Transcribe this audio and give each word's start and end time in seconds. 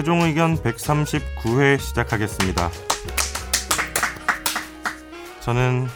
최종 0.00 0.22
의견 0.22 0.56
139회 0.56 1.78
시작하겠습니다. 1.78 2.70
저는 5.40 5.88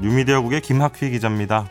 뉴미디어국의 0.00 0.60
김학휘 0.60 1.10
기자입니다. 1.10 1.68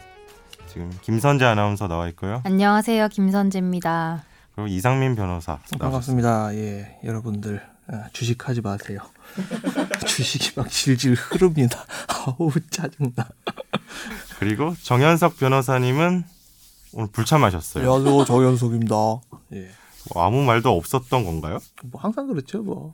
지금 0.67 0.91
김선재 1.01 1.45
아나운서 1.45 1.87
나와 1.87 2.09
있고요. 2.09 2.41
안녕하세요. 2.43 3.07
김선재입니다. 3.07 4.21
그리고 4.53 4.67
이상민 4.67 5.15
변호사. 5.15 5.59
반갑습니다. 5.79 6.53
예, 6.55 6.99
여러분들 7.05 7.65
아, 7.87 8.09
주식하지 8.11 8.59
마세요. 8.59 8.99
주식이 10.05 10.59
막 10.59 10.69
질질 10.69 11.13
흐릅니다. 11.13 11.85
아우 12.11 12.51
짜증나. 12.69 13.29
그리고 14.39 14.75
정현석 14.83 15.37
변호사님은 15.37 16.25
오늘 16.91 17.07
불참하셨어요. 17.13 17.89
안녕하세요, 17.89 18.25
정현석입니다. 18.25 18.95
예, 19.53 19.69
뭐 20.13 20.23
아무 20.23 20.43
말도 20.43 20.75
없었던 20.75 21.23
건가요? 21.25 21.59
뭐 21.83 22.01
항상 22.01 22.27
그렇죠, 22.27 22.61
뭐 22.63 22.93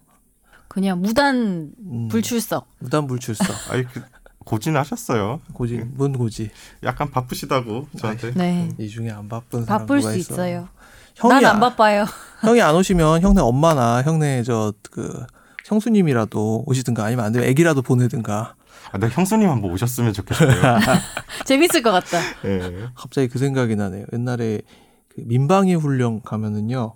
그냥 0.67 1.02
무단 1.02 1.72
음, 1.80 2.08
불출석. 2.09 2.67
무단 2.80 3.08
불출석. 3.08 3.48
아니 3.72 3.84
그 3.86 4.02
고진하셨어요. 4.45 5.41
고지, 5.53 5.77
뭔 5.95 6.13
고지? 6.13 6.52
약간 6.84 7.09
바쁘시다고 7.12 7.88
저한테. 7.98 8.31
네. 8.34 8.70
이 8.77 8.89
중에 8.89 9.09
안 9.09 9.30
바쁜 9.30 9.63
사람 9.66 9.81
바쁠 9.81 9.99
누가 9.99 10.12
수 10.12 10.17
있어? 10.17 10.34
있어요. 10.34 10.67
형이 11.16 11.34
난안 11.36 11.55
안- 11.55 11.59
바빠요. 11.59 12.05
형이 12.41 12.62
안 12.62 12.76
오시면 12.76 13.22
형네 13.22 13.41
엄마나 13.41 14.02
형네 14.03 14.44
저 14.44 14.73
그 14.91 15.25
형수님이라도 15.66 16.64
오시든가 16.67 17.05
아니면 17.05 17.23
안 17.25 17.31
되면 17.31 17.48
애기라도 17.48 17.81
보내든가. 17.81 18.55
아, 18.91 18.98
나 18.98 19.08
형수님 19.08 19.50
한번 19.50 19.72
오셨으면 19.72 20.11
좋겠어요. 20.14 20.50
재밌을 21.45 21.81
것 21.81 21.92
같다. 21.92 22.20
예. 22.45 22.88
갑자기 22.95 23.27
그 23.30 23.39
생각이 23.39 23.75
나네요. 23.77 24.05
옛날에 24.14 24.61
그 25.08 25.22
민방위 25.25 25.73
훈련 25.75 26.22
가면은요. 26.22 26.95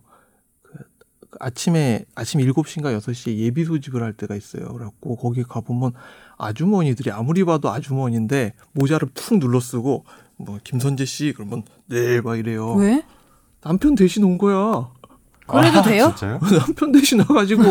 그 1.30 1.38
아침에 1.42 2.06
아침 2.16 2.40
7시인가 2.42 2.98
6시에 3.00 3.36
예비 3.38 3.66
소집을 3.66 4.02
할 4.02 4.14
때가 4.14 4.36
있어요. 4.36 4.68
그래갖고 4.74 5.16
거기 5.18 5.44
가 5.44 5.62
보면 5.62 5.92
아주머니들이 6.38 7.12
아무리 7.12 7.44
봐도 7.44 7.70
아주머니인데 7.72 8.54
모자를 8.74 9.10
푹 9.14 9.40
눌러 9.40 9.60
쓰고 9.60 10.06
뭐 10.38 10.60
김선재 10.64 11.06
씨 11.06 11.34
그러면 11.36 11.64
네 11.88 12.22
막 12.22 12.38
이래요. 12.38 12.74
왜? 12.76 13.04
남편 13.62 13.96
대신 13.96 14.24
온 14.24 14.38
거야. 14.38 14.90
그래도 15.50 15.80
아, 15.80 15.82
돼요? 15.82 16.08
진짜요? 16.18 16.40
남편 16.60 16.92
대신 16.92 17.20
와가지고 17.22 17.64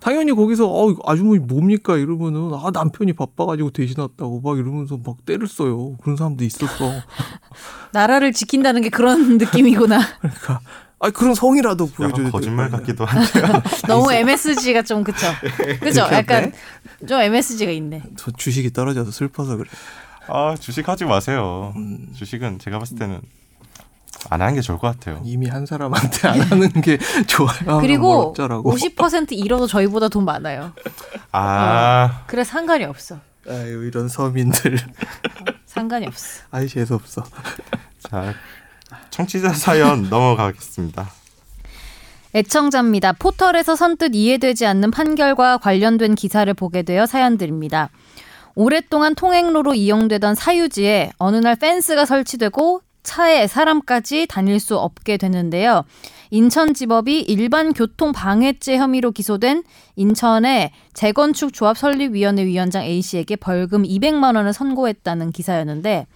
당연히 0.00 0.32
거기서 0.32 0.68
어 0.68 0.94
아주머니 1.06 1.38
뭡니까 1.38 1.96
이러면은 1.96 2.52
아 2.54 2.70
남편이 2.72 3.12
바빠가지고 3.12 3.70
대신 3.70 4.00
왔다고 4.00 4.40
막 4.40 4.58
이러면서 4.58 4.98
막 5.04 5.24
때를 5.24 5.46
써요. 5.46 5.96
그런 6.02 6.16
사람도 6.16 6.44
있었어. 6.44 6.90
나라를 7.92 8.32
지킨다는 8.32 8.82
게 8.82 8.88
그런 8.88 9.38
느낌이구나. 9.38 10.00
그러니까 10.20 10.60
아 11.02 11.08
그런 11.10 11.34
성이라도 11.34 11.86
보여줘야 11.86 12.30
거짓말. 12.30 12.70
같기도 12.70 13.06
한데요. 13.06 13.62
너무 13.88 14.12
MSG가 14.12 14.82
좀 14.82 15.02
그쵸? 15.02 15.26
그죠? 15.80 16.06
약간 16.12 16.52
좀 17.08 17.20
MSG가 17.20 17.72
있네. 17.72 18.02
저 18.16 18.30
주식이 18.30 18.72
떨어져서 18.72 19.10
슬퍼서 19.10 19.56
그래. 19.56 19.68
아 20.28 20.54
주식 20.60 20.88
하지 20.88 21.06
마세요. 21.06 21.72
음. 21.76 22.08
주식은 22.14 22.58
제가 22.58 22.78
봤을 22.78 22.98
때는 22.98 23.20
안 24.28 24.42
하는 24.42 24.54
게 24.54 24.60
좋을 24.60 24.78
것 24.78 24.88
같아요. 24.88 25.22
이미 25.24 25.48
한 25.48 25.64
사람한테 25.64 26.28
안 26.28 26.40
하는 26.42 26.68
게 26.82 26.98
좋아요. 27.26 27.80
그리고 27.80 28.30
어쩌라고. 28.32 28.70
50% 28.74 29.28
잃어도 29.32 29.66
저희보다 29.66 30.08
돈 30.10 30.26
많아요. 30.26 30.72
아 31.32 32.24
그래서 32.26 32.50
상관이 32.50 32.84
없어. 32.84 33.18
아유 33.48 33.86
이런 33.86 34.08
서민들. 34.08 34.76
상관이 35.64 36.06
없어. 36.06 36.42
아이 36.50 36.68
재수 36.68 36.94
없어. 36.94 37.24
자, 38.00 38.34
청취자 39.10 39.52
사연 39.52 40.08
넘어가겠습니다. 40.10 41.10
애청자입니다. 42.34 43.12
포털에서 43.14 43.74
선뜻 43.74 44.14
이해되지 44.14 44.66
않는 44.66 44.90
판결과 44.90 45.58
관련된 45.58 46.14
기사를 46.14 46.52
보게 46.54 46.82
되어 46.82 47.06
사연드립니다. 47.06 47.90
오랫동안 48.54 49.14
통행로로 49.14 49.74
이용되던 49.74 50.34
사유지에 50.34 51.10
어느 51.18 51.36
날 51.36 51.56
펜스가 51.56 52.04
설치되고 52.04 52.82
차에 53.02 53.46
사람까지 53.46 54.26
다닐 54.28 54.60
수 54.60 54.76
없게 54.78 55.16
되는데요. 55.16 55.84
인천지법이 56.30 57.22
일반 57.22 57.72
교통 57.72 58.12
방해죄 58.12 58.76
혐의로 58.76 59.10
기소된 59.10 59.64
인천의 59.96 60.70
재건축 60.94 61.52
조합 61.52 61.76
설립위원회 61.76 62.44
위원장 62.44 62.84
A 62.84 63.02
씨에게 63.02 63.36
벌금 63.36 63.82
200만 63.82 64.36
원을 64.36 64.52
선고했다는 64.52 65.32
기사였는데 65.32 66.06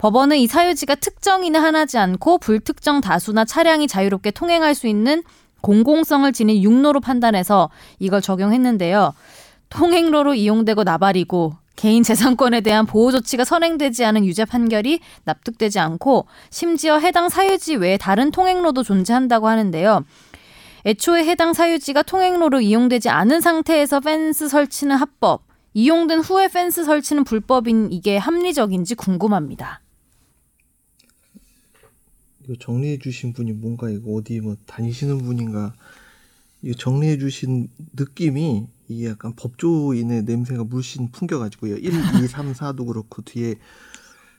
법원은 0.00 0.38
이 0.38 0.46
사유지가 0.46 0.94
특정인을 0.94 1.62
하나지 1.62 1.98
않고 1.98 2.38
불특정 2.38 3.02
다수나 3.02 3.44
차량이 3.44 3.86
자유롭게 3.86 4.30
통행할 4.30 4.74
수 4.74 4.86
있는 4.86 5.22
공공성을 5.60 6.32
지닌 6.32 6.62
육로로 6.62 7.00
판단해서 7.00 7.68
이걸 7.98 8.22
적용했는데요. 8.22 9.12
통행로로 9.68 10.32
이용되고 10.32 10.84
나발이고 10.84 11.52
개인 11.76 12.02
재산권에 12.02 12.62
대한 12.62 12.86
보호 12.86 13.12
조치가 13.12 13.44
선행되지 13.44 14.02
않은 14.06 14.24
유죄 14.24 14.46
판결이 14.46 15.00
납득되지 15.24 15.78
않고 15.78 16.26
심지어 16.48 16.98
해당 16.98 17.28
사유지 17.28 17.76
외에 17.76 17.98
다른 17.98 18.30
통행로도 18.30 18.82
존재한다고 18.82 19.48
하는데요. 19.48 20.06
애초에 20.86 21.26
해당 21.26 21.52
사유지가 21.52 22.04
통행로로 22.04 22.62
이용되지 22.62 23.10
않은 23.10 23.42
상태에서 23.42 24.00
펜스 24.00 24.48
설치는 24.48 24.96
합법, 24.96 25.42
이용된 25.74 26.20
후에 26.20 26.48
펜스 26.48 26.84
설치는 26.84 27.24
불법인 27.24 27.92
이게 27.92 28.16
합리적인지 28.16 28.94
궁금합니다. 28.94 29.82
이거 32.50 32.58
정리해 32.58 32.98
주신 32.98 33.32
분이 33.32 33.52
뭔가 33.52 33.88
이거 33.90 34.12
어디 34.14 34.40
뭐 34.40 34.56
다니시는 34.66 35.18
분인가 35.18 35.72
이거 36.62 36.76
정리해 36.76 37.16
주신 37.16 37.68
느낌이 37.94 38.66
이게 38.88 39.08
약간 39.08 39.34
법조인의 39.36 40.24
냄새가 40.24 40.64
물씬 40.64 41.12
풍겨가지고요. 41.12 41.76
1, 41.76 41.84
2, 42.24 42.26
3, 42.26 42.52
4도 42.52 42.86
그렇고 42.88 43.22
뒤에 43.22 43.54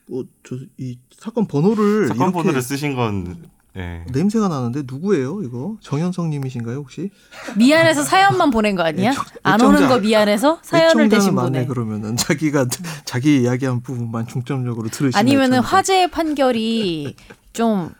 뭐 0.08 0.24
저 0.44 0.56
이 0.78 0.98
사건 1.16 1.46
번호를 1.46 2.08
사건 2.08 2.22
이렇게 2.28 2.32
번호를 2.34 2.60
쓰신 2.60 2.94
건 2.96 3.48
예. 3.78 4.04
냄새가 4.12 4.48
나는데 4.48 4.82
누구예요 4.86 5.42
이거? 5.42 5.78
정현성님이신가요 5.80 6.76
혹시? 6.76 7.08
미안해서 7.56 8.02
사연만 8.02 8.50
보낸 8.50 8.76
거 8.76 8.82
아니야? 8.82 9.12
애청- 9.12 9.24
안 9.44 9.60
오는 9.62 9.78
애청자- 9.80 9.88
거 9.88 9.98
미안해서 10.00 10.58
사연을 10.62 11.06
애청자는 11.06 11.08
대신 11.08 11.34
보내. 11.34 11.64
그러면은 11.66 12.16
자기가 12.16 12.66
자기 13.06 13.40
이야기한 13.40 13.80
부분만 13.80 14.26
중점적으로 14.26 14.90
들으시는 14.90 15.18
아니면은 15.18 15.58
애청자. 15.60 15.68
화재 15.76 16.10
판결이 16.10 17.14
좀 17.54 17.90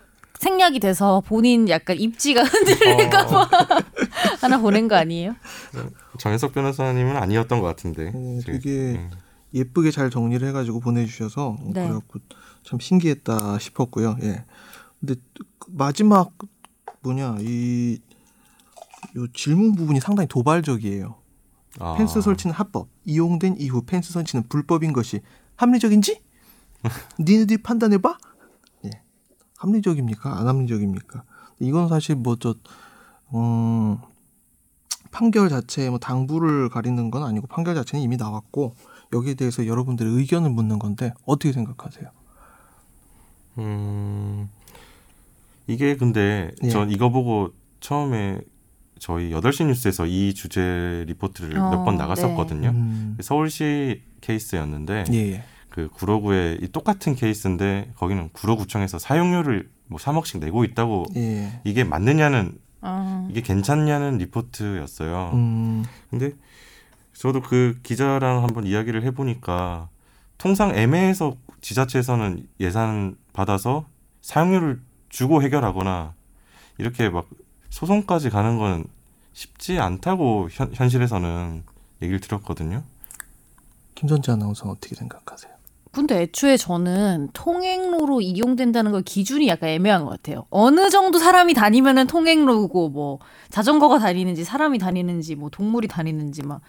생략이 0.42 0.80
돼서 0.80 1.22
본인 1.24 1.68
약간 1.68 1.96
입지가 1.96 2.42
흔들릴까봐 2.44 3.48
하나 4.40 4.58
보낸 4.58 4.88
거 4.88 4.96
아니에요? 4.96 5.36
정현석 6.18 6.52
변호사님은 6.52 7.16
아니었던 7.16 7.60
것 7.60 7.66
같은데. 7.68 8.08
어, 8.08 8.38
지금, 8.40 8.40
되게 8.44 8.94
예. 8.94 9.10
예쁘게 9.54 9.92
잘 9.92 10.10
정리를 10.10 10.46
해가지고 10.48 10.80
보내주셔서 10.80 11.56
네. 11.66 11.86
그래갖고 11.86 12.18
참 12.64 12.80
신기했다 12.80 13.60
싶었고요. 13.60 14.16
예. 14.22 14.44
근데 14.98 15.14
그 15.60 15.70
마지막 15.70 16.32
뭐냐 17.02 17.36
이요 17.40 17.98
질문 19.34 19.76
부분이 19.76 20.00
상당히 20.00 20.26
도발적이에요. 20.26 21.14
아, 21.78 21.94
펜스 21.96 22.20
설치는 22.20 22.52
합법, 22.52 22.88
이용된 23.04 23.56
이후 23.58 23.82
펜스 23.82 24.12
설치는 24.12 24.48
불법인 24.48 24.92
것이 24.92 25.20
합리적인지? 25.54 26.20
니네들이 27.20 27.62
판단해봐. 27.62 28.18
예. 29.62 29.68
합리적입니까? 29.68 30.38
안 30.38 30.48
합리적입니까? 30.48 31.24
이건 31.60 31.88
사실 31.88 32.16
뭐저 32.16 32.54
음, 33.34 33.98
판결 35.10 35.48
자체에 35.48 35.90
뭐 35.90 35.98
당부를 35.98 36.68
가리는 36.68 37.10
건 37.10 37.22
아니고 37.22 37.46
판결 37.46 37.74
자체는 37.74 38.02
이미 38.02 38.16
나왔고 38.16 38.74
여기에 39.12 39.34
대해서 39.34 39.66
여러분들의 39.66 40.12
의견을 40.12 40.50
묻는 40.50 40.78
건데 40.78 41.12
어떻게 41.24 41.52
생각하세요? 41.52 42.08
음, 43.58 44.48
이게 45.66 45.96
근데 45.96 46.50
예. 46.62 46.68
전 46.70 46.90
이거 46.90 47.10
보고 47.10 47.50
처음에 47.80 48.40
저희 48.98 49.30
8시 49.30 49.66
뉴스에서 49.66 50.06
이 50.06 50.32
주제 50.32 51.04
리포트를 51.08 51.58
어, 51.58 51.70
몇번 51.70 51.96
나갔었거든요. 51.96 52.68
음, 52.70 53.18
서울시 53.20 54.02
케이스였는데 54.20 55.04
예, 55.12 55.16
예. 55.32 55.44
그 55.72 55.88
구로구의 55.88 56.58
이 56.60 56.68
똑같은 56.68 57.14
케이스인데 57.14 57.92
거기는 57.96 58.28
구로구청에서 58.32 58.98
사용료를 58.98 59.70
뭐 59.86 59.98
3억씩 59.98 60.38
내고 60.40 60.64
있다고 60.64 61.06
예. 61.16 61.60
이게 61.64 61.82
맞느냐는 61.82 62.58
아, 62.82 63.26
이게 63.30 63.40
괜찮냐는 63.40 64.18
리포트였어요. 64.18 65.30
음, 65.32 65.84
근데 66.10 66.32
저도 67.14 67.40
그 67.40 67.78
기자랑 67.82 68.42
한번 68.42 68.66
이야기를 68.66 69.02
해보니까 69.04 69.88
통상 70.36 70.74
애매해서 70.74 71.36
지자체에서는 71.62 72.46
예산 72.60 73.16
받아서 73.32 73.86
사용료를 74.20 74.80
주고 75.08 75.42
해결하거나 75.42 76.14
이렇게 76.78 77.08
막 77.08 77.28
소송까지 77.70 78.28
가는 78.28 78.58
건 78.58 78.84
쉽지 79.32 79.78
않다고 79.78 80.48
현, 80.50 80.70
현실에서는 80.74 81.62
얘기를 82.02 82.20
들었거든요. 82.20 82.82
김선재 83.94 84.32
아나운서는 84.32 84.74
어떻게 84.74 84.94
생각하세요? 84.96 85.51
근데 85.92 86.22
애초에 86.22 86.56
저는 86.56 87.28
통행로로 87.34 88.22
이용된다는 88.22 88.92
걸 88.92 89.02
기준이 89.02 89.46
약간 89.48 89.68
애매한 89.68 90.04
것 90.04 90.10
같아요. 90.10 90.46
어느 90.48 90.88
정도 90.88 91.18
사람이 91.18 91.52
다니면은 91.52 92.06
통행로고 92.06 92.88
뭐 92.88 93.18
자전거가 93.50 93.98
다니는지 93.98 94.42
사람이 94.42 94.78
다니는지 94.78 95.36
뭐 95.36 95.50
동물이 95.50 95.88
다니는지 95.88 96.42
막 96.42 96.62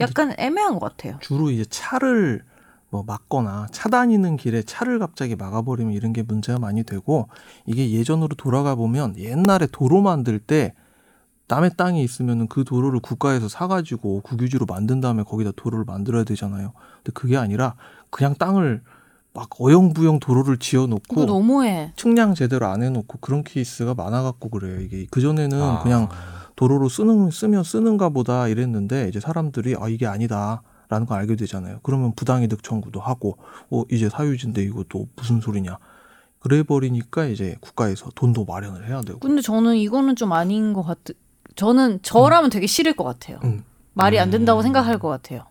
약간 0.00 0.34
애매한 0.38 0.78
것 0.78 0.80
같아요. 0.80 1.18
주로 1.20 1.50
이제 1.50 1.66
차를 1.68 2.42
뭐 2.88 3.04
막거나 3.06 3.66
차 3.72 3.90
다니는 3.90 4.38
길에 4.38 4.62
차를 4.62 4.98
갑자기 4.98 5.36
막아버리면 5.36 5.92
이런 5.92 6.14
게 6.14 6.22
문제가 6.22 6.58
많이 6.58 6.82
되고 6.82 7.28
이게 7.66 7.90
예전으로 7.90 8.36
돌아가 8.36 8.74
보면 8.74 9.18
옛날에 9.18 9.66
도로 9.70 10.00
만들 10.00 10.38
때 10.38 10.72
남의 11.50 11.72
땅이 11.76 12.02
있으면은 12.04 12.46
그 12.46 12.62
도로를 12.62 13.00
국가에서 13.00 13.48
사가지고 13.48 14.20
국유지로 14.20 14.66
만든 14.66 15.00
다음에 15.00 15.24
거기다 15.24 15.50
도로를 15.56 15.84
만들어야 15.84 16.22
되잖아요. 16.22 16.72
근데 16.98 17.12
그게 17.12 17.36
아니라 17.36 17.74
그냥 18.10 18.34
땅을 18.34 18.82
막 19.32 19.48
어영부영 19.60 20.18
도로를 20.20 20.58
지어놓고 20.58 21.24
너무해. 21.24 21.92
측량 21.96 22.34
제대로 22.34 22.66
안 22.66 22.82
해놓고 22.82 23.18
그런 23.20 23.44
케이스가 23.44 23.94
많아갖고 23.94 24.48
그래요. 24.50 24.80
이게 24.80 25.06
그 25.10 25.20
전에는 25.20 25.62
아. 25.62 25.82
그냥 25.82 26.08
도로로 26.56 26.88
쓰는 26.88 27.30
쓰면 27.30 27.62
쓰는가 27.62 28.08
보다 28.08 28.48
이랬는데 28.48 29.08
이제 29.08 29.20
사람들이 29.20 29.76
아 29.78 29.88
이게 29.88 30.06
아니다 30.06 30.62
라는 30.88 31.06
걸 31.06 31.18
알게 31.18 31.36
되잖아요. 31.36 31.78
그러면 31.82 32.12
부당이득 32.14 32.62
청구도 32.64 33.00
하고 33.00 33.38
어 33.70 33.84
이제 33.90 34.08
사유지인데 34.08 34.62
이거 34.62 34.84
또 34.88 35.06
무슨 35.16 35.40
소리냐. 35.40 35.78
그래 36.40 36.62
버리니까 36.62 37.26
이제 37.26 37.56
국가에서 37.60 38.10
돈도 38.14 38.44
마련을 38.46 38.88
해야 38.88 39.00
되고. 39.02 39.20
근데 39.20 39.40
저는 39.42 39.76
이거는 39.76 40.16
좀 40.16 40.32
아닌 40.32 40.72
것 40.72 40.82
같. 40.82 40.98
저는 41.54 42.00
저라면 42.02 42.50
되게 42.50 42.66
싫을 42.66 42.94
것 42.94 43.04
같아요. 43.04 43.38
음. 43.44 43.62
말이 43.92 44.18
안 44.18 44.30
된다고 44.30 44.62
생각할 44.62 44.98
것 44.98 45.08
같아요. 45.08 45.44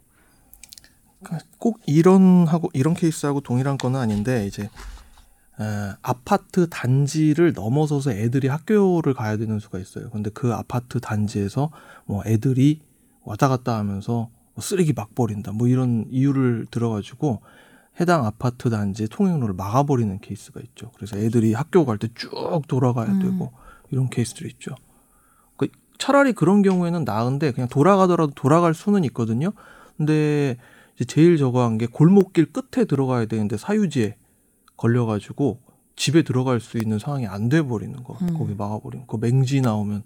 그러니까 1.24 1.48
꼭 1.58 1.80
이런 1.86 2.48
하고 2.48 2.70
이런 2.74 2.94
케이스하고 2.94 3.42
동일한 3.42 3.78
건 3.78 3.96
아닌데 3.96 4.46
이제 4.48 4.64
에, 4.64 5.64
아파트 6.02 6.70
단지를 6.70 7.54
넘어서서 7.54 8.12
애들이 8.12 8.48
학교를 8.48 9.14
가야 9.14 9.38
되는 9.38 9.60
수가 9.60 9.80
있어요. 9.80 10.10
근데 10.12 10.30
그 10.34 10.54
아파트 10.54 11.00
단지에서 11.00 11.70
뭐 12.06 12.24
애들이 12.26 12.82
왔다 13.24 13.48
갔다 13.50 13.78
하면서 13.78 14.30
뭐 14.54 14.62
쓰레기 14.62 14.94
막 14.94 15.14
버린다. 15.16 15.52
뭐 15.52 15.68
이런 15.68 16.06
이유를 16.10 16.68
들어가지고 16.72 17.42
해당 18.00 18.26
아파트 18.26 18.70
단지의 18.70 19.10
통행로를 19.10 19.54
막아버리는 19.56 20.20
케이스가 20.20 20.62
있죠. 20.62 20.92
그래서 20.96 21.18
애들이 21.18 21.54
학교 21.54 21.86
갈 21.86 21.98
때 21.98 22.08
쭉 22.16 22.62
돌아가야 22.70 23.08
음. 23.12 23.20
되고 23.20 23.52
이런 23.92 24.10
케이스들이 24.10 24.50
있죠. 24.52 24.74
그 25.58 25.68
차라리 25.98 26.32
그런 26.32 26.62
경우에는 26.62 27.04
나은데 27.04 27.52
그냥 27.52 27.68
돌아가더라도 27.68 28.32
돌아갈 28.34 28.74
수는 28.74 29.04
있거든요. 29.06 29.52
근데 29.98 30.56
이 30.56 30.56
제 31.00 31.06
제일 31.06 31.38
저거 31.38 31.64
한 31.64 31.78
게 31.78 31.86
골목길 31.88 32.52
끝에 32.52 32.84
들어가야 32.84 33.26
되는데 33.26 33.56
사유지에 33.56 34.18
걸려가지고 34.76 35.62
집에 35.96 36.24
들어갈 36.24 36.60
수 36.60 36.78
있는 36.78 37.00
상황이 37.00 37.26
안 37.26 37.48
돼 37.48 37.62
버리는 37.62 38.04
거. 38.04 38.18
음. 38.22 38.38
거기 38.38 38.54
막아버리면 38.54 39.08
그 39.08 39.16
맹지 39.18 39.62
나오면 39.62 40.04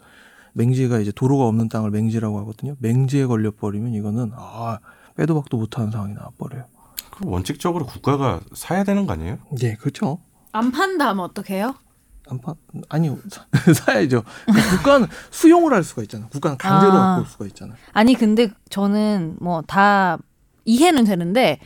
맹지가 0.53 0.99
이제 0.99 1.11
도로가 1.11 1.45
없는 1.47 1.67
땅을 1.69 1.89
맹지라고 1.89 2.37
하거든요. 2.41 2.75
맹지에 2.79 3.25
걸려 3.25 3.49
버리면 3.49 3.93
이거는 3.95 4.31
아 4.35 4.77
빼도 5.15 5.33
박도 5.33 5.57
못하는 5.57 5.89
상황이 5.89 6.13
나와 6.13 6.29
버려요. 6.37 6.65
그럼 7.11 7.33
원칙적으로 7.33 7.87
국가가 7.87 8.39
사야 8.53 8.83
되는 8.83 9.07
거 9.07 9.13
아니에요? 9.13 9.39
예, 9.63 9.73
그렇죠. 9.73 10.19
안 10.51 10.71
판다 10.71 11.07
하면 11.09 11.25
어떡해요? 11.25 11.73
안 12.29 12.39
파, 12.39 12.53
아니요 12.89 13.17
사- 13.29 13.45
사야죠. 13.73 14.23
그러니까 14.45 14.75
국가는 14.77 15.07
수용을 15.31 15.73
할 15.73 15.83
수가 15.83 16.03
있잖아. 16.03 16.27
국가는 16.27 16.55
강제로 16.57 16.93
아. 16.93 17.15
갖고 17.15 17.21
올 17.21 17.27
수가 17.27 17.45
있잖아. 17.47 17.73
아니 17.93 18.13
근데 18.13 18.51
저는 18.69 19.37
뭐 19.41 19.61
다 19.63 20.19
이해는 20.65 21.05
되는데 21.05 21.59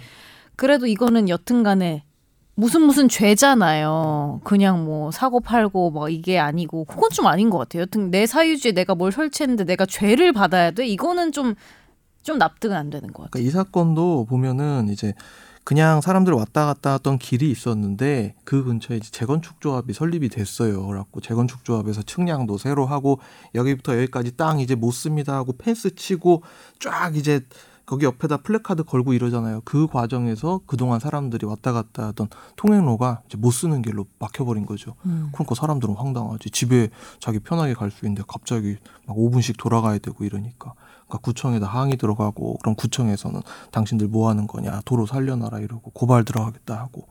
그래도 0.55 0.87
이거는 0.87 1.29
여튼간에 1.29 2.03
무슨 2.55 2.81
무슨 2.81 3.07
죄잖아요. 3.07 4.41
그냥 4.43 4.83
뭐 4.83 5.11
사고 5.11 5.39
팔고 5.39 5.91
뭐 5.91 6.09
이게 6.09 6.39
아니고 6.39 6.85
그건 6.85 7.11
좀 7.11 7.27
아닌 7.27 7.51
것 7.51 7.59
같아요. 7.59 7.83
여튼 7.83 8.09
내 8.09 8.25
사유지에 8.25 8.71
내가 8.71 8.95
뭘 8.95 9.11
설치했는데 9.11 9.65
내가 9.65 9.85
죄를 9.85 10.33
받아야 10.33 10.71
돼? 10.71 10.87
이거는 10.87 11.31
좀 11.31 11.55
좀 12.27 12.37
납득은 12.37 12.75
안 12.75 12.89
되는 12.89 13.07
것 13.13 13.23
같아요. 13.23 13.29
그러니까 13.31 13.47
이 13.47 13.51
사건도 13.51 14.25
보면은 14.25 14.89
이제 14.89 15.13
그냥 15.63 16.01
사람들 16.01 16.33
왔다 16.33 16.65
갔다 16.65 16.91
했던 16.91 17.17
길이 17.17 17.49
있었는데 17.49 18.35
그 18.43 18.65
근처에 18.65 18.99
재건축 18.99 19.61
조합이 19.61 19.93
설립이 19.93 20.27
됐어요. 20.27 20.85
그래갖고 20.87 21.21
재건축 21.21 21.63
조합에서 21.63 22.01
측량도 22.01 22.57
새로 22.57 22.85
하고 22.85 23.21
여기부터 23.55 23.95
여기까지 23.95 24.35
땅 24.35 24.59
이제 24.59 24.75
못 24.75 24.91
씁니다 24.91 25.35
하고 25.35 25.53
펜스 25.57 25.95
치고 25.95 26.43
쫙 26.79 27.15
이제 27.15 27.39
거기 27.87 28.05
옆에다 28.05 28.37
플래카드 28.37 28.83
걸고 28.83 29.13
이러잖아요. 29.13 29.61
그 29.63 29.87
과정에서 29.87 30.59
그동안 30.67 30.99
사람들이 30.99 31.45
왔다 31.45 31.71
갔다 31.71 32.07
하던 32.07 32.27
통행로가 32.57 33.21
이제 33.27 33.37
못 33.37 33.51
쓰는 33.51 33.81
길로 33.81 34.05
막혀버린 34.19 34.65
거죠. 34.65 34.95
음. 35.05 35.29
그러니까 35.31 35.55
사람들은 35.55 35.95
황당하지. 35.95 36.49
집에 36.51 36.89
자기 37.19 37.39
편하게 37.39 37.73
갈 37.73 37.89
수 37.89 38.05
있는데 38.05 38.23
갑자기 38.27 38.75
막 39.07 39.15
5분씩 39.15 39.57
돌아가야 39.57 39.99
되고 39.99 40.25
이러니까. 40.25 40.73
그러니까 41.07 41.17
구청에다 41.19 41.65
항의 41.65 41.95
들어가고 41.95 42.57
그럼 42.57 42.75
구청에서는 42.75 43.41
당신들 43.71 44.09
뭐 44.09 44.27
하는 44.27 44.45
거냐 44.47 44.81
도로 44.83 45.05
살려놔라 45.05 45.59
이러고 45.59 45.91
고발 45.91 46.25
들어가겠다 46.25 46.77
하고 46.77 47.07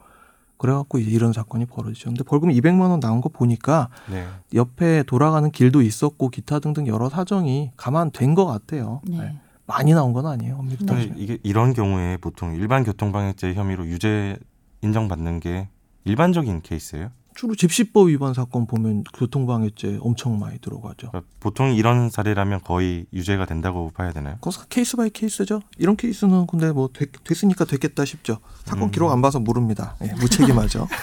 그래갖고 0.58 0.98
이제 0.98 1.10
이런 1.10 1.32
사건이 1.32 1.64
벌어지죠. 1.64 2.10
근데 2.10 2.22
벌금 2.22 2.50
200만 2.50 2.90
원 2.90 3.00
나온 3.00 3.22
거 3.22 3.30
보니까 3.30 3.88
네. 4.10 4.26
옆에 4.52 5.04
돌아가는 5.04 5.50
길도 5.50 5.80
있었고 5.80 6.28
기타 6.28 6.58
등등 6.58 6.86
여러 6.86 7.08
사정이 7.08 7.70
감안된 7.78 8.34
것 8.34 8.44
같아요. 8.44 9.00
네. 9.04 9.18
네. 9.18 9.40
많이 9.66 9.92
나온 9.92 10.12
건 10.12 10.26
아니에요. 10.26 10.56
엄밀히. 10.58 11.12
이게 11.16 11.38
이런 11.42 11.72
경우에 11.72 12.16
보통 12.18 12.54
일반 12.54 12.84
교통방해죄 12.84 13.54
혐의로 13.54 13.86
유죄 13.86 14.38
인정받는 14.82 15.40
게 15.40 15.68
일반적인 16.04 16.62
케이스예요. 16.62 17.10
주로 17.34 17.54
집시법 17.54 18.08
위반 18.08 18.32
사건 18.32 18.66
보면 18.66 19.04
교통방해죄 19.12 19.98
엄청 20.00 20.38
많이 20.38 20.58
들어가죠. 20.58 21.10
그러니까 21.10 21.30
보통 21.38 21.74
이런 21.74 22.08
사례라면 22.08 22.62
거의 22.62 23.06
유죄가 23.12 23.44
된다고 23.44 23.90
봐야 23.90 24.12
되나요? 24.12 24.36
그거 24.40 24.64
case 24.70 24.96
by 24.96 25.10
case죠. 25.10 25.60
이런 25.76 25.96
케이스는 25.96 26.46
근데 26.46 26.72
뭐 26.72 26.88
됐, 26.92 27.10
으니까 27.44 27.66
됐겠다 27.66 28.06
싶죠. 28.06 28.38
사건 28.64 28.84
음. 28.84 28.90
기록 28.90 29.10
안 29.12 29.20
봐서 29.20 29.38
모릅니다. 29.38 29.96
예, 30.02 30.12
무책임하죠. 30.14 30.88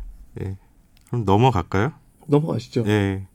예. 0.40 0.56
그럼 1.08 1.24
넘어갈까요? 1.26 1.92
넘어가시죠. 2.26 2.84
예. 2.86 3.26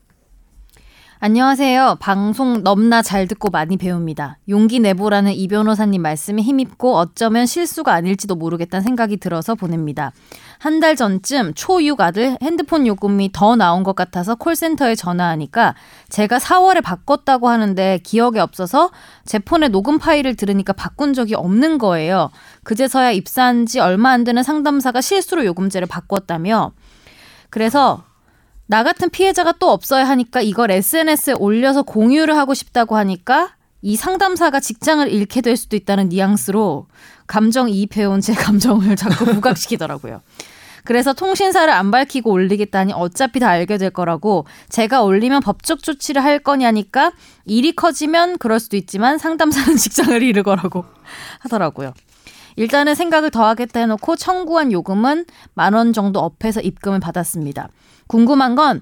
안녕하세요. 1.25 2.00
방송 2.02 2.64
넘나 2.64 3.02
잘 3.02 3.30
듣고 3.30 3.50
많이 3.50 3.78
배웁니다. 3.78 4.40
용기 4.50 4.82
내보라는 4.82 5.32
이 5.32 5.48
변호사님 5.48 6.01
말씀에 6.01 6.42
힘입고 6.42 6.98
어쩌면 6.98 7.46
실수가 7.46 7.94
아닐지도 7.94 8.36
모르겠다는 8.36 8.84
생각이 8.84 9.15
들어서 9.15 9.56
보냅니다. 9.56 10.12
한 10.60 10.82
달 10.82 10.98
전쯤 10.98 11.53
초6 11.53 12.01
아들 12.01 12.38
핸드폰 12.42 12.86
요금이 12.86 13.30
더 13.32 13.56
나온 13.56 13.84
것 13.84 13.96
같아서 13.96 14.36
콜센터에 14.36 14.96
전화하니까 14.96 15.75
제가 16.10 16.39
4월에 16.39 16.84
바꿨다고 16.84 17.48
하는데 17.48 18.00
기억에 18.03 18.39
없어서 18.42 18.92
제 19.24 19.39
폰에 19.39 19.70
녹음 19.70 20.00
파일을 20.00 20.36
들으니까 20.36 20.74
바꾼 20.74 21.13
적이 21.13 21.36
없는 21.36 21.77
거예요. 21.77 22.32
그제서야 22.63 23.12
입사한 23.12 23.65
지 23.65 23.80
얼마 23.80 24.10
안 24.10 24.25
되는 24.25 24.44
상담사가 24.44 25.00
실수로 25.00 25.46
요금제를 25.46 25.88
바꿨다며 25.88 26.74
그래서 27.50 28.03
나 28.65 28.84
같은 28.84 29.10
피해자가 29.10 29.53
또 29.60 29.72
없어야 29.72 30.08
하니까 30.08 30.41
이걸 30.41 30.72
SNS에 30.72 31.34
올려서 31.34 31.84
공유를 31.84 32.36
하고 32.38 32.53
싶다고 32.53 32.96
하니까 32.98 33.55
이 33.82 33.96
상담사가 33.98 34.60
직장을 34.62 35.08
잃게 35.12 35.41
될 35.41 35.58
수도 35.58 35.75
있다는 35.75 36.10
뉘앙스로 36.10 36.88
감정 37.27 37.70
이입해온 37.70 38.22
제 38.22 38.34
감정을 38.34 38.96
자꾸 38.96 39.25
부각시키더라고요. 39.36 40.22
그래서 40.86 41.13
통신사를 41.13 41.72
안 41.72 41.91
밝히고 41.91 42.29
올리겠다니 42.29 42.91
어차피 42.93 43.39
다 43.39 43.50
알게 43.50 43.77
될 43.77 43.89
거라고 43.89 44.46
제가 44.70 45.01
올리면 45.01 45.41
법적 45.41 45.82
조치를 45.82 46.24
할 46.24 46.39
거냐니까 46.39 47.13
일이 47.46 47.74
커지면 47.74 48.38
그럴 48.38 48.60
수도 48.60 48.75
있지만 48.75 49.17
상담사는 49.17 49.75
직장을 49.77 50.22
잃을 50.22 50.43
거라고 50.43 50.86
하더라고요. 51.39 51.93
일단은 52.55 52.96
생각을 52.96 53.32
더 53.32 53.46
하겠다 53.46 53.79
해놓고 53.79 54.15
청구한 54.15 54.72
요금은 54.72 55.25
만 55.53 55.74
원 55.74 55.91
정도 55.93 56.20
업해서 56.20 56.62
입금을 56.62 57.00
받았습니다. 57.00 57.70
궁금한 58.07 58.55
건 58.55 58.81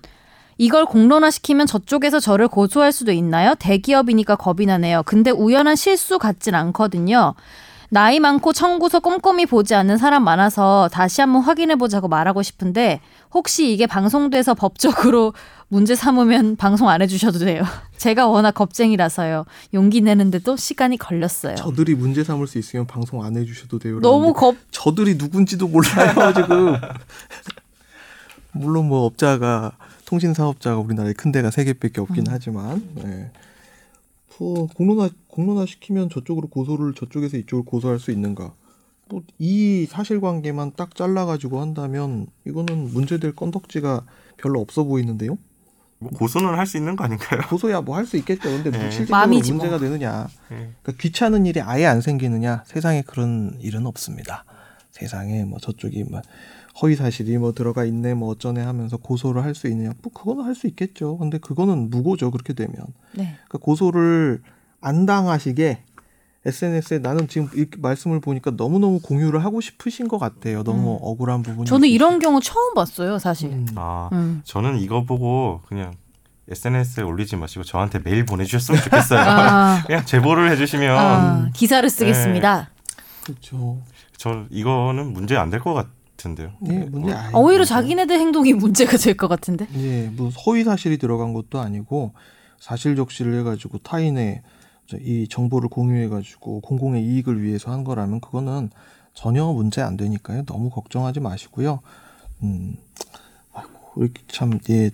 이걸 0.58 0.86
공론화시키면 0.86 1.66
저쪽에서 1.66 2.20
저를 2.20 2.48
고소할 2.48 2.92
수도 2.92 3.12
있나요? 3.12 3.56
대기업이니까 3.56 4.36
겁이 4.36 4.66
나네요. 4.68 5.04
근데 5.06 5.32
우연한 5.32 5.76
실수 5.76 6.20
같진 6.20 6.54
않거든요. 6.54 7.34
나이 7.94 8.22
많고 8.22 8.54
청구서 8.54 9.02
꼼꼼히 9.02 9.46
보지 9.46 9.76
않는 9.76 9.98
사람 9.98 10.24
많아서 10.24 10.88
다시 10.94 11.20
한번 11.20 11.42
확인해 11.42 11.76
보자고 11.76 12.08
말하고 12.08 12.42
싶은데 12.42 13.02
혹시 13.34 13.74
이게 13.74 13.86
방송돼서 13.86 14.54
법적으로 14.54 15.34
문제 15.68 15.96
삼으면 15.96 16.56
방송 16.58 16.90
안 16.90 17.02
해주셔도 17.02 17.40
돼요. 17.40 17.64
제가 17.98 18.28
워낙 18.28 18.52
겁쟁이라서요. 18.52 19.46
용기 19.74 20.02
내는데 20.02 20.40
도 20.40 20.56
시간이 20.56 20.98
걸렸어요. 20.98 21.56
저들이 21.56 21.96
문제 21.96 22.24
삼을 22.24 22.48
수 22.48 22.58
있으면 22.58 22.88
방송 22.88 23.24
안 23.24 23.36
해주셔도 23.36 23.80
돼요. 23.80 24.00
너무 24.02 24.34
겁 24.34 24.56
저들이 24.72 25.16
누군지도 25.16 25.68
몰라요 25.68 26.34
지금. 26.34 26.76
물론 28.54 28.88
뭐 28.88 29.06
업자가 29.06 29.78
통신 30.06 30.34
사업자가 30.34 30.78
우리나라에 30.80 31.14
큰 31.14 31.32
데가 31.32 31.52
세 31.52 31.64
개밖에 31.64 32.02
없긴 32.02 32.28
음. 32.28 32.32
하지만 32.34 32.88
네. 32.96 33.32
그 34.38 34.68
공론화 34.76 35.10
공론화 35.28 35.66
시키면 35.66 36.10
저쪽으로 36.10 36.48
고소를 36.50 36.94
저쪽에서 36.96 37.38
이쪽을 37.38 37.64
고소할 37.66 38.00
수 38.00 38.12
있는가? 38.12 38.54
뭐 39.10 39.22
이 39.40 39.86
사실관계만 39.90 40.74
딱 40.78 40.96
잘라가지고 40.96 41.60
한다면 41.62 42.28
이거는 42.48 42.94
문제될 42.94 43.36
건덕지가 43.36 44.06
별로 44.38 44.62
없어 44.62 44.84
보이는데요. 44.86 45.38
뭐 46.00 46.10
고소는 46.12 46.56
할 46.58 46.66
수 46.66 46.78
있는 46.78 46.96
거 46.96 47.04
아닌가요? 47.04 47.42
고소야 47.50 47.82
뭐 47.82 47.96
할 47.98 48.06
수 48.06 48.18
있겠죠. 48.18 48.50
근데 48.50 48.70
뭐 48.72 48.80
네. 48.80 48.90
실질적으로 48.90 49.18
마음이지 49.18 49.52
문제가 49.52 49.78
뭐. 49.78 49.80
되느냐? 49.80 50.28
네. 50.50 50.72
그러니까 50.82 50.94
귀찮은 51.02 51.46
일이 51.46 51.62
아예 51.62 51.86
안 51.86 52.02
생기느냐? 52.02 52.64
세상에 52.66 53.02
그런 53.04 53.58
일은 53.62 53.86
없습니다. 53.86 54.46
세상에 54.92 55.44
뭐 55.46 55.60
저쪽이 55.60 56.06
뭐 56.06 56.22
허위 56.82 56.96
사실이 56.96 57.38
뭐 57.38 57.54
들어가 57.54 57.86
있네 57.86 58.14
뭐 58.14 58.30
어쩌네 58.30 58.62
하면서 58.62 58.98
고소를 58.98 59.44
할 59.44 59.54
수 59.56 59.68
있느냐? 59.68 59.92
뭐 60.02 60.12
그거는 60.14 60.44
할 60.46 60.56
수 60.56 60.68
있겠죠. 60.68 61.18
근데 61.18 61.38
그거는 61.38 61.90
무고죠. 61.90 62.32
그렇게 62.32 62.54
되면. 62.54 62.76
네. 63.14 63.36
그러니까 63.48 63.58
고소를 63.60 64.42
안 64.82 65.06
당하시게 65.06 65.84
SNS에 66.44 67.00
나는 67.00 67.28
지금 67.28 67.50
이렇게 67.54 67.78
말씀을 67.80 68.20
보니까 68.20 68.52
너무너무 68.58 69.00
공유를 69.00 69.44
하고 69.44 69.62
싶으신 69.62 70.08
것 70.08 70.18
같아요. 70.18 70.64
너무 70.64 70.94
음. 70.96 70.98
억울한 71.02 71.44
부분이. 71.44 71.66
저는 71.68 71.88
있으시- 71.88 71.92
이런 71.92 72.18
경우 72.20 72.40
처음 72.42 72.74
봤어요, 72.74 73.20
사실. 73.20 73.52
음. 73.52 73.68
아 73.76 74.10
음. 74.14 74.42
저는 74.44 74.80
이거 74.80 75.04
보고 75.04 75.62
그냥 75.68 75.94
SNS에 76.50 77.04
올리지 77.04 77.36
마시고 77.36 77.64
저한테 77.64 78.00
메일 78.00 78.26
보내주셨으면 78.26 78.82
좋겠어요. 78.82 79.20
아, 79.20 79.84
그냥 79.86 80.04
제보를 80.06 80.50
해주시면 80.52 80.98
아, 80.98 81.50
기사를 81.54 81.88
쓰겠습니다. 81.90 82.72
그렇죠. 83.24 83.80
저 84.18 84.46
이거는 84.50 85.14
문제 85.14 85.38
안 85.38 85.52
될 85.52 85.60
것 85.62 85.76
같 85.76 85.88
은데요. 86.30 86.52
네, 86.62 86.80
문제 86.86 87.14
아예 87.14 87.32
아, 87.34 87.38
오히려. 87.38 87.64
자기네들 87.66 88.20
행동이 88.20 88.54
문제가 88.54 88.98
될 88.98 89.16
것 89.16 89.28
같은데. 89.28 89.68
예, 89.76 90.10
뭐 90.10 90.30
허위 90.30 90.64
사실이 90.64 90.98
들어간 90.98 91.34
것도 91.34 91.60
아니고 91.60 92.14
사실 92.60 92.96
적시를 92.96 93.40
해가지고 93.40 93.80
타인의 93.80 94.42
저이 94.88 95.28
정보를 95.30 95.70
공유해가지고 95.70 96.62
공공의 96.62 97.04
이익을 97.06 97.42
위해서 97.42 97.72
한 97.72 97.84
거라면 97.84 98.20
그거는 98.20 98.70
전혀 99.14 99.46
문제 99.46 99.82
안 99.82 99.98
되니까요. 99.98 100.44
너무 100.46 100.70
걱정하지 100.70 101.20
마시고요. 101.20 101.80
음, 102.44 102.76
아이고 103.54 103.72
이렇게 103.98 104.22
참 104.28 104.60
예, 104.70 104.92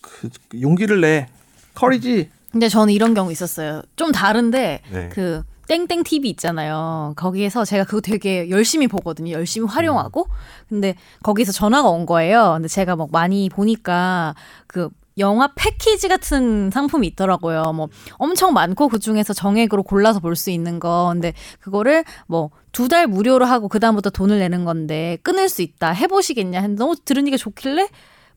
그, 0.00 0.28
그 0.48 0.60
용기를 0.60 1.00
내 1.00 1.28
커리지. 1.74 2.30
근데 2.50 2.68
저는 2.68 2.92
이런 2.92 3.14
경우 3.14 3.32
있었어요. 3.32 3.82
좀 3.96 4.12
다른데 4.12 4.80
네. 4.92 5.08
그 5.12 5.42
땡땡 5.68 6.02
TV 6.04 6.30
있잖아요. 6.30 7.12
거기에서 7.16 7.64
제가 7.64 7.84
그거 7.84 8.00
되게 8.00 8.50
열심히 8.50 8.88
보거든요. 8.88 9.32
열심히 9.32 9.66
활용하고. 9.68 10.26
근데 10.68 10.94
거기서 11.22 11.52
전화가 11.52 11.88
온 11.88 12.04
거예요. 12.06 12.52
근데 12.54 12.68
제가 12.68 12.96
막 12.96 13.08
많이 13.12 13.48
보니까 13.48 14.34
그 14.66 14.88
영화 15.18 15.52
패키지 15.54 16.08
같은 16.08 16.70
상품이 16.70 17.06
있더라고요. 17.08 17.72
뭐 17.74 17.88
엄청 18.18 18.52
많고 18.54 18.88
그 18.88 18.98
중에서 18.98 19.34
정액으로 19.34 19.82
골라서 19.82 20.20
볼 20.20 20.36
수 20.36 20.50
있는 20.50 20.80
거. 20.80 21.10
근데 21.12 21.32
그거를 21.60 22.04
뭐 22.26 22.50
두 22.72 22.88
달 22.88 23.06
무료로 23.06 23.44
하고 23.44 23.68
그다음부터 23.68 24.08
돈을 24.08 24.38
내는 24.38 24.64
건데 24.64 25.18
끊을 25.22 25.50
수 25.50 25.60
있다. 25.60 25.90
해보시겠냐 25.92 26.68
너무 26.68 26.96
들으니까 27.04 27.36
좋길래 27.36 27.88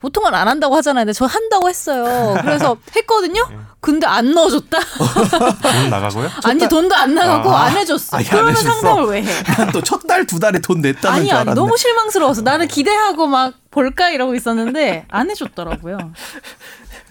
보통은 0.05 0.35
안 0.35 0.47
한다고 0.47 0.75
하잖아요. 0.77 1.03
근데 1.05 1.13
저 1.13 1.25
한다고 1.25 1.67
했어요. 1.67 2.35
그래서 2.41 2.77
했거든요. 2.95 3.41
근데 3.79 4.05
안 4.05 4.31
넣어줬다. 4.33 4.77
돈 5.61 5.89
나가고요? 5.89 6.29
아니 6.43 6.67
돈도 6.69 6.93
안 6.95 7.15
나가고 7.15 7.49
아. 7.51 7.63
안 7.65 7.77
해줬어. 7.77 8.17
안 8.17 8.23
그러면 8.23 8.51
해줬어? 8.51 8.69
상담을 8.71 9.05
왜 9.05 9.23
해? 9.23 9.27
또첫 9.73 10.05
달 10.07 10.25
두 10.27 10.39
달에 10.39 10.59
돈 10.59 10.81
냈다는 10.81 11.09
아니 11.17 11.25
줄 11.27 11.33
아니 11.35 11.41
알았네. 11.41 11.53
너무 11.55 11.75
실망스러워서 11.77 12.41
나는 12.41 12.67
기대하고 12.67 13.25
막 13.27 13.53
볼까 13.71 14.09
이러고 14.09 14.35
있었는데 14.35 15.05
안 15.09 15.29
해줬더라고요. 15.31 15.97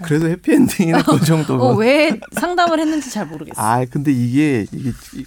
그래도 0.03 0.29
해피엔딩이네 0.29 1.03
그 1.03 1.25
정도면. 1.25 1.61
어, 1.67 1.73
왜 1.75 2.19
상담을 2.33 2.79
했는지 2.81 3.11
잘 3.11 3.27
모르겠어. 3.27 3.61
아 3.61 3.85
근데 3.91 4.11
이게 4.13 4.67
이게 4.73 4.91
이- 5.15 5.25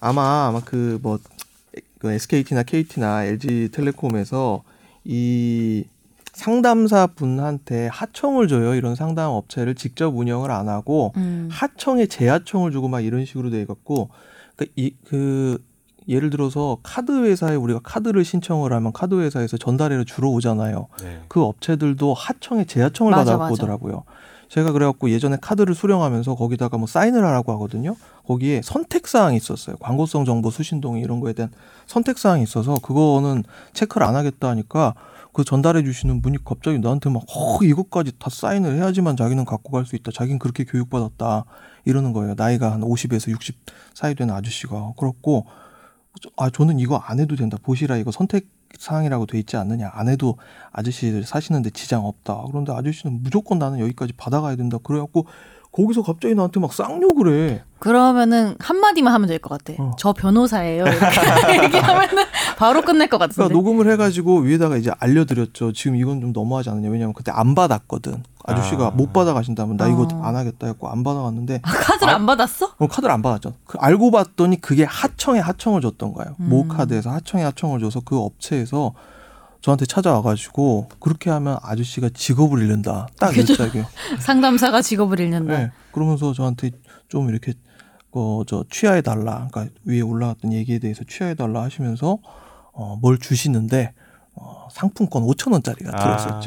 아마 0.00 0.46
아마 0.48 0.60
그뭐 0.60 1.18
그 1.98 2.12
SKT나 2.12 2.62
KT나 2.62 3.24
LG텔레콤에서 3.24 4.62
이 5.04 5.84
상담사 6.38 7.08
분한테 7.08 7.88
하청을 7.88 8.46
줘요. 8.46 8.76
이런 8.76 8.94
상담 8.94 9.32
업체를 9.32 9.74
직접 9.74 10.16
운영을 10.16 10.52
안 10.52 10.68
하고 10.68 11.12
음. 11.16 11.48
하청에 11.50 12.06
재하청을 12.06 12.70
주고 12.70 12.86
막 12.86 13.00
이런 13.00 13.24
식으로 13.24 13.50
돼 13.50 13.66
갖고 13.66 14.08
그이그 14.54 15.58
예를 16.08 16.30
들어서 16.30 16.78
카드 16.84 17.24
회사에 17.24 17.56
우리가 17.56 17.80
카드를 17.82 18.24
신청을 18.24 18.72
하면 18.72 18.92
카드 18.92 19.20
회사에서 19.20 19.56
전달해로 19.56 20.04
주러 20.04 20.28
오잖아요. 20.28 20.86
네. 21.02 21.20
그 21.26 21.42
업체들도 21.42 22.14
하청에 22.14 22.64
재하청을 22.64 23.10
맞아, 23.10 23.32
받아 23.32 23.38
맞아. 23.38 23.48
보더라고요. 23.50 24.04
제가 24.48 24.70
그래갖고 24.70 25.10
예전에 25.10 25.36
카드를 25.40 25.74
수령하면서 25.74 26.36
거기다가 26.36 26.78
뭐 26.78 26.86
사인을 26.86 27.22
하라고 27.24 27.52
하거든요. 27.52 27.96
거기에 28.28 28.62
선택 28.62 29.08
사항이 29.08 29.36
있었어요. 29.36 29.76
광고성 29.80 30.24
정보 30.24 30.50
수신동 30.50 30.98
이런 30.98 31.18
거에 31.18 31.32
대한 31.32 31.50
선택 31.86 32.16
사항이 32.16 32.44
있어서 32.44 32.76
그거는 32.80 33.42
체크를 33.72 34.06
안 34.06 34.14
하겠다 34.14 34.48
하니까 34.48 34.94
그 35.38 35.44
전달해 35.44 35.84
주시는 35.84 36.20
분이 36.20 36.38
갑자기 36.44 36.80
나한테 36.80 37.10
막 37.10 37.22
어, 37.28 37.62
이것까지 37.62 38.18
다 38.18 38.28
사인을 38.28 38.74
해야지만 38.74 39.16
자기는 39.16 39.44
갖고 39.44 39.70
갈 39.70 39.86
수 39.86 39.94
있다. 39.94 40.10
자기는 40.10 40.40
그렇게 40.40 40.64
교육받았다. 40.64 41.44
이러는 41.84 42.12
거예요. 42.12 42.34
나이가 42.36 42.72
한 42.72 42.80
50에서 42.80 43.30
60 43.30 43.54
사이 43.94 44.16
되는 44.16 44.34
아저씨가. 44.34 44.94
그렇고 44.98 45.46
아 46.36 46.50
저는 46.50 46.80
이거 46.80 46.96
안 46.96 47.20
해도 47.20 47.36
된다. 47.36 47.56
보시라 47.62 47.98
이거 47.98 48.10
선택 48.10 48.48
사항이라고 48.80 49.26
돼 49.26 49.38
있지 49.38 49.56
않느냐. 49.56 49.92
안 49.94 50.08
해도 50.08 50.38
아저씨들 50.72 51.22
사시는데 51.22 51.70
지장 51.70 52.04
없다. 52.04 52.42
그런데 52.48 52.72
아저씨는 52.72 53.22
무조건 53.22 53.60
나는 53.60 53.78
여기까지 53.78 54.14
받아가야 54.14 54.56
된다. 54.56 54.78
그래갖고 54.82 55.26
거기서 55.72 56.02
갑자기 56.02 56.34
나한테 56.34 56.58
막 56.60 56.72
쌍욕을 56.72 57.50
해. 57.50 57.62
그러면은 57.78 58.56
한 58.58 58.78
마디만 58.80 59.12
하면 59.14 59.28
될 59.28 59.38
것 59.38 59.50
같아. 59.62 59.80
어. 59.80 59.92
저 59.98 60.12
변호사예요. 60.12 60.84
이렇게 60.84 61.62
얘기하면은 61.64 62.24
바로 62.56 62.82
끝낼 62.82 63.08
것 63.08 63.18
같은데. 63.18 63.36
그러니까 63.36 63.54
녹음을 63.56 63.92
해가지고 63.92 64.40
위에다가 64.40 64.76
이제 64.76 64.90
알려드렸죠. 64.98 65.72
지금 65.72 65.96
이건 65.96 66.20
좀 66.20 66.32
너무하지 66.32 66.70
않느냐. 66.70 66.88
왜냐면 66.90 67.12
그때 67.14 67.30
안 67.32 67.54
받았거든. 67.54 68.24
아저씨가 68.44 68.86
아. 68.88 68.90
못 68.90 69.12
받아가신다면 69.12 69.76
나 69.76 69.86
이거 69.88 70.08
어. 70.12 70.22
안 70.24 70.34
하겠다 70.34 70.66
했고 70.66 70.88
안 70.88 71.04
받아갔는데 71.04 71.60
아, 71.62 71.70
카드를 71.70 72.12
안 72.12 72.26
받았어? 72.26 72.72
어, 72.78 72.86
카드를 72.88 73.10
안 73.12 73.22
받았죠. 73.22 73.52
그 73.66 73.78
알고 73.78 74.10
봤더니 74.10 74.60
그게 74.60 74.84
하청에 74.84 75.38
하청을 75.38 75.80
줬던 75.82 76.14
거예요. 76.14 76.34
음. 76.40 76.48
모 76.48 76.66
카드에서 76.66 77.10
하청에 77.10 77.44
하청을 77.44 77.78
줘서 77.78 78.00
그 78.04 78.18
업체에서 78.18 78.94
저한테 79.60 79.86
찾아와가지고 79.86 80.88
그렇게 81.00 81.30
하면 81.30 81.58
아저씨가 81.62 82.10
직업을 82.14 82.62
잃는다. 82.62 83.08
딱? 83.18 83.36
이렇게. 83.36 83.84
상담사가 84.20 84.82
직업을 84.82 85.20
잃는다. 85.20 85.58
네. 85.58 85.70
그러면서 85.92 86.32
저한테 86.32 86.70
좀 87.08 87.28
이렇게 87.28 87.54
어저 88.10 88.64
취하해 88.70 89.02
달라. 89.02 89.48
그러니까 89.50 89.74
위에 89.84 90.00
올라갔던 90.00 90.52
얘기에 90.52 90.78
대해서 90.78 91.04
취하해 91.04 91.34
달라 91.34 91.62
하시면서 91.62 92.18
어뭘 92.72 93.18
주시는데 93.18 93.94
어 94.34 94.68
상품권 94.70 95.24
5천 95.24 95.52
원짜리가 95.52 95.90
아. 95.94 96.40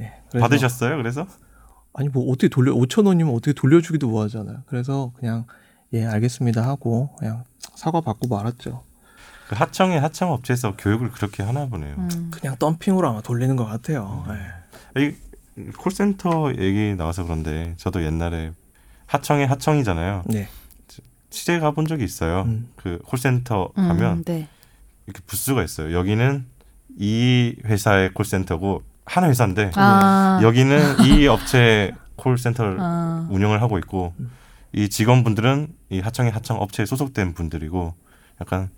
예. 0.00 0.12
그래서 0.28 0.44
받으셨어요? 0.46 0.96
그래서 0.96 1.26
아니 1.94 2.08
뭐 2.08 2.30
어떻게 2.30 2.48
돌려 2.48 2.74
5천 2.74 3.06
원이면 3.06 3.32
어떻게 3.32 3.52
돌려주기도 3.52 4.08
뭐하잖아요. 4.08 4.62
그래서 4.66 5.12
그냥 5.16 5.46
예 5.92 6.04
알겠습니다 6.04 6.66
하고 6.66 7.14
그냥 7.18 7.44
사과 7.74 8.00
받고 8.00 8.28
말았죠. 8.28 8.82
그 9.54 9.58
하청의 9.58 10.00
하청 10.00 10.32
업체에서 10.32 10.74
교육을 10.76 11.12
그렇게 11.12 11.44
하나 11.44 11.66
보네요. 11.66 11.94
음. 11.96 12.30
그냥 12.32 12.56
덤핑으로 12.58 13.08
아마 13.08 13.20
돌리는 13.20 13.54
것 13.54 13.64
같아요. 13.64 14.26
예. 14.96 15.00
이 15.00 15.70
콜센터 15.78 16.54
얘기 16.58 16.96
나와서 16.96 17.22
그런데 17.22 17.74
저도 17.76 18.04
옛날에 18.04 18.50
하청의 19.06 19.46
하청이잖아요. 19.46 20.24
네. 20.26 20.48
취재 21.30 21.60
가본 21.60 21.86
적이 21.86 22.02
있어요. 22.04 22.42
음. 22.42 22.68
그 22.74 22.98
콜센터 23.04 23.70
음, 23.78 23.88
가면 23.88 24.24
네. 24.24 24.48
이렇게 25.06 25.20
부스가 25.24 25.62
있어요. 25.62 25.96
여기는 25.96 26.46
이 26.98 27.54
회사의 27.64 28.12
콜센터고 28.12 28.82
한 29.04 29.24
회사인데 29.24 29.70
아, 29.76 30.40
여기는 30.42 31.04
이 31.04 31.26
업체 31.28 31.92
콜센터를 32.16 32.78
아. 32.80 33.28
운영을 33.30 33.62
하고 33.62 33.78
있고 33.78 34.14
이 34.72 34.88
직원분들은 34.88 35.68
이 35.90 36.00
하청의 36.00 36.32
하청 36.32 36.60
업체에 36.60 36.86
소속된 36.86 37.34
분들이고 37.34 37.94
약간 38.40 38.70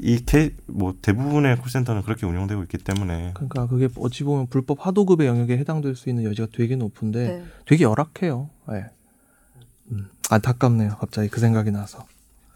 이뭐 0.00 0.94
대부분의 1.02 1.56
콜센터는 1.58 2.02
그렇게 2.02 2.26
운영되고 2.26 2.62
있기 2.64 2.78
때문에 2.78 3.32
그러니까 3.34 3.66
그게 3.66 3.88
어찌 3.96 4.24
보면 4.24 4.46
불법 4.48 4.86
하도급의 4.86 5.26
영역에 5.26 5.56
해당될 5.58 5.96
수 5.96 6.08
있는 6.08 6.24
여지가 6.24 6.48
되게 6.52 6.76
높은데 6.76 7.28
네. 7.28 7.44
되게 7.66 7.84
열악해요. 7.84 8.50
예. 8.72 8.86
음, 9.90 10.08
안타깝네요. 10.30 10.96
갑자기 10.98 11.28
그 11.28 11.40
생각이 11.40 11.70
나서. 11.70 12.06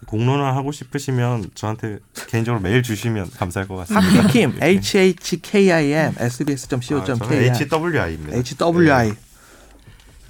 공론화 0.06 0.54
하고 0.56 0.72
싶으시면 0.72 1.50
저한테 1.54 2.00
개인적으로 2.28 2.60
메일 2.60 2.82
주시면 2.82 3.30
감사할 3.30 3.68
것 3.68 3.76
같습니다. 3.76 4.06
하키킴 4.24 4.58
H 4.60 4.98
H 4.98 5.40
K 5.42 5.70
I 5.70 5.92
M 5.92 6.14
sbs.co.kr 6.18 7.00
아, 7.00 7.04
저는 7.04 7.54
HWI입니다. 7.54 8.36
HWI 8.36 9.14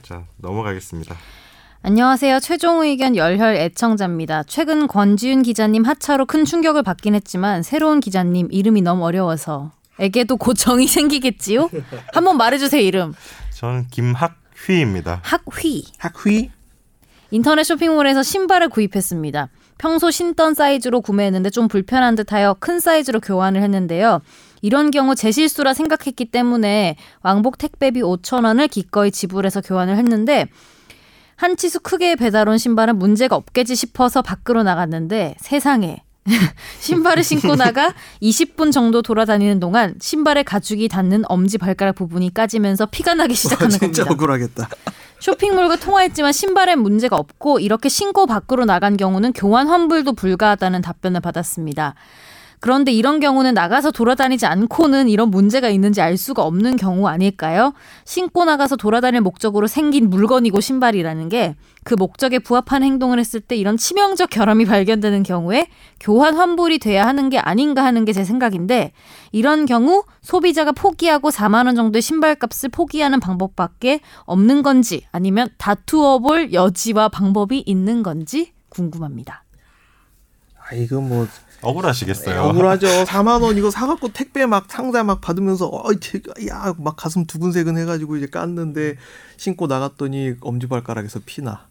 자 0.02 0.26
넘어가겠습니다. 0.36 1.16
안녕하세요. 1.84 2.38
최종 2.40 2.82
의견 2.84 3.16
열혈 3.16 3.56
애청자입니다. 3.56 4.44
최근 4.44 4.86
권지윤 4.86 5.42
기자님 5.42 5.82
하차로 5.84 6.26
큰 6.26 6.44
충격을 6.44 6.84
받긴 6.84 7.14
했지만 7.16 7.62
새로운 7.64 7.98
기자님 7.98 8.48
이름이 8.52 8.82
너무 8.82 9.04
어려워서 9.04 9.72
에게도 9.98 10.36
곧 10.36 10.54
정이 10.54 10.86
생기겠지요? 10.88 11.68
한번 12.12 12.36
말해주세요 12.36 12.80
이름. 12.80 13.14
저는 13.54 13.88
김학휘입니다. 13.90 15.20
학휘. 15.24 15.84
학휘 15.98 16.50
인터넷 17.32 17.64
쇼핑몰에서 17.64 18.22
신발을 18.22 18.68
구입했습니다. 18.68 19.48
평소 19.78 20.10
신던 20.12 20.54
사이즈로 20.54 21.00
구매했는데 21.00 21.50
좀 21.50 21.66
불편한 21.66 22.14
듯하여 22.14 22.54
큰 22.60 22.78
사이즈로 22.78 23.18
교환을 23.18 23.60
했는데요. 23.60 24.20
이런 24.60 24.92
경우 24.92 25.16
제 25.16 25.32
실수라 25.32 25.74
생각했기 25.74 26.26
때문에 26.26 26.96
왕복 27.22 27.58
택배비 27.58 28.02
5천 28.02 28.44
원을 28.44 28.68
기꺼이 28.68 29.10
지불해서 29.10 29.60
교환을 29.62 29.96
했는데 29.96 30.46
한 31.42 31.56
치수 31.56 31.80
크게 31.80 32.14
배달 32.14 32.48
온 32.48 32.56
신발은 32.56 33.00
문제가 33.00 33.34
없겠지 33.34 33.74
싶어서 33.74 34.22
밖으로 34.22 34.62
나갔는데 34.62 35.34
세상에 35.40 36.04
신발을 36.78 37.24
신고 37.24 37.56
나가 37.56 37.94
20분 38.22 38.70
정도 38.70 39.02
돌아다니는 39.02 39.58
동안 39.58 39.96
신발의 40.00 40.44
가죽이 40.44 40.86
닿는 40.86 41.24
엄지 41.26 41.58
발가락 41.58 41.96
부분이 41.96 42.32
까지면서 42.32 42.86
피가 42.86 43.14
나기 43.14 43.32
와, 43.32 43.34
시작하는 43.34 43.70
진짜 43.70 44.04
겁니다. 44.04 44.12
억울하겠다. 44.12 44.68
쇼핑몰과 45.18 45.76
통화했지만 45.76 46.30
신발엔 46.30 46.78
문제가 46.78 47.16
없고 47.16 47.58
이렇게 47.58 47.88
신고 47.88 48.26
밖으로 48.26 48.64
나간 48.64 48.96
경우는 48.96 49.32
교환 49.32 49.66
환불도 49.66 50.12
불가하다는 50.12 50.80
답변을 50.80 51.20
받았습니다. 51.20 51.96
그런데 52.62 52.92
이런 52.92 53.20
경우는 53.20 53.54
나가서 53.54 53.90
돌아다니지 53.90 54.46
않고는 54.46 55.08
이런 55.08 55.30
문제가 55.30 55.68
있는지 55.68 56.00
알 56.00 56.16
수가 56.16 56.42
없는 56.42 56.76
경우 56.76 57.08
아닐까요? 57.08 57.74
신고 58.04 58.44
나가서 58.44 58.76
돌아다닐 58.76 59.20
목적으로 59.20 59.66
생긴 59.66 60.08
물건이고 60.08 60.60
신발이라는 60.60 61.28
게 61.28 61.56
그 61.84 61.94
목적에 61.94 62.38
부합한 62.38 62.84
행동을 62.84 63.18
했을 63.18 63.40
때 63.40 63.56
이런 63.56 63.76
치명적 63.76 64.30
결함이 64.30 64.66
발견되는 64.66 65.24
경우에 65.24 65.66
교환 65.98 66.36
환불이 66.36 66.78
돼야 66.78 67.06
하는 67.06 67.28
게 67.28 67.38
아닌가 67.38 67.84
하는 67.84 68.04
게 68.04 68.12
제 68.12 68.24
생각인데 68.24 68.92
이런 69.32 69.64
경우 69.64 70.04
소비자가 70.20 70.72
포기하고 70.72 71.30
4만 71.30 71.64
원 71.64 71.74
정도의 71.74 72.02
신발값을 72.02 72.68
포기하는 72.68 73.20
방법밖에 73.20 74.00
없는 74.24 74.62
건지 74.62 75.06
아니면 75.12 75.48
다투어 75.56 76.18
볼 76.18 76.52
여지와 76.52 77.08
방법이 77.08 77.62
있는 77.64 78.02
건지 78.02 78.52
궁금합니다. 78.68 79.44
아 80.58 80.74
이거 80.74 81.00
뭐 81.00 81.26
억울하시겠어요. 81.62 82.42
억울하죠. 82.42 82.86
4만 83.04 83.42
원 83.42 83.56
이거 83.56 83.70
사갖고 83.70 84.08
택배 84.12 84.46
막 84.46 84.66
상자 84.70 85.02
막 85.04 85.20
받으면서 85.20 85.70
어야막 85.70 86.96
가슴 86.96 87.24
두근세근 87.26 87.78
해가지고 87.78 88.16
이제 88.16 88.26
깠는데 88.26 88.96
신고 89.36 89.66
나갔더니 89.66 90.34
엄지발가락에서 90.40 91.20
피나. 91.24 91.66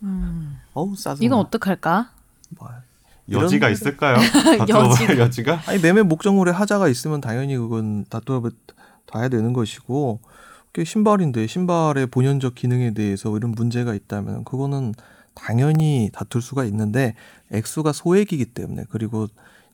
어우 0.74 0.96
싸증. 0.96 1.24
이건 1.26 1.40
어떡할까? 1.40 2.12
여지가 3.30 3.68
이런- 3.68 3.72
있을까요? 3.74 4.18
여지가. 4.60 4.80
여지가 4.90 5.18
여지가? 5.18 5.62
아니 5.68 5.80
매매 5.80 6.02
목적물에 6.02 6.52
하자가 6.52 6.88
있으면 6.88 7.22
당연히 7.22 7.56
그건 7.58 8.06
다투어 8.10 8.42
봐야 9.08 9.30
되는 9.30 9.54
것이고 9.54 10.20
그게 10.72 10.86
신발인데 10.86 11.48
신발의 11.48 12.08
본연적 12.08 12.56
기능에 12.56 12.94
대해서 12.94 13.36
이런 13.38 13.52
문제가 13.52 13.94
있다면 13.94 14.44
그거는 14.46 14.94
당연히 15.34 16.10
다툴 16.14 16.42
수가 16.42 16.66
있는데 16.66 17.16
액수가 17.52 17.94
소액이기 17.94 18.46
때문에 18.46 18.84
그리고 18.90 19.28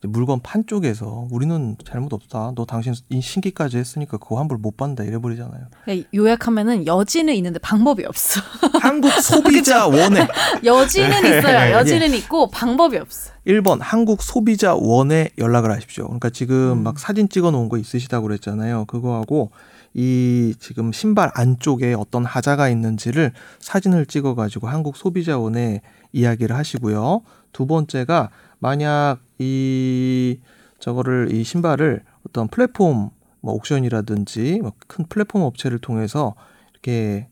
물건 0.03 0.39
판 0.41 0.65
쪽에서 0.67 1.27
우리는 1.31 1.75
잘못 1.85 2.13
없다. 2.13 2.53
너 2.55 2.65
당신 2.65 2.93
이 3.09 3.21
신기까지 3.21 3.77
했으니까 3.77 4.17
그거 4.17 4.37
환불 4.37 4.57
못 4.57 4.77
받는다 4.77 5.03
이래버리잖아요. 5.03 5.65
그러니까 5.83 6.09
요약하면은 6.13 6.85
여지는 6.85 7.33
있는데 7.35 7.59
방법이 7.59 8.05
없어. 8.05 8.41
한국 8.79 9.11
소비자 9.11 9.87
원회 9.87 10.27
여지는 10.63 11.21
네. 11.23 11.37
있어요. 11.39 11.71
여지는 11.73 12.13
있고 12.13 12.49
방법이 12.49 12.97
없어. 12.97 13.31
1번 13.47 13.79
한국 13.81 14.21
소비자 14.21 14.75
원에 14.75 15.29
연락을 15.37 15.71
하십시오. 15.71 16.05
그러니까 16.05 16.29
지금 16.29 16.83
막 16.83 16.99
사진 16.99 17.27
찍어 17.27 17.51
놓은 17.51 17.69
거 17.69 17.77
있으시다고 17.77 18.27
그랬잖아요. 18.27 18.85
그거하고 18.85 19.51
이 19.93 20.53
지금 20.59 20.91
신발 20.91 21.31
안쪽에 21.33 21.95
어떤 21.95 22.23
하자가 22.23 22.69
있는지를 22.69 23.31
사진을 23.59 24.05
찍어 24.05 24.35
가지고 24.35 24.67
한국 24.67 24.95
소비자 24.95 25.39
원에 25.39 25.81
이야기를 26.13 26.55
하시고요. 26.55 27.21
두 27.51 27.65
번째가 27.65 28.29
만약 28.59 29.17
이 29.39 30.39
저거를 30.79 31.31
이 31.31 31.43
신발을 31.43 32.03
어떤 32.27 32.47
플랫폼 32.47 33.09
뭐 33.41 33.53
옥션이라든지 33.53 34.59
뭐큰 34.61 35.05
플랫폼 35.09 35.41
업체를 35.41 35.79
통해서 35.79 36.35
이렇게 36.73 37.27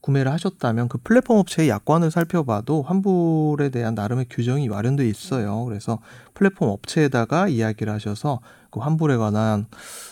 구매를 0.00 0.32
하셨다면 0.32 0.88
그 0.88 0.98
플랫폼 0.98 1.36
업체의 1.36 1.68
약관을 1.68 2.10
살펴봐도 2.10 2.82
환불에 2.82 3.68
대한 3.68 3.94
나름의 3.94 4.26
규정이 4.30 4.68
마련돼 4.68 5.06
있어요. 5.06 5.64
그래서 5.64 5.98
플랫폼 6.34 6.68
업체에다가 6.68 7.48
이야기를 7.48 7.92
하셔서 7.92 8.40
그 8.70 8.80
환불에 8.80 9.16
관한 9.16 9.66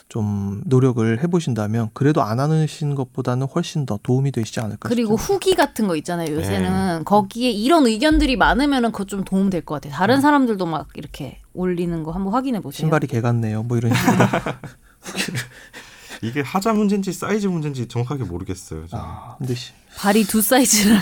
좀 0.09 0.63
노력을 0.67 1.23
해보신다면 1.23 1.91
그래도 1.93 2.23
안 2.23 2.41
하신 2.41 2.95
것보다는 2.95 3.47
훨씬 3.47 3.87
더 3.87 3.99
도움이 4.03 4.33
되시지 4.33 4.61
않을까 4.61 4.89
그리고 4.89 5.17
싶어요. 5.17 5.37
후기 5.37 5.55
같은 5.55 5.87
거 5.87 5.97
있잖아요. 5.97 6.29
네. 6.29 6.35
요새는 6.35 7.05
거기에 7.05 7.51
이런 7.51 7.87
의견들이 7.87 8.37
많으면은 8.37 8.91
그거 8.93 9.05
좀 9.05 9.25
도움 9.25 9.51
될 9.51 9.63
것 9.65 9.75
같아요. 9.77 9.93
다른 9.93 10.21
사람들도 10.21 10.65
막 10.67 10.89
이렇게 10.95 11.41
올리는 11.53 12.03
거 12.03 12.13
한번 12.13 12.33
확인해 12.33 12.61
보세요. 12.61 12.79
신발이 12.79 13.07
개 13.07 13.21
같네요. 13.21 13.63
뭐 13.65 13.77
이런 13.77 13.93
식으로. 13.95 14.17
이게 16.23 16.41
하자 16.41 16.73
문제인지 16.73 17.13
사이즈 17.13 17.47
문제인지 17.47 17.87
정확하게 17.89 18.25
모르겠어요. 18.25 18.87
저는. 18.89 19.05
아, 19.05 19.37
근데 19.39 19.55
씨, 19.55 19.73
발이 19.97 20.25
두 20.25 20.43
사이즈라 20.43 20.99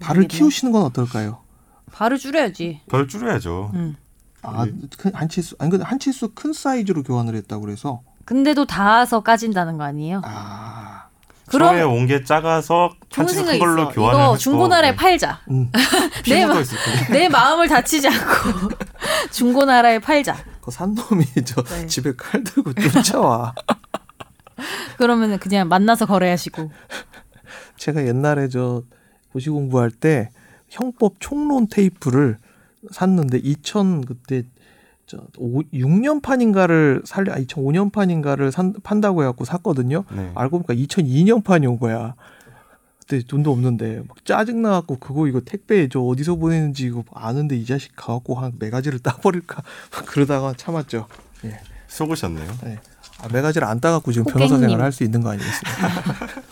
발을 0.00 0.28
키우시는 0.28 0.72
건 0.72 0.82
어떨까요? 0.82 1.38
발을 1.92 2.18
줄여야지. 2.18 2.80
덜 2.88 3.08
줄여야죠. 3.08 3.70
음. 3.74 3.96
아, 4.42 4.66
큰- 4.98 5.14
한 5.14 5.28
치수 5.28 5.54
아니 5.58 5.70
근데 5.70 5.84
한 5.84 5.98
치수 5.98 6.30
큰 6.34 6.52
사이즈로 6.52 7.02
교환을 7.02 7.34
했다고 7.36 7.62
그래서 7.64 8.02
근데도 8.24 8.64
닿아서 8.66 9.20
까진다는 9.20 9.76
거 9.78 9.84
아니에요? 9.84 10.22
아, 10.24 11.06
처음에 11.50 11.82
온 11.82 12.06
게 12.06 12.24
작아서 12.24 12.90
좋은 13.10 13.26
한치 13.26 13.34
생각이 13.34 13.58
큰 13.58 13.66
걸로. 13.66 13.88
교환을 13.90 14.14
이거 14.18 14.22
했고, 14.24 14.36
중고나라에 14.38 14.90
네. 14.92 14.96
팔자. 14.96 15.40
음, 15.50 15.70
피 16.24 16.30
내 16.34 16.46
마-. 16.46 16.54
내 17.10 17.28
마음을 17.28 17.68
다치지 17.68 18.08
않고 18.08 18.70
중고나라에 19.32 19.98
팔자. 19.98 20.36
그산 20.62 20.94
놈이 20.94 21.24
저 21.44 21.62
네. 21.64 21.86
집에 21.86 22.12
칼 22.16 22.42
들고 22.44 22.72
쫓아와. 22.74 23.54
그러면은 24.98 25.38
그냥 25.38 25.68
만나서 25.68 26.06
거래하시고. 26.06 26.70
제가 27.76 28.06
옛날에 28.06 28.48
저 28.48 28.82
고시 29.32 29.50
공부할 29.50 29.90
때 29.90 30.30
형법 30.68 31.14
총론 31.18 31.66
테이프를 31.68 32.38
샀는데 32.90 33.38
2000 33.38 34.04
그때 34.04 34.44
저 35.06 35.18
6년 35.36 36.22
판인가를 36.22 37.02
살려 37.04 37.32
아, 37.32 37.36
2005년 37.36 37.92
판인가를 37.92 38.50
산, 38.52 38.72
판다고 38.82 39.22
해갖고 39.22 39.44
샀거든요. 39.44 40.04
네. 40.10 40.30
알고 40.34 40.62
보니까 40.62 40.74
2002년 40.74 41.44
판이 41.44 41.66
온 41.66 41.78
거야. 41.78 42.14
그때 43.00 43.20
돈도 43.26 43.50
없는데 43.50 44.02
막 44.06 44.24
짜증 44.24 44.62
나갖고 44.62 44.98
그거 44.98 45.26
이거 45.26 45.40
택배 45.40 45.88
저 45.88 46.00
어디서 46.00 46.36
보내는지 46.36 46.86
이거 46.86 47.04
아는데 47.12 47.56
이 47.56 47.66
자식 47.66 47.94
가갖고 47.96 48.36
한 48.36 48.52
매가지를 48.58 49.00
따버릴까 49.02 49.62
막 49.92 50.06
그러다가 50.06 50.54
참았죠. 50.56 51.08
예. 51.44 51.60
속으셨네요. 51.88 52.50
예. 52.66 52.78
아, 53.18 53.28
매가지를 53.30 53.66
안 53.66 53.80
따갖고 53.80 54.12
지금 54.12 54.26
호갱님. 54.26 54.48
변호사 54.48 54.66
생활 54.66 54.80
할수 54.84 55.04
있는 55.04 55.20
거 55.20 55.30
아니겠습니까? 55.30 55.88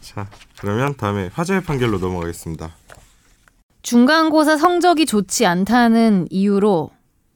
자, 0.00 0.28
그러면 0.58 0.96
다음에 0.96 1.30
화재의 1.32 1.62
판결로 1.62 1.98
넘어가겠습니다. 1.98 2.72
중간고사 3.86 4.56
성적이 4.56 5.06
좋지 5.06 5.46
않다는 5.46 6.26
이유로 6.30 6.90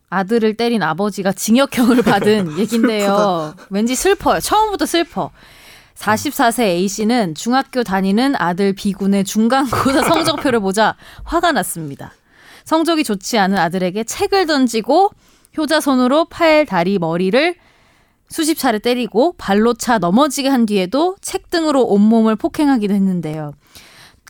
아들을 0.09 0.57
때린 0.57 0.83
아버지가 0.83 1.31
징역형을 1.31 2.03
받은 2.03 2.59
얘긴데요. 2.59 3.55
왠지 3.71 3.95
슬퍼요. 3.95 4.41
처음부터 4.41 4.85
슬퍼. 4.85 5.31
44세 5.95 6.63
A씨는 6.63 7.37
중학교 7.37 7.85
다니는 7.85 8.35
아들 8.37 8.73
B군의 8.73 9.23
중간고사 9.23 10.03
성적표를 10.03 10.59
보자 10.59 10.97
화가 11.23 11.53
났습니다. 11.53 12.13
성적이 12.65 13.05
좋지 13.05 13.39
않은 13.39 13.57
아들에게 13.57 14.03
책을 14.03 14.47
던지고 14.47 15.11
효자 15.57 15.81
손으로 15.81 16.25
팔, 16.25 16.67
다리, 16.67 16.99
머리를 16.99 17.55
수십 18.29 18.57
차례 18.59 18.81
때리고 18.81 19.35
발로 19.39 19.75
차 19.75 19.99
넘어지게 19.99 20.49
한 20.49 20.67
뒤에도 20.67 21.15
책 21.21 21.49
등으로 21.49 21.85
온몸을 21.85 22.35
폭행하기도 22.35 22.93
했는데요. 22.93 23.53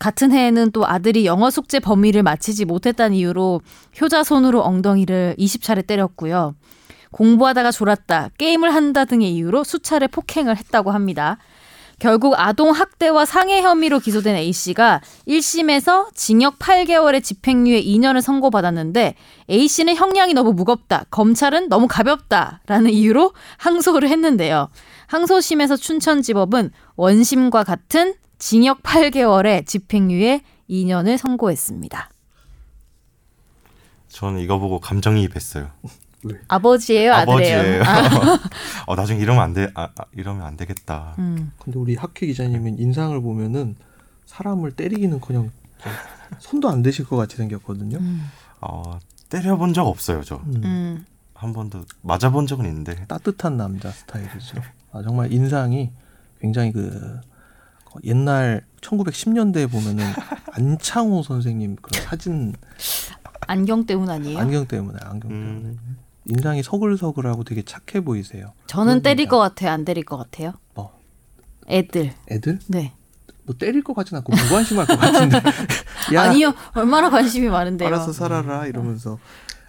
같은 0.01 0.33
해에는 0.33 0.73
또 0.73 0.87
아들이 0.87 1.27
영어 1.27 1.51
숙제 1.51 1.79
범위를 1.79 2.23
마치지 2.23 2.65
못했다는 2.65 3.15
이유로 3.17 3.61
효자 4.01 4.25
손으로 4.25 4.63
엉덩이를 4.63 5.37
20차례 5.39 5.87
때렸고요. 5.87 6.57
공부하다가 7.13 7.71
졸았다, 7.71 8.31
게임을 8.39 8.75
한다 8.75 9.05
등의 9.05 9.35
이유로 9.35 9.63
수차례 9.63 10.07
폭행을 10.07 10.57
했다고 10.57 10.91
합니다. 10.91 11.37
결국 11.99 12.33
아동 12.39 12.71
학대와 12.71 13.27
상해 13.27 13.61
혐의로 13.61 13.99
기소된 13.99 14.35
A 14.37 14.55
씨가 14.55 15.03
1심에서 15.29 16.15
징역 16.15 16.59
8개월의 16.59 17.23
집행유예 17.23 17.83
2년을 17.83 18.23
선고받았는데 18.23 19.17
A 19.51 19.69
씨는 19.69 19.97
형량이 19.97 20.33
너무 20.33 20.55
무겁다, 20.55 21.05
검찰은 21.11 21.69
너무 21.69 21.89
가볍다라는 21.89 22.89
이유로 22.89 23.35
항소를 23.59 24.09
했는데요. 24.09 24.71
항소심에서 25.09 25.77
춘천지법은 25.77 26.71
원심과 26.97 27.65
같은 27.65 28.15
징역 28.41 28.83
8개월의 28.83 29.67
집행유예 29.67 30.41
2년을 30.69 31.19
선고했습니다. 31.19 32.11
저는 34.09 34.41
이거 34.41 34.59
보고 34.59 34.81
감정이입했어요. 34.81 35.69
아버지예요, 36.49 37.13
아들이에요? 37.13 37.83
아버지예요. 37.83 37.83
아, 37.85 38.39
어, 38.87 38.97
나중에 38.97 39.21
이러면 39.21 39.43
안 39.43 39.53
돼. 39.53 39.71
아, 39.75 39.91
아, 39.95 40.05
이러면 40.13 40.45
안 40.45 40.57
되겠다. 40.57 41.15
음. 41.19 41.53
근데 41.59 41.79
우리 41.79 41.95
학회 41.95 42.27
기자님은 42.27 42.79
인상을 42.79 43.21
보면은 43.21 43.77
사람을 44.25 44.73
때리기는커녕 44.73 45.51
손도 46.39 46.69
안 46.71 46.83
대실 46.83 47.05
것 47.05 47.17
같이 47.17 47.37
생겼거든요. 47.37 47.99
음. 47.99 48.25
어, 48.63 48.99
때려본 49.29 49.75
적 49.75 49.87
없어요, 49.87 50.23
저. 50.25 50.37
음. 50.37 50.63
음. 50.65 51.07
한 51.35 51.53
번도 51.53 51.85
맞아본 52.01 52.47
적은 52.47 52.65
있는데. 52.67 53.05
따뜻한 53.07 53.59
남자 53.59 53.91
스타일이죠. 53.91 54.63
아, 54.93 55.03
정말 55.03 55.31
인상이 55.31 55.91
굉장히 56.41 56.73
그 56.73 57.21
옛날 58.05 58.63
1910년대에 58.81 59.71
보면은 59.71 60.05
안창호 60.53 61.23
선생님 61.23 61.77
그런 61.81 62.05
사진 62.05 62.55
안경 63.47 63.85
때문 63.87 64.09
아니에요? 64.11 64.39
안경 64.39 64.67
때문에 64.67 64.99
안경 65.03 65.31
때문에 65.31 65.69
음, 65.69 65.97
인상이 66.27 66.63
서글서글하고 66.63 67.45
되게 67.45 67.63
착해 67.63 68.05
보이세요. 68.05 68.53
저는 68.67 69.03
때릴 69.03 69.27
그러니까. 69.27 69.37
것 69.37 69.39
같아요. 69.41 69.71
안 69.73 69.85
때릴 69.85 70.05
것 70.05 70.17
같아요. 70.17 70.53
뭐 70.75 70.93
애들. 71.69 72.13
애들 72.31 72.59
네. 72.69 72.93
뭐 73.45 73.57
때릴 73.59 73.83
것 73.83 73.95
같진 73.95 74.17
않고 74.19 74.33
무관심할 74.33 74.87
것 74.87 74.99
같은데. 74.99 75.41
야, 76.15 76.23
아니요. 76.23 76.53
얼마나 76.75 77.11
관심이 77.11 77.49
많은데요. 77.49 77.89
알아서 77.89 78.13
살아라 78.13 78.67
이러면서. 78.67 79.19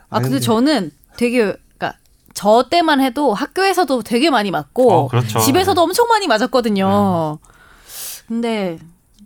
아 0.10 0.20
근데 0.20 0.40
저는 0.40 0.92
되게 1.18 1.38
그러니까 1.78 1.98
저 2.34 2.66
때만 2.70 3.02
해도 3.02 3.34
학교에서도 3.34 4.04
되게 4.04 4.30
많이 4.30 4.52
맞고 4.52 4.92
어, 4.94 5.08
그렇죠. 5.08 5.40
집에서도 5.40 5.82
엄청 5.82 6.08
많이 6.10 6.28
맞았거든요. 6.28 7.40
근데 8.32 8.80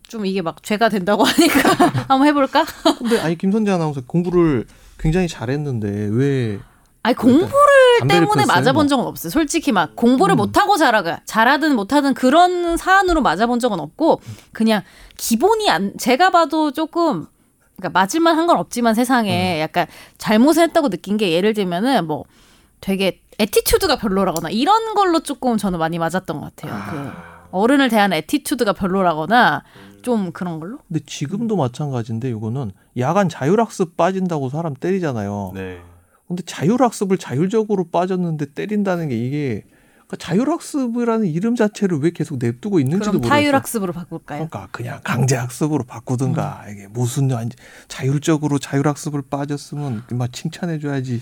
좀 0.07 0.25
이게 0.25 0.41
막 0.41 0.63
죄가 0.63 0.89
된다고 0.89 1.21
하니까 1.29 1.69
한번 2.07 2.25
해볼까? 2.25 2.65
근데 2.97 3.19
아니 3.19 3.37
김선재 3.37 3.69
아나운서 3.71 4.01
공부를 4.07 4.65
굉장히 4.97 5.27
잘했는데 5.27 6.09
왜 6.11 6.59
아니 7.03 7.15
공부를 7.15 7.49
담배를 7.99 8.25
때문에? 8.25 8.45
맞아본 8.47 8.87
적은 8.87 9.05
없어요. 9.05 9.29
솔직히 9.29 9.71
막 9.71 9.95
공부를 9.95 10.33
음. 10.33 10.37
못하고 10.37 10.75
잘하가 10.77 11.19
잘하든 11.25 11.75
못하든 11.75 12.15
그런 12.15 12.77
사안으로 12.77 13.21
맞아본 13.21 13.59
적은 13.59 13.79
없고 13.79 14.21
그냥 14.53 14.81
기본이 15.17 15.69
안 15.69 15.93
제가 15.99 16.31
봐도 16.31 16.71
조금 16.71 17.27
그러니까 17.77 17.99
맞을만 17.99 18.35
한 18.39 18.47
건 18.47 18.57
없지만 18.57 18.93
음. 18.93 18.95
세상에 18.95 19.61
약간 19.61 19.85
잘못을 20.17 20.63
했다고 20.63 20.89
느낀 20.89 21.17
게 21.17 21.31
예를 21.31 21.53
들면은 21.53 22.07
뭐 22.07 22.23
되게 22.81 23.21
attitude가 23.37 23.97
별로라거나 23.97 24.49
이런 24.49 24.95
걸로 24.95 25.19
조금 25.21 25.57
저는 25.57 25.77
많이 25.77 25.99
맞았던 25.99 26.39
것 26.41 26.55
같아요. 26.55 26.81
그 26.89 27.34
어른을 27.51 27.89
대하는 27.89 28.17
attitude가 28.17 28.73
별로라거나 28.73 29.63
좀 30.01 30.31
그런 30.31 30.59
걸로. 30.59 30.77
근데 30.87 30.99
지금도 31.05 31.55
마찬가지인데 31.55 32.29
이거는 32.29 32.71
야간 32.97 33.27
자율학습 33.29 33.97
빠진다고 33.97 34.49
사람 34.49 34.73
때리잖아요. 34.75 35.51
네. 35.55 35.79
근데 36.27 36.43
자율학습을 36.43 37.17
자율적으로 37.17 37.85
빠졌는데 37.89 38.53
때린다는 38.53 39.09
게 39.09 39.17
이게 39.17 39.63
그러니까 40.07 40.17
자율학습이라는 40.17 41.27
이름 41.27 41.55
자체를 41.55 41.97
왜 41.99 42.11
계속 42.11 42.37
냅두고 42.37 42.79
있는지도 42.79 43.13
모르겠어요. 43.13 43.29
타율학습으로 43.29 43.91
바꿀까요? 43.93 44.47
그러니까 44.49 44.67
그냥 44.71 44.99
강제학습으로 45.03 45.83
바꾸든가 45.85 46.63
음. 46.67 46.71
이게 46.71 46.87
무슨 46.87 47.31
완- 47.31 47.49
자율적으로 47.87 48.59
자율학습을 48.59 49.23
빠졌으면 49.29 50.03
막 50.11 50.31
칭찬해줘야지 50.31 51.21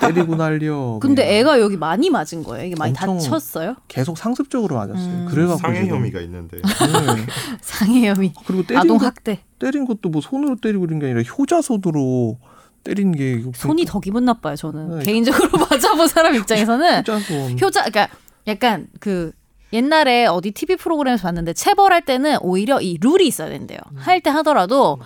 때리고 0.00 0.36
날려. 0.36 0.98
근데 1.02 1.22
그냥 1.24 1.38
애가 1.40 1.60
여기 1.60 1.76
많이 1.76 2.08
맞은 2.08 2.44
거예요. 2.44 2.66
이게 2.66 2.76
많이 2.78 2.94
다쳤어요? 2.94 3.74
계속 3.88 4.16
상습적으로 4.16 4.76
맞았어요. 4.76 5.04
음. 5.08 5.26
그래갖고 5.28 5.58
상해 5.60 5.88
혐의가 5.88 6.20
있는데. 6.20 6.58
네. 6.62 7.26
상해 7.62 8.08
혐의. 8.08 8.32
그리고 8.46 8.62
때린 8.64 8.78
아동 8.78 8.98
것, 8.98 9.06
학대. 9.06 9.40
때린 9.58 9.84
것도 9.86 10.08
뭐 10.08 10.20
손으로 10.22 10.56
때리고 10.56 10.84
이런 10.84 11.00
게 11.00 11.06
아니라 11.06 11.22
효자손으로 11.22 12.38
때린 12.84 13.12
게 13.12 13.42
손이 13.54 13.84
더 13.84 14.00
기분 14.00 14.24
나빠요. 14.24 14.56
저는 14.56 14.98
네. 14.98 15.04
개인적으로 15.04 15.50
맞아본 15.70 16.08
사람 16.08 16.34
입장에서는 16.34 17.00
효자손. 17.00 17.58
효자 17.60 17.84
그러니까 17.84 18.08
약간 18.46 18.86
그 19.00 19.32
옛날에 19.72 20.26
어디 20.26 20.50
TV 20.50 20.76
프로그램에서 20.76 21.22
봤는데 21.24 21.52
체벌할 21.52 22.04
때는 22.04 22.38
오히려 22.40 22.80
이 22.80 22.98
룰이 23.00 23.26
있어야 23.26 23.48
된대요. 23.48 23.78
음. 23.92 23.96
할때 23.98 24.30
하더라도 24.30 24.98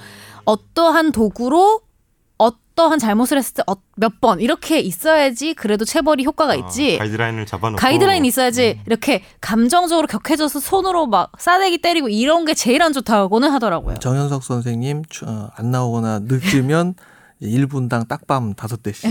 어떠한 0.45 1.13
도구로 1.13 1.81
어떠한 2.39 2.99
잘못을 2.99 3.39
했을 3.39 3.55
때 3.55 3.63
몇 3.97 4.21
번 4.21 4.41
이렇게 4.41 4.81
있어야지 4.81 5.55
그래도 5.55 5.85
체벌이 5.85 6.25
효과가 6.25 6.55
있지. 6.57 6.97
아, 6.97 7.05
가이드라인을 7.05 7.47
잡아놓고. 7.47 7.79
가이드라인 7.81 8.25
있어야지 8.25 8.81
이렇게 8.87 9.23
감정적으로 9.41 10.07
격해져서 10.09 10.59
손으로 10.61 11.07
막 11.07 11.31
싸대기 11.39 11.79
때리고 11.79 12.09
이런 12.09 12.45
게 12.45 12.55
제일 12.55 12.83
안 12.83 12.93
좋다고는 12.93 13.51
하더라고요. 13.51 13.97
정현석 13.99 14.43
선생님 14.43 15.03
추- 15.11 15.27
어, 15.27 15.51
안 15.57 15.71
나오거나 15.71 16.21
늦으면 16.25 16.95
1분당 17.43 18.07
딱밤 18.09 18.55
다섯 18.55 18.83
대씩. 18.83 19.11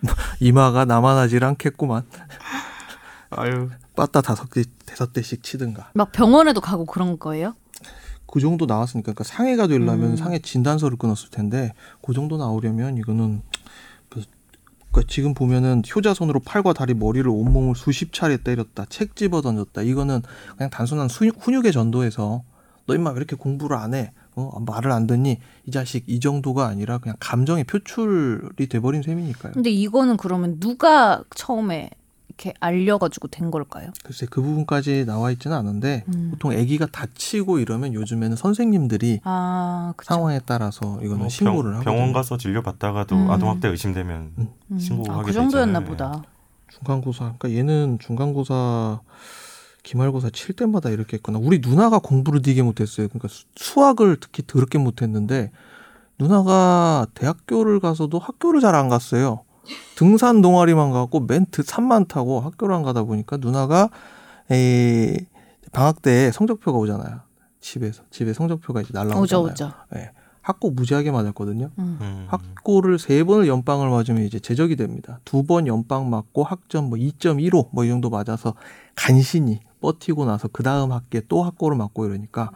뭐, 0.00 0.12
이마가 0.40 0.84
남아나질 0.84 1.44
않겠구만. 1.44 2.04
아유. 3.30 3.70
빠따 3.96 4.20
다섯 4.20 4.48
대 4.50 4.62
다섯 4.86 5.12
대씩 5.12 5.42
치든가. 5.42 5.90
막 5.94 6.12
병원에도 6.12 6.60
가고 6.60 6.84
그런 6.86 7.18
거예요? 7.18 7.54
그 8.26 8.40
정도 8.40 8.66
나왔으니까 8.66 9.06
그러니까 9.12 9.24
상해가 9.24 9.66
되려면 9.66 10.12
음. 10.12 10.16
상해 10.16 10.38
진단서를 10.38 10.96
끊었을 10.96 11.30
텐데 11.30 11.72
그 12.00 12.12
정도 12.12 12.36
나오려면 12.36 12.96
이거는 12.96 13.42
그- 14.08 14.22
그러니까 14.92 15.12
지금 15.12 15.34
보면은 15.34 15.82
효자손으로 15.94 16.40
팔과 16.40 16.72
다리 16.72 16.94
머리를 16.94 17.28
온몸을 17.28 17.74
수십 17.74 18.12
차례 18.12 18.36
때렸다 18.36 18.84
책 18.88 19.16
집어 19.16 19.40
던졌다 19.42 19.82
이거는 19.82 20.22
그냥 20.56 20.70
단순한 20.70 21.08
수, 21.08 21.26
훈육의 21.26 21.72
전도에서 21.72 22.42
너 22.86 22.94
임마 22.94 23.10
왜 23.10 23.16
이렇게 23.16 23.34
공부를 23.36 23.76
안 23.76 23.94
해? 23.94 24.12
어? 24.40 24.60
말을 24.60 24.90
안 24.92 25.06
듣니? 25.06 25.38
이 25.66 25.70
자식 25.70 26.04
이 26.06 26.20
정도가 26.20 26.66
아니라 26.66 26.98
그냥 26.98 27.16
감정의 27.20 27.64
표출이 27.64 28.68
돼버린 28.68 29.02
셈이니까요. 29.02 29.52
근데 29.52 29.70
이거는 29.70 30.16
그러면 30.16 30.58
누가 30.60 31.22
처음에 31.34 31.90
이렇게 32.28 32.54
알려가지고 32.58 33.28
된 33.28 33.50
걸까요? 33.50 33.90
글쎄 34.02 34.26
그 34.30 34.40
부분까지 34.40 35.04
나와 35.04 35.30
있지는 35.30 35.56
않은데 35.56 36.04
음. 36.14 36.30
보통 36.32 36.52
아기가 36.52 36.86
다치고 36.86 37.58
이러면 37.58 37.92
요즘에는 37.92 38.36
선생님들이 38.36 39.20
아. 39.24 39.92
상황에 40.02 40.40
따라서 40.46 40.98
이거는 41.02 41.18
뭐 41.18 41.28
신고를 41.28 41.72
병, 41.72 41.80
하거든요. 41.80 41.94
병원 41.94 42.12
가서 42.14 42.38
진료 42.38 42.62
받다가도 42.62 43.14
음. 43.14 43.30
아동학대 43.30 43.68
의심되면 43.68 44.32
음. 44.38 44.78
신고하게 44.78 45.20
아, 45.20 45.22
그 45.22 45.32
정도였나 45.32 45.80
되잖아요. 45.80 45.90
보다. 45.90 46.22
중간고사. 46.70 47.34
그러니까 47.38 47.58
얘는 47.58 47.98
중간고사 48.00 49.00
기말고사 49.82 50.30
칠 50.30 50.54
때마다 50.54 50.90
이렇게 50.90 51.16
했구나. 51.16 51.38
우리 51.40 51.60
누나가 51.64 51.98
공부를 51.98 52.42
되게 52.42 52.62
못했어요. 52.62 53.08
그러니까 53.08 53.28
수- 53.28 53.44
수학을 53.56 54.18
특히 54.20 54.42
더럽게 54.46 54.78
못했는데 54.78 55.50
누나가 56.18 57.06
대학교를 57.14 57.80
가서도 57.80 58.18
학교를 58.18 58.60
잘 58.60 58.74
안 58.74 58.88
갔어요. 58.88 59.44
등산 59.96 60.42
동아리만 60.42 60.90
가고 60.92 61.20
멘트 61.20 61.62
산만 61.62 62.06
타고 62.08 62.40
학교를 62.40 62.74
안 62.74 62.82
가다 62.82 63.04
보니까 63.04 63.36
누나가 63.36 63.88
에 64.50 65.16
방학 65.72 66.02
때 66.02 66.30
성적표가 66.32 66.76
오잖아요. 66.78 67.20
집에서 67.60 68.02
집에 68.10 68.32
성적표가 68.32 68.80
이제 68.82 68.90
날라오잖아요. 68.92 69.22
오죠, 69.22 69.42
오죠. 69.42 69.72
예. 69.96 70.10
학고 70.42 70.70
무지하게 70.70 71.10
맞았거든요. 71.10 71.70
음. 71.78 71.98
음. 72.00 72.26
학고를 72.28 72.98
세 72.98 73.22
번을 73.24 73.46
연빵을 73.46 73.88
맞으면 73.90 74.22
이제 74.24 74.40
제적이 74.40 74.76
됩니다. 74.76 75.20
두 75.24 75.42
번 75.44 75.66
연빵 75.66 76.08
맞고 76.10 76.42
학점 76.42 76.88
뭐 76.88 76.98
2.15 76.98 77.68
뭐 77.72 77.84
이 77.84 77.88
정도 77.88 78.08
맞아서 78.10 78.54
간신히 78.96 79.60
버티고 79.80 80.24
나서 80.26 80.48
그 80.48 80.62
다음 80.62 80.92
학기에 80.92 81.22
또 81.28 81.42
학고를 81.42 81.76
맞고 81.76 82.06
이러니까 82.06 82.50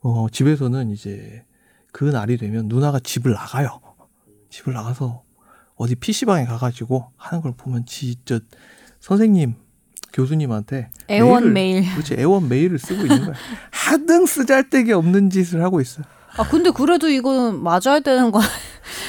어 0.00 0.26
집에서는 0.30 0.90
이제 0.90 1.44
그 1.92 2.04
날이 2.04 2.36
되면 2.36 2.68
누나가 2.68 2.98
집을 2.98 3.32
나가요. 3.32 3.80
집을 4.50 4.72
나가서 4.72 5.22
어디 5.76 5.94
PC방에 5.94 6.44
가가지고 6.44 7.12
하는 7.16 7.42
걸 7.42 7.52
보면 7.56 7.86
진짜 7.86 8.40
선생님 9.00 9.54
교수님한테 10.12 10.90
애원 11.08 11.52
메일. 11.52 11.84
그렇지 11.92 12.14
애원 12.14 12.48
메일을 12.48 12.78
쓰고 12.78 13.02
있는 13.02 13.24
거야. 13.24 13.34
하등 13.70 14.26
쓰잘데기 14.26 14.92
없는 14.92 15.30
짓을 15.30 15.62
하고 15.62 15.80
있어. 15.80 16.02
아 16.36 16.48
근데 16.48 16.70
그래도 16.70 17.08
이건 17.08 17.62
맞아야 17.62 18.00
되는 18.00 18.30
거. 18.30 18.40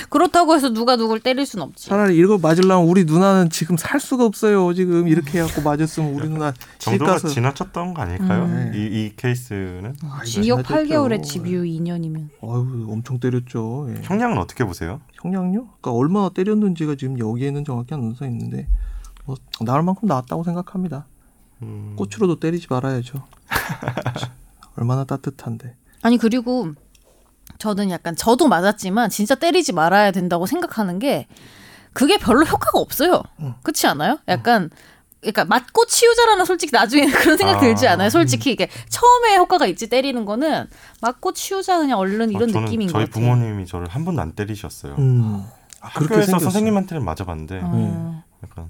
그렇다고 0.09 0.55
해서 0.55 0.69
누가 0.69 0.95
누굴 0.95 1.19
때릴 1.19 1.45
순 1.45 1.61
없지. 1.61 1.89
차라리 1.89 2.17
이거 2.17 2.37
맞으려면 2.37 2.85
우리 2.87 3.05
누나는 3.05 3.49
지금 3.49 3.75
살 3.77 3.99
수가 3.99 4.25
없어요. 4.25 4.73
지금 4.73 5.07
이렇게 5.07 5.39
해갖고 5.41 5.61
맞았으면 5.61 6.13
우리 6.13 6.29
누나 6.29 6.51
집 6.51 6.91
정도가 6.91 7.13
가서 7.13 7.27
지나쳤던 7.29 7.93
거 7.93 8.01
아닐까요? 8.01 8.45
음. 8.45 8.71
이, 8.75 8.77
이 8.79 9.13
케이스는 9.15 9.95
아, 10.03 10.23
징역 10.23 10.59
이거 10.61 10.69
8개월에 10.75 11.09
맞았죠. 11.11 11.23
집유 11.23 11.63
2년이면. 11.63 12.29
아유 12.41 12.87
엄청 12.89 13.19
때렸죠. 13.19 13.87
예. 13.89 14.01
형량은 14.03 14.37
어떻게 14.37 14.63
보세요? 14.65 15.01
형량요? 15.21 15.65
그러니까 15.65 15.91
얼마나 15.91 16.29
때렸는지가 16.29 16.95
지금 16.95 17.17
여기에는 17.19 17.65
정확히 17.65 17.93
안 17.93 18.13
써 18.15 18.25
있는데 18.25 18.67
뭐 19.25 19.35
나올 19.61 19.81
만큼 19.83 20.07
나왔다고 20.07 20.43
생각합니다. 20.43 21.07
음, 21.61 21.95
꽃으로도 21.95 22.39
때리지 22.39 22.67
말아야죠. 22.69 23.23
얼마나 24.75 25.03
따뜻한데. 25.03 25.75
아니 26.01 26.17
그리고 26.17 26.71
저는 27.57 27.89
약간 27.91 28.15
저도 28.15 28.47
맞았지만 28.47 29.09
진짜 29.09 29.35
때리지 29.35 29.73
말아야 29.73 30.11
된다고 30.11 30.45
생각하는 30.45 30.99
게 30.99 31.27
그게 31.93 32.17
별로 32.17 32.45
효과가 32.45 32.79
없어요. 32.79 33.23
응. 33.41 33.53
그렇지 33.63 33.87
않아요? 33.87 34.17
약간 34.27 34.69
그러니까 35.21 35.45
맞고 35.45 35.85
치우자라는 35.85 36.43
솔직히 36.45 36.71
나중에 36.73 37.05
그런 37.11 37.37
생각 37.37 37.57
아, 37.57 37.59
들지 37.61 37.87
않아요? 37.87 38.09
솔직히 38.09 38.51
이게 38.51 38.67
처음에 38.89 39.37
효과가 39.37 39.67
있지 39.67 39.87
때리는 39.87 40.25
거는 40.25 40.67
맞고 41.01 41.33
치우자 41.33 41.77
그냥 41.79 41.97
얼른 41.99 42.31
이런 42.31 42.43
어, 42.43 42.47
저는 42.51 42.65
느낌인 42.65 42.87
것 42.87 42.93
저희 42.93 43.05
같아요. 43.05 43.23
부모님이 43.23 43.65
저를 43.65 43.87
한 43.87 44.03
번도 44.03 44.21
안 44.21 44.33
때리셨어요. 44.33 44.95
음. 44.97 45.45
아, 45.79 45.89
그렇게 45.89 46.15
학교에서 46.15 46.25
생겼어. 46.27 46.43
선생님한테는 46.45 47.05
맞아봤는데 47.05 47.61
어. 47.63 48.23
약간 48.43 48.69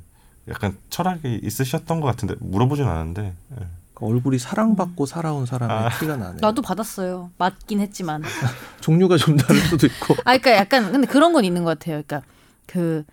약간 0.49 0.77
철학이 0.89 1.39
있으셨던 1.43 2.01
것 2.01 2.07
같은데 2.07 2.35
물어보진 2.39 2.85
않았는데 2.85 3.33
예. 3.61 3.67
얼굴이 4.03 4.37
사랑받고 4.37 5.05
살아온 5.05 5.45
사람의 5.45 5.75
아. 5.75 5.89
티가 5.97 6.17
나네. 6.17 6.37
나도 6.41 6.61
받았어요. 6.61 7.31
맞긴 7.37 7.79
했지만. 7.79 8.23
종류가 8.81 9.17
좀 9.17 9.37
다를 9.37 9.61
수도 9.61 9.87
있고. 9.87 10.13
아, 10.25 10.37
그러니까 10.37 10.55
약간 10.55 10.91
근데 10.91 11.07
그런 11.07 11.33
건 11.33 11.45
있는 11.45 11.63
것 11.63 11.77
같아요. 11.79 12.01
그러니까 12.05 12.21
그 12.65 13.03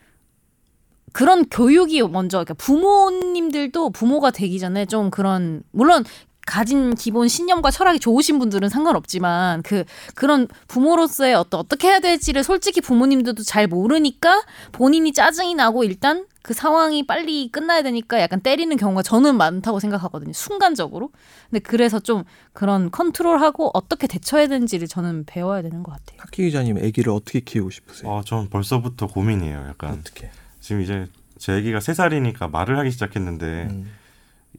그런 1.13 1.45
교육이 1.49 2.03
먼저 2.03 2.39
그러니까 2.39 2.55
부모님들도 2.55 3.91
부모가 3.91 4.31
되기 4.31 4.59
전에 4.59 4.87
좀 4.87 5.11
그런 5.11 5.63
물론 5.73 6.05
가진 6.47 6.95
기본 6.95 7.29
신념과 7.29 7.71
철학이 7.71 8.01
좋으신 8.01 8.39
분들은 8.39 8.69
상관없지만 8.69 9.63
그 9.63 9.85
그런 10.15 10.49
부모로서의 10.69 11.35
어떤 11.35 11.61
어떻게 11.61 11.89
해야 11.89 12.01
될지를 12.01 12.43
솔직히 12.43 12.81
부모님들도 12.81 13.43
잘 13.43 13.67
모르니까 13.67 14.43
본인이 14.73 15.13
짜증이 15.13 15.55
나고 15.55 15.85
일단 15.85 16.27
그 16.43 16.55
상황이 16.55 17.07
빨리 17.07 17.51
끝나야 17.53 17.83
되니까 17.83 18.21
약간 18.21 18.41
때리는 18.41 18.75
경우가 18.77 19.03
저는 19.03 19.37
많다고 19.37 19.79
생각하거든요. 19.79 20.33
순간적으로. 20.33 21.11
근데 21.51 21.61
그래서 21.61 21.99
좀 22.01 22.25
그런 22.55 22.91
컨트롤하고 22.91 23.71
어떻게 23.75 24.07
대처해야 24.07 24.49
되는지를 24.49 24.89
저는 24.89 25.25
배워야 25.27 25.61
되는 25.63 25.83
것 25.83 25.93
같아요. 25.93 26.19
학기 26.21 26.45
기자님 26.45 26.79
아기를 26.79 27.13
어떻게 27.13 27.41
키우고 27.41 27.71
싶으세요? 27.71 28.11
어, 28.11 28.23
전 28.25 28.49
벌써부터 28.49 29.07
고민이에요. 29.09 29.67
약간 29.69 29.99
어떻게? 30.01 30.31
지금 30.61 30.81
이제 30.81 31.07
제 31.39 31.53
아기가 31.53 31.81
세 31.81 31.93
살이니까 31.95 32.49
말을 32.49 32.79
하기 32.79 32.91
시작했는데 32.91 33.69
음. 33.71 33.91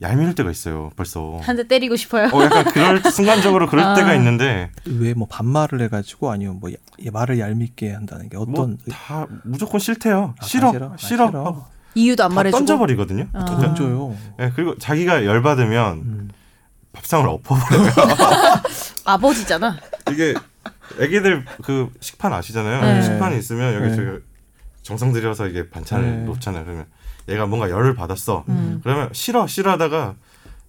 얄미울 0.00 0.34
때가 0.34 0.50
있어요. 0.50 0.90
벌써. 0.96 1.38
한 1.42 1.54
대 1.56 1.64
때리고 1.68 1.96
싶어요. 1.96 2.28
어, 2.32 2.42
약간 2.44 2.64
그럴 2.64 3.02
순간적으로 3.12 3.68
그럴 3.68 3.84
아. 3.84 3.94
때가 3.94 4.14
있는데 4.14 4.70
왜 4.86 5.12
뭐 5.14 5.28
반말을 5.28 5.80
해가지고 5.82 6.30
아니면 6.30 6.58
뭐 6.60 6.70
야- 6.72 6.76
말을 7.12 7.38
얄밉게 7.38 7.92
한다는 7.92 8.28
게 8.30 8.36
어떤 8.36 8.52
뭐 8.54 8.76
다 8.90 9.26
무조건 9.44 9.78
싫대요. 9.80 10.34
아, 10.38 10.44
싫어, 10.44 10.72
다 10.72 10.96
싫어, 10.96 11.24
아, 11.26 11.44
하고 11.44 11.64
이유도 11.94 12.24
안다 12.24 12.34
말해주고. 12.34 12.58
던져버리거든요. 12.58 13.28
아. 13.32 13.44
더 13.44 13.58
던져요. 13.58 14.16
예, 14.40 14.50
그리고 14.54 14.76
자기가 14.78 15.24
열받으면 15.24 15.92
음. 15.98 16.30
밥상을 16.92 17.26
엎어버려요. 17.28 17.90
아버지잖아. 19.04 19.76
이게 20.10 20.34
애기들 21.00 21.44
그 21.62 21.90
식판 22.00 22.32
아시잖아요. 22.32 22.80
네. 22.80 23.02
식판이 23.02 23.38
있으면 23.38 23.74
여기 23.74 23.88
네. 23.88 23.96
저 23.96 24.20
정성 24.82 25.12
들여서 25.12 25.48
이게 25.48 25.68
반찬을 25.70 26.04
네. 26.04 26.24
놓잖아요. 26.24 26.64
그러면 26.64 26.86
얘가 27.28 27.46
뭔가 27.46 27.70
열을 27.70 27.94
받았어. 27.94 28.44
음. 28.48 28.80
그러면 28.82 29.08
싫어, 29.12 29.46
싫어하다가 29.46 30.14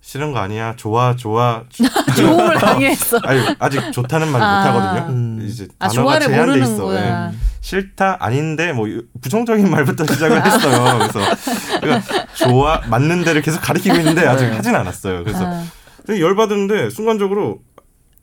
싫은 0.03 0.33
거 0.33 0.39
아니야. 0.39 0.75
좋아, 0.75 1.15
좋아. 1.15 1.63
조음을 2.17 2.55
강요했어. 2.55 3.19
아니, 3.23 3.39
아직 3.57 3.91
좋다는 3.93 4.27
말 4.33 4.41
아. 4.41 4.61
못 4.61 4.67
하거든요. 4.69 5.13
음. 5.15 5.45
이제 5.47 5.65
아 5.79 5.87
단어가 5.87 6.19
제한돼 6.19 6.59
있어. 6.59 6.71
모르는구나. 6.83 7.31
예. 7.31 7.37
싫다, 7.61 8.17
아닌데 8.19 8.73
뭐 8.73 8.85
부정적인 9.21 9.69
말부터 9.71 10.05
시작을 10.05 10.45
했어요. 10.45 10.99
그래서 10.99 11.79
그러니까 11.79 12.25
좋아, 12.35 12.81
맞는 12.87 13.23
데를 13.23 13.41
계속 13.41 13.61
가리키고 13.61 13.95
있는데 13.95 14.27
아직 14.27 14.47
네. 14.47 14.55
하진 14.57 14.75
않았어요. 14.75 15.23
그래서 15.23 15.45
아, 15.45 15.63
되게 16.05 16.19
열받았는데 16.19 16.89
순간적으로 16.89 17.59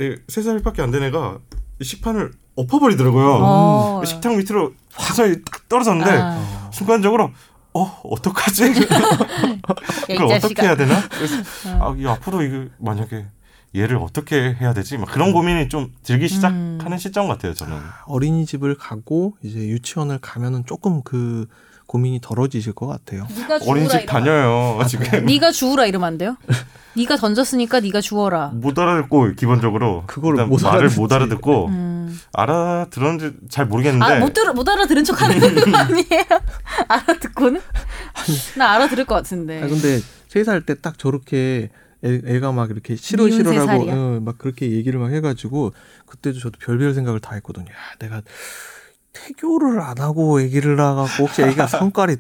예, 0.03 0.17
세 0.29 0.43
살밖에 0.43 0.83
안 0.83 0.91
된 0.91 1.03
애가 1.05 1.39
이 1.81 1.85
식판을 1.85 2.31
엎어버리더라고요. 2.57 3.39
어. 3.41 4.03
식탁 4.05 4.37
밑으로 4.37 4.73
화살이 4.95 5.43
딱 5.51 5.67
떨어졌는데 5.71 6.11
아. 6.13 6.69
순간적으로 6.75 7.31
어 7.73 8.01
어떡하지? 8.05 8.65
야, 8.67 8.73
이 10.09 10.17
그걸 10.17 10.37
어떻게. 10.37 10.63
해야 10.63 10.77
되나? 10.77 10.95
그래서 11.09 11.37
아, 11.81 11.95
이 11.97 12.07
앞으로 12.07 12.43
이거 12.43 12.67
만약에 12.79 13.27
얘를 13.77 13.97
어떻게 13.99 14.55
해야 14.61 14.75
되지? 14.75 14.99
막 14.99 15.09
그런 15.11 15.33
고민이 15.33 15.69
좀 15.69 15.93
들기 16.03 16.29
시작하는 16.29 16.99
시점 16.99 17.29
같아요. 17.29 17.55
저는. 17.55 17.79
어린이집을 18.07 18.75
가고 18.77 19.37
이제 19.43 19.61
유치원을 19.61 20.19
가면은 20.19 20.65
조금 20.67 21.03
그 21.03 21.47
고민이 21.91 22.21
덜어지실 22.23 22.73
것 22.73 22.87
같아요. 22.87 23.27
어린이집 23.67 24.07
다녀요. 24.07 24.79
지금 24.87 25.27
네가 25.27 25.51
주우라 25.51 25.87
이러면 25.87 26.07
안 26.07 26.19
돼요? 26.19 26.37
네가 26.97 27.17
던졌으니까 27.17 27.81
네가 27.81 28.01
주워라. 28.01 28.53
못 28.55 28.79
알아듣고 28.79 29.33
기본적으로 29.35 30.05
그거를 30.07 30.37
일단 30.39 30.49
못 30.49 30.63
말을 30.63 30.79
알아듣지. 30.79 31.01
못 31.01 31.13
알아듣고 31.13 31.67
음. 31.67 32.21
알아들었는지 32.33 33.33
잘 33.49 33.67
모르겠는데 33.67 34.05
아 34.05 34.21
못 34.21 34.33
들어 34.33 34.53
못 34.53 34.69
알아들은 34.69 35.03
척 35.03 35.21
하는 35.21 35.41
거 35.41 35.47
아니에요? 35.79 36.23
알아듣고는? 36.87 37.61
나 38.57 38.71
알아들을 38.77 39.05
것 39.07 39.17
같은데. 39.17 39.61
아 39.61 39.67
근데 39.67 39.99
세 40.29 40.45
살 40.45 40.61
때 40.65 40.77
딱 40.81 40.97
저렇게 40.97 41.71
애, 42.05 42.21
애가 42.25 42.53
막 42.53 42.71
이렇게 42.71 42.95
싫어 42.95 43.29
싫어라고. 43.29 43.91
어, 43.91 44.21
막 44.23 44.39
그렇게 44.39 44.71
얘기를 44.71 45.01
막 45.01 45.11
해가지고 45.11 45.73
그때도 46.07 46.39
저도 46.39 46.59
별별 46.61 46.95
생각을 46.95 47.19
다 47.19 47.35
했거든요. 47.35 47.67
야, 47.67 47.75
내가 47.99 48.23
태교를 49.13 49.81
안 49.81 49.99
하고 49.99 50.41
얘기를 50.43 50.77
나가고 50.77 51.09
혹시 51.25 51.43
애가 51.43 51.67
성깔이 51.69 52.17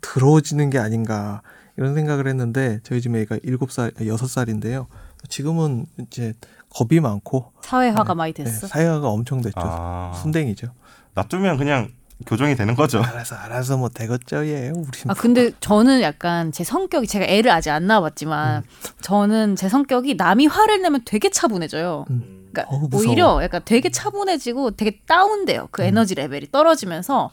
더러워지는 0.00 0.70
게 0.70 0.78
아닌가 0.78 1.42
이런 1.76 1.94
생각을 1.94 2.26
했는데 2.28 2.80
저희 2.82 3.00
집 3.00 3.14
애가 3.14 3.38
일곱 3.42 3.72
살 3.72 3.92
여섯 4.06 4.26
살인데요. 4.26 4.86
지금은 5.28 5.86
이제 5.98 6.34
겁이 6.70 7.00
많고 7.00 7.52
사회화가 7.62 8.14
많이 8.14 8.32
네, 8.32 8.44
됐어. 8.44 8.66
사회화가 8.66 9.08
엄청 9.08 9.40
됐죠. 9.40 9.54
아, 9.60 10.12
순댕이죠. 10.22 10.68
놔두면 11.14 11.56
그냥 11.56 11.90
교정이 12.26 12.54
되는 12.56 12.74
거죠. 12.74 13.02
알아서 13.02 13.34
알아서 13.36 13.76
뭐 13.76 13.88
되겠죠 13.88 14.46
얘. 14.46 14.70
우리 14.74 14.88
아 15.08 15.14
근데 15.14 15.50
저는 15.60 16.00
약간 16.00 16.52
제 16.52 16.64
성격이 16.64 17.06
제가 17.06 17.24
애를 17.26 17.50
아직 17.50 17.70
안 17.70 17.86
낳아봤지만 17.86 18.62
저는 19.00 19.56
제 19.56 19.68
성격이 19.68 20.14
남이 20.14 20.46
화를 20.46 20.80
내면 20.82 21.02
되게 21.04 21.28
차분해져요. 21.28 22.06
음. 22.10 22.48
그러니까 22.52 22.76
무서워. 22.86 23.00
오히려 23.10 23.40
약간 23.42 23.62
되게 23.64 23.90
차분해지고 23.90 24.72
되게 24.72 25.00
다운돼요. 25.06 25.68
그 25.72 25.82
에너지 25.82 26.14
레벨이 26.14 26.50
떨어지면서 26.52 27.30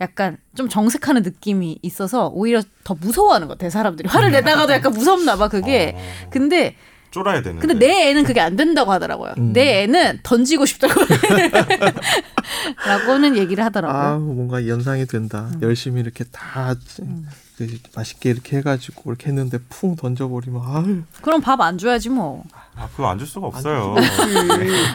약간 0.00 0.36
좀 0.54 0.68
정색하는 0.68 1.22
느낌이 1.22 1.78
있어서 1.82 2.28
오히려 2.28 2.62
더 2.84 2.94
무서워하는 2.94 3.48
것 3.48 3.54
같아요. 3.54 3.70
사람들이 3.70 4.08
화를 4.08 4.30
내다가도 4.30 4.72
약간 4.72 4.92
무섭나 4.92 5.36
봐 5.36 5.48
그게. 5.48 5.94
어, 5.96 6.28
근데 6.30 6.76
쫄아야 7.22 7.42
되는데. 7.42 7.66
근데 7.66 7.86
내 7.86 8.10
애는 8.10 8.24
그게 8.24 8.40
안 8.40 8.56
된다고 8.56 8.92
하더라고요. 8.92 9.34
음. 9.38 9.52
내 9.52 9.82
애는 9.84 10.20
던지고 10.22 10.66
싶다고. 10.66 10.94
라고는 12.86 13.36
얘기를 13.36 13.64
하더라고요. 13.64 14.00
아 14.02 14.18
뭔가 14.18 14.66
연상이 14.66 15.06
된다. 15.06 15.48
음. 15.54 15.58
열심히 15.62 16.00
이렇게 16.00 16.24
다그 16.24 16.78
맛있게 17.94 18.30
이렇게 18.30 18.58
해가지고 18.58 19.10
이렇게 19.10 19.26
했는데 19.28 19.58
풍 19.68 19.96
던져버리면 19.96 20.62
아유 20.64 21.02
그럼 21.22 21.40
밥 21.40 21.60
안 21.60 21.76
줘야지 21.78 22.08
뭐. 22.10 22.44
아, 22.76 22.88
그거 22.92 23.08
안 23.08 23.18
줄 23.18 23.26
수가 23.26 23.48
없어요. 23.48 23.96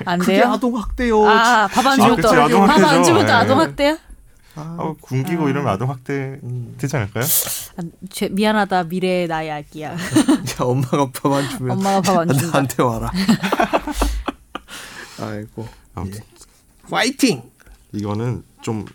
안 0.05 0.19
그게 0.19 0.37
돼요? 0.37 0.51
아동 0.53 0.77
학대요. 0.77 1.27
아, 1.27 1.67
밥안 1.67 1.99
아, 1.99 2.03
주면 2.03 2.21
또 2.21 2.29
아동 2.29 2.65
밥안 2.65 2.83
학대죠. 2.83 3.03
주면 3.03 3.25
또 3.25 3.31
예. 3.33 3.97
아, 4.55 4.77
아, 4.79 4.93
굶기고 5.01 5.45
음. 5.45 5.49
이러면 5.49 5.71
아동 5.73 5.89
학대 5.89 6.39
음. 6.43 6.75
되지 6.77 6.95
않을까요? 6.97 7.23
아, 7.23 7.81
죄- 8.09 8.29
미안하다 8.29 8.83
미래의 8.85 9.27
나의 9.27 9.51
아기야. 9.51 9.95
이제 10.43 10.55
엄마가 10.63 11.09
밥안 11.11 11.49
주면 11.49 11.77
엄마가 11.77 12.01
밥안 12.01 12.27
준다. 12.29 12.47
나한테 12.47 12.83
와라. 12.83 13.11
아이고. 15.19 15.67
아무튼 15.95 16.19
예. 16.19 16.89
파이팅. 16.89 17.41
이거는 17.93 18.43
좀 18.61 18.85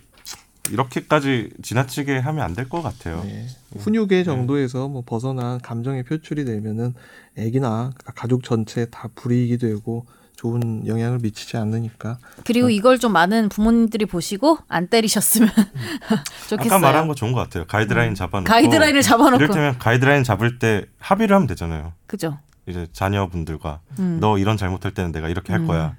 이렇게까지 0.71 1.49
지나치게 1.63 2.19
하면 2.19 2.43
안 2.43 2.53
될 2.53 2.69
것 2.69 2.81
같아요. 2.81 3.23
네. 3.23 3.47
훈육의 3.79 4.23
정도에서 4.23 4.87
뭐 4.87 5.03
벗어난 5.05 5.59
감정의 5.59 6.03
표출이 6.03 6.45
되면은 6.45 6.93
애기나 7.37 7.91
가족 8.15 8.43
전체 8.43 8.85
다 8.89 9.09
불이익이 9.15 9.57
되고 9.57 10.05
좋은 10.39 10.87
영향을 10.87 11.19
미치지 11.19 11.57
않으니까 11.57 12.17
그리고 12.45 12.69
이걸 12.69 12.97
좀 12.97 13.11
많은 13.11 13.49
부모님들이 13.49 14.05
보시고 14.05 14.57
안 14.69 14.87
때리셨으면 14.87 15.49
좋겠어요. 16.47 16.77
아까 16.77 16.79
말한 16.79 17.09
거 17.09 17.13
좋은 17.13 17.33
것 17.33 17.41
같아요. 17.41 17.65
가이드라인 17.67 18.15
잡아놓고 18.15 18.49
가이드라인을 18.49 19.01
잡아놓고 19.01 19.35
이를테면 19.35 19.77
가이드라인 19.79 20.23
잡을 20.23 20.57
때 20.57 20.85
합의를 20.99 21.35
하면 21.35 21.45
되잖아요. 21.45 21.91
그죠. 22.07 22.37
이제 22.67 22.87
자녀분들과 22.93 23.81
음. 23.99 24.19
너 24.21 24.37
이런 24.37 24.55
잘못할 24.55 24.93
때는 24.93 25.11
내가 25.11 25.27
이렇게 25.27 25.51
할 25.51 25.63
음. 25.63 25.67
거야. 25.67 25.97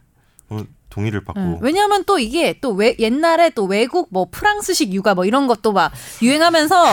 동의를 0.89 1.23
받고 1.23 1.41
응. 1.41 1.59
왜냐하면 1.61 2.05
또 2.05 2.19
이게 2.19 2.59
또 2.61 2.73
외, 2.73 2.97
옛날에 2.99 3.51
또 3.51 3.65
외국 3.65 4.09
뭐 4.11 4.27
프랑스식 4.31 4.93
육아 4.93 5.15
뭐 5.15 5.25
이런 5.25 5.47
것도 5.47 5.73
막 5.73 5.93
유행하면서 6.21 6.85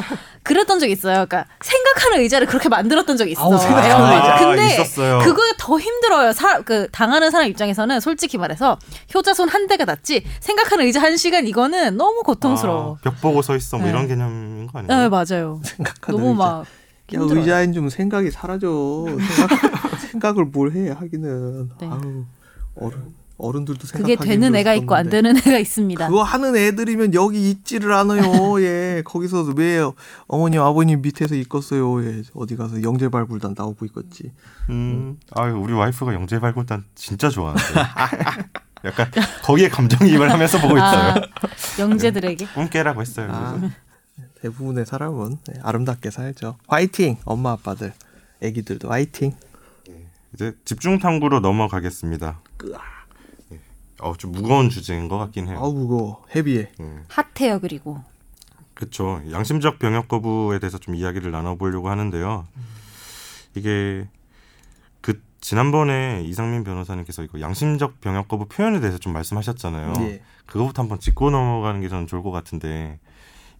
그랬던 0.42 0.80
적이 0.80 0.92
있어요. 0.92 1.26
그러니까 1.26 1.46
생각하는 1.60 2.20
의자를 2.20 2.46
그렇게 2.46 2.68
만들었던 2.68 3.16
적이 3.16 3.32
있어. 3.32 3.42
애완 3.52 4.12
의자. 4.16 4.36
근데 4.38 4.66
있었어요. 4.66 5.20
그거 5.20 5.40
더 5.58 5.78
힘들어요. 5.78 6.32
사, 6.32 6.60
그 6.62 6.88
당하는 6.90 7.30
사람 7.30 7.46
입장에서는 7.48 8.00
솔직히 8.00 8.38
말해서 8.38 8.78
효자손 9.14 9.48
한 9.48 9.66
대가 9.68 9.84
낫지 9.84 10.24
생각하는 10.40 10.84
의자 10.86 11.00
한 11.00 11.16
시간 11.16 11.46
이거는 11.46 11.96
너무 11.96 12.22
고통스러워. 12.22 12.94
아, 12.96 13.00
벽 13.02 13.20
보고 13.20 13.40
서 13.42 13.54
있어 13.56 13.76
뭐 13.78 13.86
네. 13.86 13.92
이런 13.92 14.08
개념인 14.08 14.66
거 14.66 14.82
네, 14.82 14.92
아니에요? 14.92 15.10
맞아요. 15.10 15.60
생각하는 15.64 16.18
너무 16.20 16.30
의자. 16.32 16.38
막 16.38 16.66
야. 17.14 17.18
의자엔 17.38 17.72
좀 17.72 17.88
생각이 17.88 18.30
사라져. 18.30 19.04
생각, 19.06 20.00
생각을 20.10 20.44
뭘 20.46 20.72
해 20.74 20.90
하기는. 20.90 21.70
네. 21.78 21.86
아우 21.88 22.24
어른 22.80 23.14
어른들도 23.42 23.80
그게 23.88 23.98
생각하기 24.14 24.28
되는 24.28 24.54
애가 24.54 24.74
있고 24.74 24.94
안 24.94 25.06
힘들었는데. 25.06 25.40
되는 25.40 25.52
애가 25.52 25.58
있습니다. 25.60 26.06
그거 26.08 26.22
하는 26.22 26.56
애들이면 26.56 27.14
여기 27.14 27.50
있지를 27.50 27.92
않아요. 27.92 28.22
예. 28.62 29.02
거기서 29.04 29.42
왜 29.56 29.80
어머님 30.28 30.60
아버님 30.60 31.02
밑에서 31.02 31.34
있겠어요. 31.34 32.04
예. 32.04 32.22
어디 32.34 32.56
가서 32.56 32.82
영재 32.82 33.08
발굴단 33.08 33.54
나오고 33.56 33.84
있겠지. 33.86 34.32
음, 34.70 35.18
아유 35.34 35.54
우리 35.56 35.72
와이프가 35.72 36.14
영재 36.14 36.38
발굴단 36.38 36.84
진짜 36.94 37.28
좋아하는데. 37.28 37.62
약간 38.84 39.10
거기에 39.44 39.68
감정이입을 39.68 40.30
하면서 40.30 40.60
보고 40.60 40.76
있어요. 40.76 41.14
아, 41.14 41.14
영재들에게. 41.78 42.46
꿈깨라고 42.54 43.00
했어요. 43.00 43.28
아. 43.30 43.70
대부분의 44.42 44.86
사람은 44.86 45.38
네, 45.46 45.60
아름답게 45.62 46.10
살죠. 46.10 46.56
화이팅! 46.66 47.16
엄마 47.24 47.52
아빠들, 47.52 47.92
애기들도 48.40 48.90
화이팅! 48.90 49.34
이제 50.34 50.52
집중 50.64 50.98
탐구로 50.98 51.38
넘어가겠습니다. 51.40 52.40
예. 52.66 52.72
어, 54.02 54.16
좀 54.16 54.32
무거운 54.32 54.68
주제인 54.68 55.08
것 55.08 55.18
같긴 55.18 55.48
해요. 55.48 55.58
아우 55.60 55.72
무거워 55.72 56.24
헤비해. 56.34 56.70
음. 56.80 57.04
핫해요 57.08 57.60
그리고. 57.60 58.02
그렇죠. 58.74 59.22
양심적 59.30 59.78
병역 59.78 60.08
거부에 60.08 60.58
대해서 60.58 60.78
좀 60.78 60.94
이야기를 60.94 61.30
나눠보려고 61.30 61.88
하는데요. 61.90 62.46
이게 63.54 64.08
그 65.00 65.20
지난번에 65.40 66.22
이상민 66.24 66.64
변호사님께서 66.64 67.22
이거 67.22 67.40
양심적 67.40 68.00
병역 68.00 68.28
거부 68.28 68.46
표현에 68.46 68.80
대해서 68.80 68.98
좀 68.98 69.12
말씀하셨잖아요. 69.12 69.92
예. 70.00 70.22
그거부터 70.46 70.82
한번 70.82 70.98
짚고 70.98 71.30
넘어가는 71.30 71.80
게 71.80 71.88
저는 71.88 72.06
좋을 72.06 72.22
것 72.22 72.30
같은데 72.30 72.98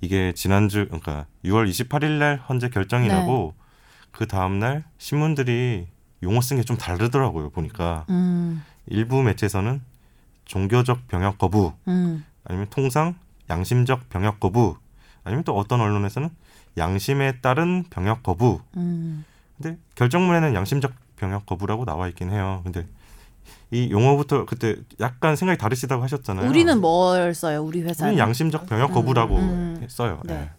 이게 0.01 0.33
지난주 0.35 0.87
그러니까 0.87 1.27
6월 1.45 1.69
28일 1.69 2.19
날 2.19 2.37
헌재 2.49 2.71
결정이 2.71 3.07
네. 3.09 3.15
나고 3.15 3.55
그 4.11 4.27
다음 4.27 4.59
날 4.59 4.85
신문들이 4.99 5.87
용어 6.23 6.41
쓴 6.41 6.57
게 6.57 6.63
좀 6.65 6.77
다르더라고요. 6.77 7.51
보니까 7.51 8.07
음, 8.09 8.63
일부 8.87 9.23
매체에서는 9.23 9.81
종교적 10.53 11.09
병역 11.09 11.39
거부 11.39 11.73
음, 11.89 12.25
아니면 12.45 12.67
통상 12.69 13.15
양심적 13.49 14.11
병역 14.11 14.39
거부 14.39 14.77
아니면 15.25 15.45
또 15.45 15.57
어떤 15.57 15.81
언론에서는 15.81 16.29
양심에 16.77 17.41
따른 17.41 17.85
병역 17.89 18.23
거부 18.23 18.61
음. 18.77 19.25
근데 19.57 19.79
결정문에는 19.95 20.55
양심적 20.55 20.93
병역 21.17 21.47
거부라고 21.47 21.87
나와 21.87 22.07
있긴 22.09 22.31
해요 22.31 22.61
근데 22.65 22.87
이 23.71 23.91
용어부터 23.91 24.45
그때 24.45 24.77
약간 25.01 25.37
생각이 25.37 25.59
다르시다고 25.59 26.03
하셨잖아요 26.03 26.51
우리는 26.51 26.79
뭘 26.81 27.35
써요? 27.35 27.63
우리 27.63 27.81
회사는. 27.81 28.13
우리는 28.13 28.23
양심적 28.23 28.67
병역 28.67 28.91
음, 28.91 28.95
거부라고 28.95 29.37
음. 29.39 29.79
했어요 29.83 30.21
네. 30.25 30.35
네. 30.35 30.51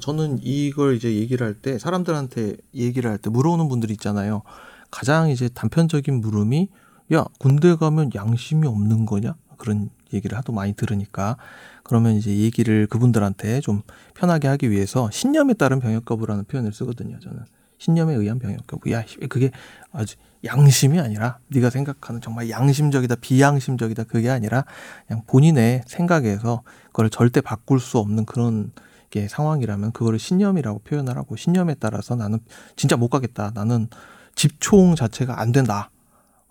저는 0.00 0.40
이걸 0.42 0.96
이제 0.96 1.14
얘기를 1.14 1.46
할 1.46 1.54
때 1.54 1.78
사람들한테 1.78 2.56
얘기를 2.74 3.08
할 3.10 3.18
때 3.18 3.30
물어오는 3.30 3.68
분들 3.68 3.90
있잖아요. 3.92 4.42
가장 4.90 5.30
이제 5.30 5.48
단편적인 5.48 6.20
물음이 6.20 6.68
야 7.12 7.24
군대 7.38 7.74
가면 7.74 8.10
양심이 8.14 8.66
없는 8.66 9.06
거냐 9.06 9.34
그런 9.56 9.90
얘기를 10.12 10.36
하도 10.38 10.52
많이 10.52 10.72
들으니까 10.72 11.36
그러면 11.82 12.14
이제 12.14 12.36
얘기를 12.36 12.86
그분들한테 12.86 13.60
좀 13.60 13.82
편하게 14.14 14.48
하기 14.48 14.70
위해서 14.70 15.10
신념에 15.10 15.54
따른 15.54 15.80
병역 15.80 16.04
거부라는 16.04 16.44
표현을 16.44 16.72
쓰거든요. 16.72 17.18
저는 17.18 17.44
신념에 17.78 18.14
의한 18.14 18.38
병역 18.38 18.66
거부. 18.66 18.90
야 18.92 19.04
그게 19.28 19.50
아주 19.92 20.16
양심이 20.44 21.00
아니라 21.00 21.38
네가 21.48 21.70
생각하는 21.70 22.20
정말 22.20 22.50
양심적이다 22.50 23.16
비양심적이다 23.16 24.04
그게 24.04 24.30
아니라 24.30 24.64
그냥 25.06 25.22
본인의 25.26 25.82
생각에서 25.86 26.62
그걸 26.86 27.10
절대 27.10 27.40
바꿀 27.40 27.80
수 27.80 27.98
없는 27.98 28.24
그런 28.24 28.72
게 29.10 29.26
상황이라면 29.26 29.92
그거를 29.92 30.18
신념이라고 30.18 30.80
표현을 30.80 31.16
하고 31.16 31.36
신념에 31.36 31.74
따라서 31.80 32.14
나는 32.14 32.40
진짜 32.76 32.96
못 32.96 33.08
가겠다. 33.08 33.52
나는 33.54 33.88
집총 34.34 34.94
자체가 34.94 35.40
안 35.40 35.52
된다. 35.52 35.90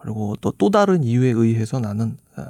그리고 0.08 0.38
또 0.40 0.54
또 0.58 0.70
다른 0.70 1.04
이유에 1.04 1.32
의해서 1.32 1.80
나는 1.80 2.18
어, 2.38 2.44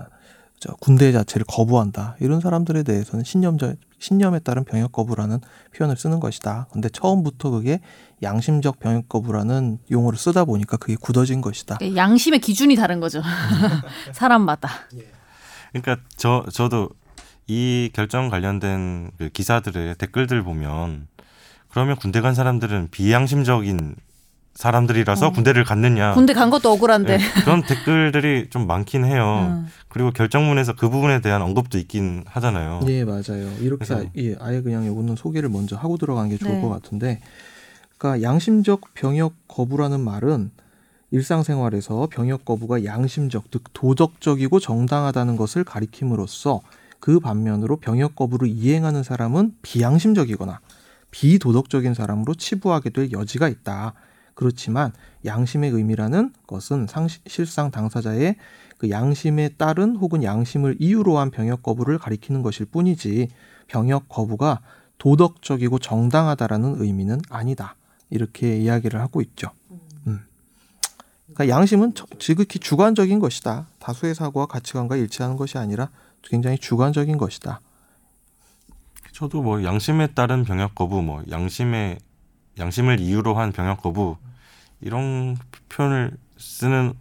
저 0.60 0.74
군대 0.76 1.12
자체를 1.12 1.46
거부한다. 1.48 2.16
이런 2.20 2.40
사람들에 2.40 2.84
대해서는 2.84 3.26
신념적 3.26 3.76
신념에 4.00 4.40
따른 4.40 4.64
병역 4.64 4.92
거부라는 4.92 5.40
표현을 5.76 5.98
쓰는 5.98 6.20
것이다. 6.20 6.68
근데 6.72 6.88
처음부터 6.90 7.50
그게 7.50 7.82
양심적 8.22 8.80
병역 8.80 9.10
거부라는 9.10 9.80
용어를 9.90 10.20
쓰다 10.20 10.46
보니까 10.46 10.78
그게 10.78 10.96
굳어진 11.00 11.42
것이다. 11.42 11.78
네, 11.80 11.96
양심의 11.96 12.40
기준이 12.40 12.76
다른 12.76 13.00
거죠. 13.00 13.24
사람마다. 14.14 14.70
그러니까 15.72 15.98
저 16.16 16.46
저도 16.54 16.90
이 17.48 17.90
결정 17.94 18.30
관련된 18.30 19.12
그 19.18 19.30
기사들의 19.30 19.96
댓글들 19.96 20.44
보면 20.44 21.08
그러면 21.70 21.96
군대 21.96 22.22
간 22.22 22.36
사람들은 22.36 22.90
비양심적인 22.92 23.96
사람들이라서 24.58 25.28
어. 25.28 25.32
군대를 25.32 25.64
갔느냐 25.64 26.16
군대 26.16 26.34
간 26.34 26.50
것도 26.50 26.72
억울한데. 26.72 27.18
네, 27.18 27.24
그런 27.44 27.62
댓글들이 27.62 28.50
좀 28.50 28.66
많긴 28.66 29.06
해요. 29.06 29.46
음. 29.54 29.68
그리고 29.88 30.10
결정문에서 30.10 30.74
그 30.74 30.90
부분에 30.90 31.22
대한 31.22 31.44
언급도 31.44 31.78
있긴 31.78 32.24
하잖아요. 32.26 32.82
예, 32.88 33.06
맞아요. 33.06 33.52
이렇게 33.62 33.86
그래서- 33.86 34.00
아, 34.00 34.06
예, 34.18 34.36
아예 34.40 34.62
그냥 34.62 34.88
요거는 34.88 35.16
소개를 35.16 35.50
먼저 35.50 35.76
하고 35.76 35.98
들어가는 35.98 36.30
게 36.32 36.38
좋을 36.38 36.56
네. 36.56 36.62
것 36.62 36.70
같은데, 36.70 37.22
그러니까 38.00 38.28
양심적 38.28 38.96
병역 38.96 39.34
거부라는 39.48 40.00
말은 40.00 40.50
일상생활에서 41.12 42.08
병역 42.12 42.44
거부가 42.44 42.84
양심적, 42.84 43.52
즉 43.52 43.64
도덕적이고 43.74 44.60
정당하다는 44.60 45.36
것을 45.38 45.64
가리킴으로써 45.66 46.62
그 47.00 47.20
반면으로 47.20 47.78
병역 47.78 48.16
거부를 48.16 48.48
이행하는 48.48 49.04
사람은 49.04 49.54
비양심적이거나 49.62 50.60
비도덕적인 51.12 51.94
사람으로 51.94 52.34
치부하게 52.34 52.90
될 52.90 53.12
여지가 53.12 53.48
있다. 53.50 53.94
그렇지만 54.38 54.94
양심의 55.26 55.72
의미라는 55.72 56.32
것은 56.46 56.86
상시, 56.88 57.18
실상 57.26 57.72
당사자의 57.72 58.36
그 58.78 58.92
양심에 58.92 59.50
따른 59.58 59.96
혹은 59.96 60.24
양심을 60.24 60.78
이유로 60.80 61.18
한 61.18 61.32
병역 61.32 61.64
거부를 61.64 61.98
가리키는 61.98 62.44
것일 62.44 62.68
뿐이지 62.68 63.30
병역 63.66 64.08
거부가 64.08 64.62
도덕적이고 65.00 65.80
정당하다라는 65.80 66.76
의미는 66.80 67.20
아니다. 67.32 67.76
이렇게 68.12 68.60
이야기를 68.60 69.02
하고 69.02 69.22
있죠. 69.22 69.50
음. 70.06 70.20
그러니까 71.34 71.50
양심은 71.50 71.96
저- 71.96 72.06
지극히 72.20 72.60
주관적인 72.60 73.18
것이다. 73.18 73.66
다수의 73.80 74.14
사고와 74.14 74.46
가치관과 74.46 74.98
일치하는 74.98 75.36
것이 75.36 75.58
아니라 75.58 75.90
굉장히 76.22 76.60
주관적인 76.60 77.18
것이다. 77.18 77.60
저도 79.14 79.42
뭐 79.42 79.64
양심에 79.64 80.14
따른 80.14 80.44
병역 80.44 80.76
거부, 80.76 81.02
뭐 81.02 81.24
양심의 81.32 81.98
양심을 82.60 83.00
이유로 83.00 83.36
한 83.36 83.52
병역 83.52 83.82
거부 83.82 84.18
이런 84.82 85.38
표현을 85.70 86.12
쓰는 86.38 86.94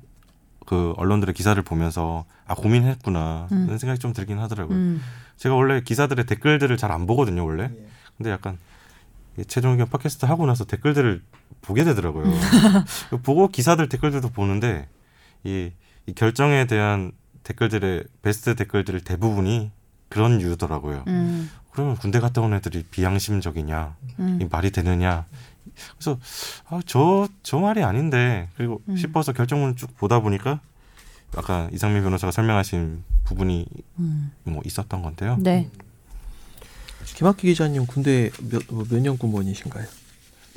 그 0.66 0.92
언론들의 0.96 1.34
기사를 1.34 1.60
보면서 1.62 2.24
아 2.46 2.54
고민했구나 2.54 3.48
음. 3.52 3.64
이런 3.66 3.78
생각이 3.78 4.00
좀 4.00 4.12
들긴 4.12 4.38
하더라고요. 4.38 4.76
음. 4.76 5.02
제가 5.36 5.54
원래 5.54 5.80
기사들의 5.82 6.26
댓글들을 6.26 6.76
잘 6.76 6.90
안 6.90 7.06
보거든요, 7.06 7.44
원래. 7.44 7.70
근데 8.16 8.30
약간 8.30 8.58
이 9.38 9.44
최종 9.44 9.72
의견 9.72 9.88
팟캐스트 9.88 10.24
하고 10.26 10.46
나서 10.46 10.64
댓글들을 10.64 11.22
보게 11.60 11.84
되더라고요. 11.84 12.24
보고 13.22 13.48
기사들 13.48 13.88
댓글들도 13.88 14.30
보는데 14.30 14.88
이, 15.44 15.70
이 16.06 16.12
결정에 16.14 16.66
대한 16.66 17.12
댓글들의 17.42 18.04
베스트 18.22 18.54
댓글들 18.56 19.00
대부분이 19.02 19.70
그런 20.08 20.40
유더라고요. 20.40 21.04
음. 21.08 21.50
그러면 21.76 21.94
군대 21.96 22.20
갔다 22.20 22.40
온 22.40 22.54
애들이 22.54 22.84
비양심적이냐, 22.84 23.96
음. 24.18 24.38
이 24.40 24.46
말이 24.50 24.70
되느냐. 24.70 25.26
그래서 25.98 26.18
아, 26.70 26.80
저, 26.86 27.28
저 27.42 27.58
말이 27.58 27.82
아닌데 27.82 28.48
그리고 28.56 28.80
음. 28.88 28.96
싶어서 28.96 29.34
결정문을 29.34 29.76
쭉 29.76 29.94
보다 29.98 30.20
보니까 30.20 30.60
아까 31.36 31.68
이상민 31.74 32.02
변호사가 32.02 32.30
설명하신 32.30 33.04
부분이 33.24 33.66
음. 33.98 34.32
뭐 34.44 34.62
있었던 34.64 35.02
건데요. 35.02 35.36
네. 35.38 35.68
김학기 37.04 37.48
기자님 37.48 37.84
군대 37.84 38.30
몇년 38.90 39.18
군번이신가요? 39.18 39.86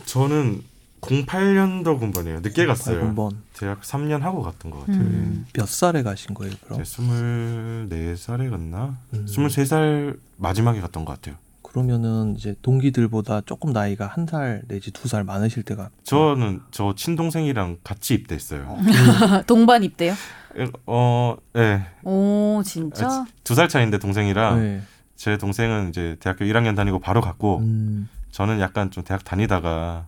저는 0.05 0.63
08년도 1.01 1.99
군번이에요. 1.99 2.39
늦게 2.41 2.65
갔어요. 2.65 2.99
군번. 3.01 3.41
대학 3.53 3.81
3년 3.81 4.19
하고 4.21 4.41
갔던 4.43 4.71
것 4.71 4.79
같아요. 4.81 4.99
음. 4.99 5.45
몇 5.53 5.67
살에 5.67 6.03
가신 6.03 6.33
거예요, 6.33 6.53
그럼? 6.63 6.83
제 6.83 6.83
24살에 6.83 8.49
갔나? 8.49 8.97
음. 9.13 9.25
23살 9.27 10.17
마지막에 10.37 10.79
갔던 10.81 11.05
것 11.05 11.13
같아요. 11.13 11.35
그러면은 11.61 12.35
이제 12.35 12.55
동기들보다 12.63 13.41
조금 13.45 13.71
나이가 13.73 14.07
한 14.07 14.25
살 14.25 14.63
내지 14.67 14.91
두 14.91 15.07
살 15.07 15.23
많으실 15.23 15.61
때가 15.63 15.89
저는 16.03 16.61
저 16.71 16.95
친동생이랑 16.95 17.77
같이 17.83 18.15
입대했어요. 18.15 18.77
동반 19.45 19.83
입대요? 19.83 20.13
어, 20.87 21.37
예. 21.57 21.85
오 22.03 22.61
진짜? 22.65 23.25
두 23.43 23.53
살 23.53 23.69
차인데 23.69 23.99
동생이랑 23.99 24.59
네. 24.59 24.81
제 25.15 25.37
동생은 25.37 25.89
이제 25.89 26.15
대학교 26.19 26.43
1학년 26.45 26.75
다니고 26.75 26.97
바로 26.99 27.21
갔고 27.21 27.59
음, 27.59 28.09
저는 28.31 28.59
약간 28.61 28.89
좀 28.89 29.03
대학 29.03 29.23
다니다가 29.23 30.07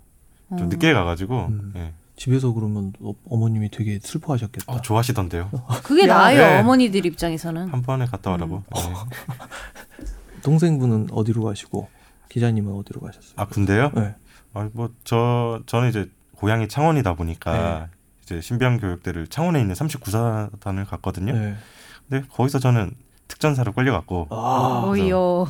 좀 0.57 0.67
어. 0.67 0.69
늦게 0.69 0.93
가가지고 0.93 1.47
음. 1.47 1.73
예. 1.77 1.93
집에서 2.15 2.51
그러면 2.53 2.93
어- 3.01 3.13
어머님이 3.29 3.69
되게 3.71 3.99
슬퍼하셨겠다. 4.01 4.71
어, 4.71 4.81
좋아하시던데요. 4.81 5.49
그게 5.83 6.03
야, 6.07 6.15
나아요 6.15 6.37
네. 6.37 6.59
어머니들 6.59 7.05
입장에서는. 7.05 7.69
한 7.69 7.81
번에 7.81 8.05
갔다 8.05 8.31
와라고. 8.31 8.57
음. 8.57 8.63
예. 8.75 10.01
동생분은 10.43 11.07
어디로 11.11 11.43
가시고 11.43 11.89
기자님은 12.29 12.73
어디로 12.73 13.01
가셨어요? 13.01 13.33
아 13.35 13.45
군대요? 13.45 13.91
네. 13.95 14.15
아, 14.53 14.69
뭐저 14.73 15.61
저는 15.65 15.89
이제 15.89 16.09
고향이 16.35 16.67
창원이다 16.67 17.13
보니까 17.13 17.79
네. 17.79 17.87
이제 18.23 18.41
신병 18.41 18.77
교육대를 18.79 19.27
창원에 19.27 19.59
있는 19.61 19.75
39사단을 19.75 20.87
갔거든요. 20.87 21.33
네. 21.33 21.55
근데 22.09 22.27
거기서 22.27 22.59
저는 22.59 22.91
특전사로 23.27 23.71
끌려갔고 23.73 24.27
아, 24.31 24.83
오이요. 24.87 25.47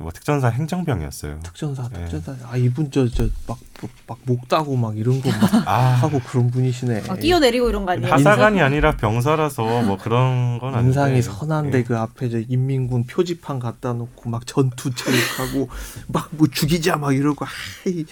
뭐 0.00 0.10
특전사 0.10 0.48
행정병이었어요. 0.48 1.38
특전사, 1.44 1.88
네. 1.90 2.04
특전사. 2.06 2.48
아 2.50 2.56
이분 2.56 2.90
저저막막목 2.90 4.48
따고 4.48 4.76
막 4.76 4.96
이런 4.98 5.20
거막 5.20 5.68
아 5.68 5.78
하고 5.94 6.20
그런 6.20 6.50
분이시네. 6.50 7.04
아, 7.08 7.14
뛰어내리고 7.14 7.68
이런 7.68 7.84
거 7.86 7.92
아니에요? 7.92 8.12
하사관이 8.12 8.60
아니라 8.60 8.96
병사라서 8.96 9.82
뭐 9.82 9.96
그런 9.96 10.58
건 10.58 10.74
아닌데 10.74 10.88
인상이 10.88 11.22
선한데 11.22 11.78
예. 11.78 11.82
그 11.84 11.96
앞에 11.96 12.28
저 12.28 12.40
인민군 12.40 13.04
표지판 13.04 13.58
갖다 13.60 13.92
놓고 13.92 14.28
막 14.30 14.46
전투 14.46 14.90
체육하고 14.94 15.68
막 16.08 16.24
뭐 16.32 16.48
죽이자 16.48 16.96
막 16.96 17.14
이러고 17.14 17.44
아이 17.44 18.04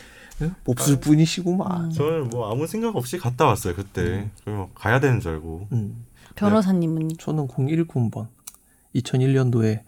예? 0.42 0.50
몹쓸 0.64 1.00
분이시구만. 1.00 1.90
저는 1.90 2.30
뭐 2.30 2.50
아무 2.52 2.66
생각 2.68 2.94
없이 2.94 3.18
갔다 3.18 3.46
왔어요 3.46 3.74
그때. 3.74 4.28
그리고 4.44 4.70
가야 4.74 5.00
되는 5.00 5.18
줄 5.18 5.32
알고. 5.32 5.66
음. 5.72 6.04
변호사님은 6.36 7.10
저는 7.18 7.48
019번 7.48 8.28
2001년도에 8.94 9.80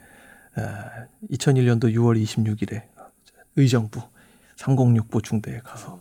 2001년도 0.56 1.92
6월 1.94 2.22
26일에 2.22 2.82
의정부 3.56 4.02
306 4.56 5.10
보충대에 5.10 5.60
가서 5.60 5.98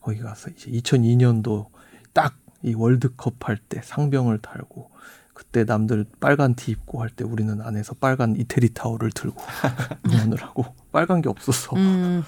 거기 0.00 0.20
가서 0.20 0.50
이제 0.50 0.70
2002년도 0.70 1.66
딱 2.12 2.34
이 2.64 2.72
월드컵 2.74 3.46
할 3.46 3.58
때 3.68 3.80
상병을 3.84 4.38
달고 4.38 4.90
그때 5.34 5.64
남들 5.64 6.06
빨간 6.18 6.54
티 6.54 6.70
입고 6.72 7.02
할 7.02 7.10
때 7.10 7.22
우리는 7.22 7.60
안에서 7.60 7.94
빨간 7.94 8.36
이태리 8.36 8.72
타올을 8.72 9.10
들고 9.10 9.42
응원을 10.08 10.42
하고 10.42 10.64
빨간 10.90 11.20
게 11.20 11.28
없어서 11.28 11.76
음, 11.76 12.22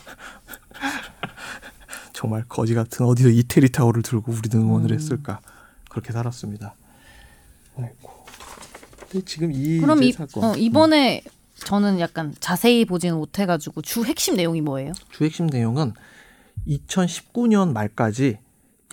정말 2.12 2.45
거지 2.49 2.74
같은 2.74 3.07
어디서 3.07 3.31
이태리 3.31 3.70
타올을 3.72 4.03
들고 4.03 4.31
우리는 4.33 4.66
응원을 4.66 4.91
음. 4.93 4.95
했을까 4.95 5.41
그렇게 5.89 6.12
살았습니다. 6.12 6.74
아이고. 7.79 8.27
근데 9.11 9.24
지금 9.24 9.53
이 9.53 9.79
그럼 9.79 10.03
이, 10.03 10.12
사건 10.12 10.45
어, 10.45 10.55
이번에 10.55 11.22
저는 11.57 12.00
약간 12.00 12.34
자세히 12.40 12.84
보지는 12.84 13.16
못해가지고 13.16 13.82
주 13.82 14.04
핵심 14.04 14.36
내용이 14.36 14.61
뭐예요? 14.61 14.92
주 15.11 15.24
핵심 15.24 15.46
내용은 15.46 15.92
2019년 16.68 17.72
말까지 17.72 18.38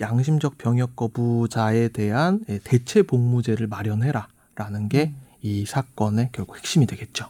양심적 0.00 0.58
병역 0.58 0.96
거부자에 0.96 1.88
대한 1.88 2.40
예, 2.48 2.58
대체 2.62 3.02
복무제를 3.02 3.66
마련해라라는 3.66 4.88
게 4.88 5.14
이 5.44 5.66
사건의 5.66 6.30
결국 6.32 6.56
핵심이 6.56 6.86
되겠죠. 6.86 7.28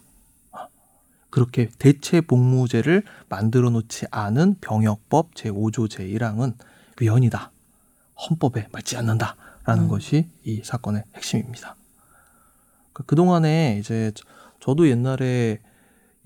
어. 0.53 0.69
그렇게 1.31 1.69
대체 1.81 2.21
복무제를 2.21 3.03
만들어 3.29 3.69
놓지 3.71 4.07
않은 4.13 4.59
병역법 4.61 5.35
제5조 5.35 5.89
제1항은 5.89 6.55
위헌이다. 7.01 7.51
헌법에 8.17 8.69
맞지 8.71 8.97
않는다라는 8.97 9.85
음. 9.85 9.89
것이 9.89 10.29
이 10.45 10.63
사건의 10.63 11.03
핵심입니다. 11.17 11.75
그 12.93 13.03
그동안에 13.03 13.79
이제 13.81 14.13
저- 14.65 14.73
저도 14.73 14.89
옛날에 14.89 15.61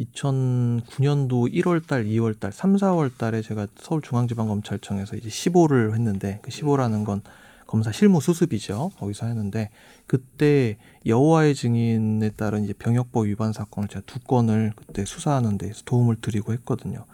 2009년도 0.00 1.52
1월달, 1.52 2.06
2월달, 2.06 2.52
3, 2.52 2.76
4월달에 2.76 3.42
제가 3.42 3.66
서울중앙지방검찰청에서 3.80 5.16
이제 5.16 5.28
15를 5.28 5.92
했는데 5.94 6.38
그 6.42 6.50
15라는 6.50 7.04
건 7.04 7.20
검사 7.66 7.90
실무 7.90 8.20
수습이죠. 8.20 8.92
거기서 8.96 9.26
했는데 9.26 9.70
그때 10.06 10.78
여호와의 11.04 11.56
증인에 11.56 12.30
따른 12.30 12.62
이제 12.64 12.72
병역법 12.72 13.26
위반 13.26 13.52
사건을 13.52 13.88
제가 13.88 14.02
두 14.06 14.20
건을 14.20 14.72
그때 14.76 15.04
수사하는 15.04 15.58
데서 15.58 15.82
도움을 15.84 16.20
드리고 16.20 16.52
했거든요. 16.52 17.04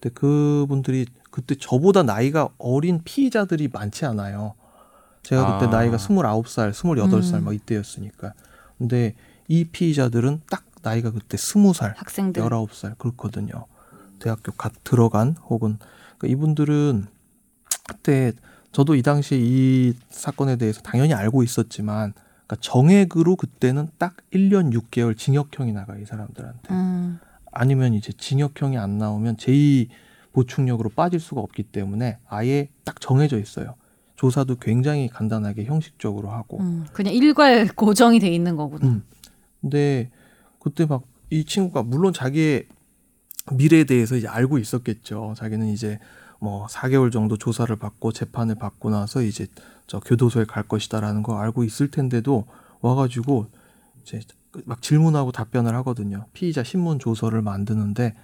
근데 0.00 0.14
그분들이 0.14 1.06
그때 1.32 1.56
저보다 1.56 2.04
나이가 2.04 2.50
어린 2.56 3.00
피의자들이 3.04 3.68
많지 3.72 4.06
않아요. 4.06 4.54
제가 5.24 5.58
그때 5.58 5.66
아. 5.66 5.78
나이가 5.80 5.96
29살, 5.96 6.72
28살 6.72 7.34
음. 7.34 7.44
막 7.44 7.54
이때였으니까. 7.54 8.32
근데 8.78 9.14
이 9.48 9.64
피의자들은 9.64 10.42
딱 10.48 10.67
나이가 10.88 11.10
그때 11.10 11.36
20살, 11.36 11.94
학생들 11.96 12.42
19살 12.42 12.96
그렇거든요. 12.98 13.66
대학교 14.18 14.52
갓 14.52 14.72
들어간 14.84 15.36
혹은 15.48 15.78
그러니까 16.16 16.28
이분들은 16.28 17.06
그때 17.88 18.32
저도 18.72 18.94
이 18.94 19.02
당시에 19.02 19.38
이 19.40 19.94
사건에 20.10 20.56
대해서 20.56 20.80
당연히 20.82 21.14
알고 21.14 21.42
있었지만 21.42 22.14
그러니까 22.46 22.56
정액으로 22.60 23.36
그때는 23.36 23.88
딱 23.98 24.16
1년 24.32 24.72
6개월 24.72 25.16
징역형이 25.16 25.72
나가 25.72 25.96
이 25.96 26.04
사람들한테. 26.04 26.74
음, 26.74 27.18
아니면 27.52 27.94
이제 27.94 28.12
징역형이 28.12 28.78
안 28.78 28.98
나오면 28.98 29.36
제2 29.36 29.88
보충력으로 30.32 30.90
빠질 30.90 31.20
수가 31.20 31.40
없기 31.40 31.64
때문에 31.64 32.18
아예 32.26 32.68
딱 32.84 33.00
정해져 33.00 33.38
있어요. 33.38 33.74
조사도 34.16 34.56
굉장히 34.56 35.08
간단하게 35.08 35.64
형식적으로 35.64 36.30
하고. 36.30 36.58
음, 36.60 36.86
그냥 36.92 37.14
일괄 37.14 37.68
고정이 37.68 38.18
돼 38.18 38.28
있는 38.28 38.56
거구나. 38.56 38.86
음. 38.86 39.02
근데 39.60 40.10
그때 40.58 40.86
막 40.86 41.02
이 41.30 41.44
친구가 41.44 41.82
물론 41.82 42.12
자기의 42.12 42.66
미래에 43.52 43.84
대해서 43.84 44.16
이제 44.16 44.28
알고 44.28 44.58
있었겠죠. 44.58 45.34
자기는 45.36 45.68
이제 45.68 45.98
뭐 46.38 46.66
4개월 46.66 47.10
정도 47.10 47.36
조사를 47.36 47.74
받고 47.76 48.12
재판을 48.12 48.54
받고 48.54 48.90
나서 48.90 49.22
이제 49.22 49.46
저 49.86 50.00
교도소에 50.00 50.44
갈 50.44 50.62
것이다라는 50.62 51.22
거 51.22 51.38
알고 51.38 51.64
있을 51.64 51.90
텐데도 51.90 52.46
와가지고 52.80 53.46
이제 54.02 54.20
막 54.64 54.80
질문하고 54.82 55.32
답변을 55.32 55.74
하거든요. 55.76 56.26
피의자 56.32 56.62
신문 56.62 56.98
조서를 56.98 57.42
만드는데 57.42 58.14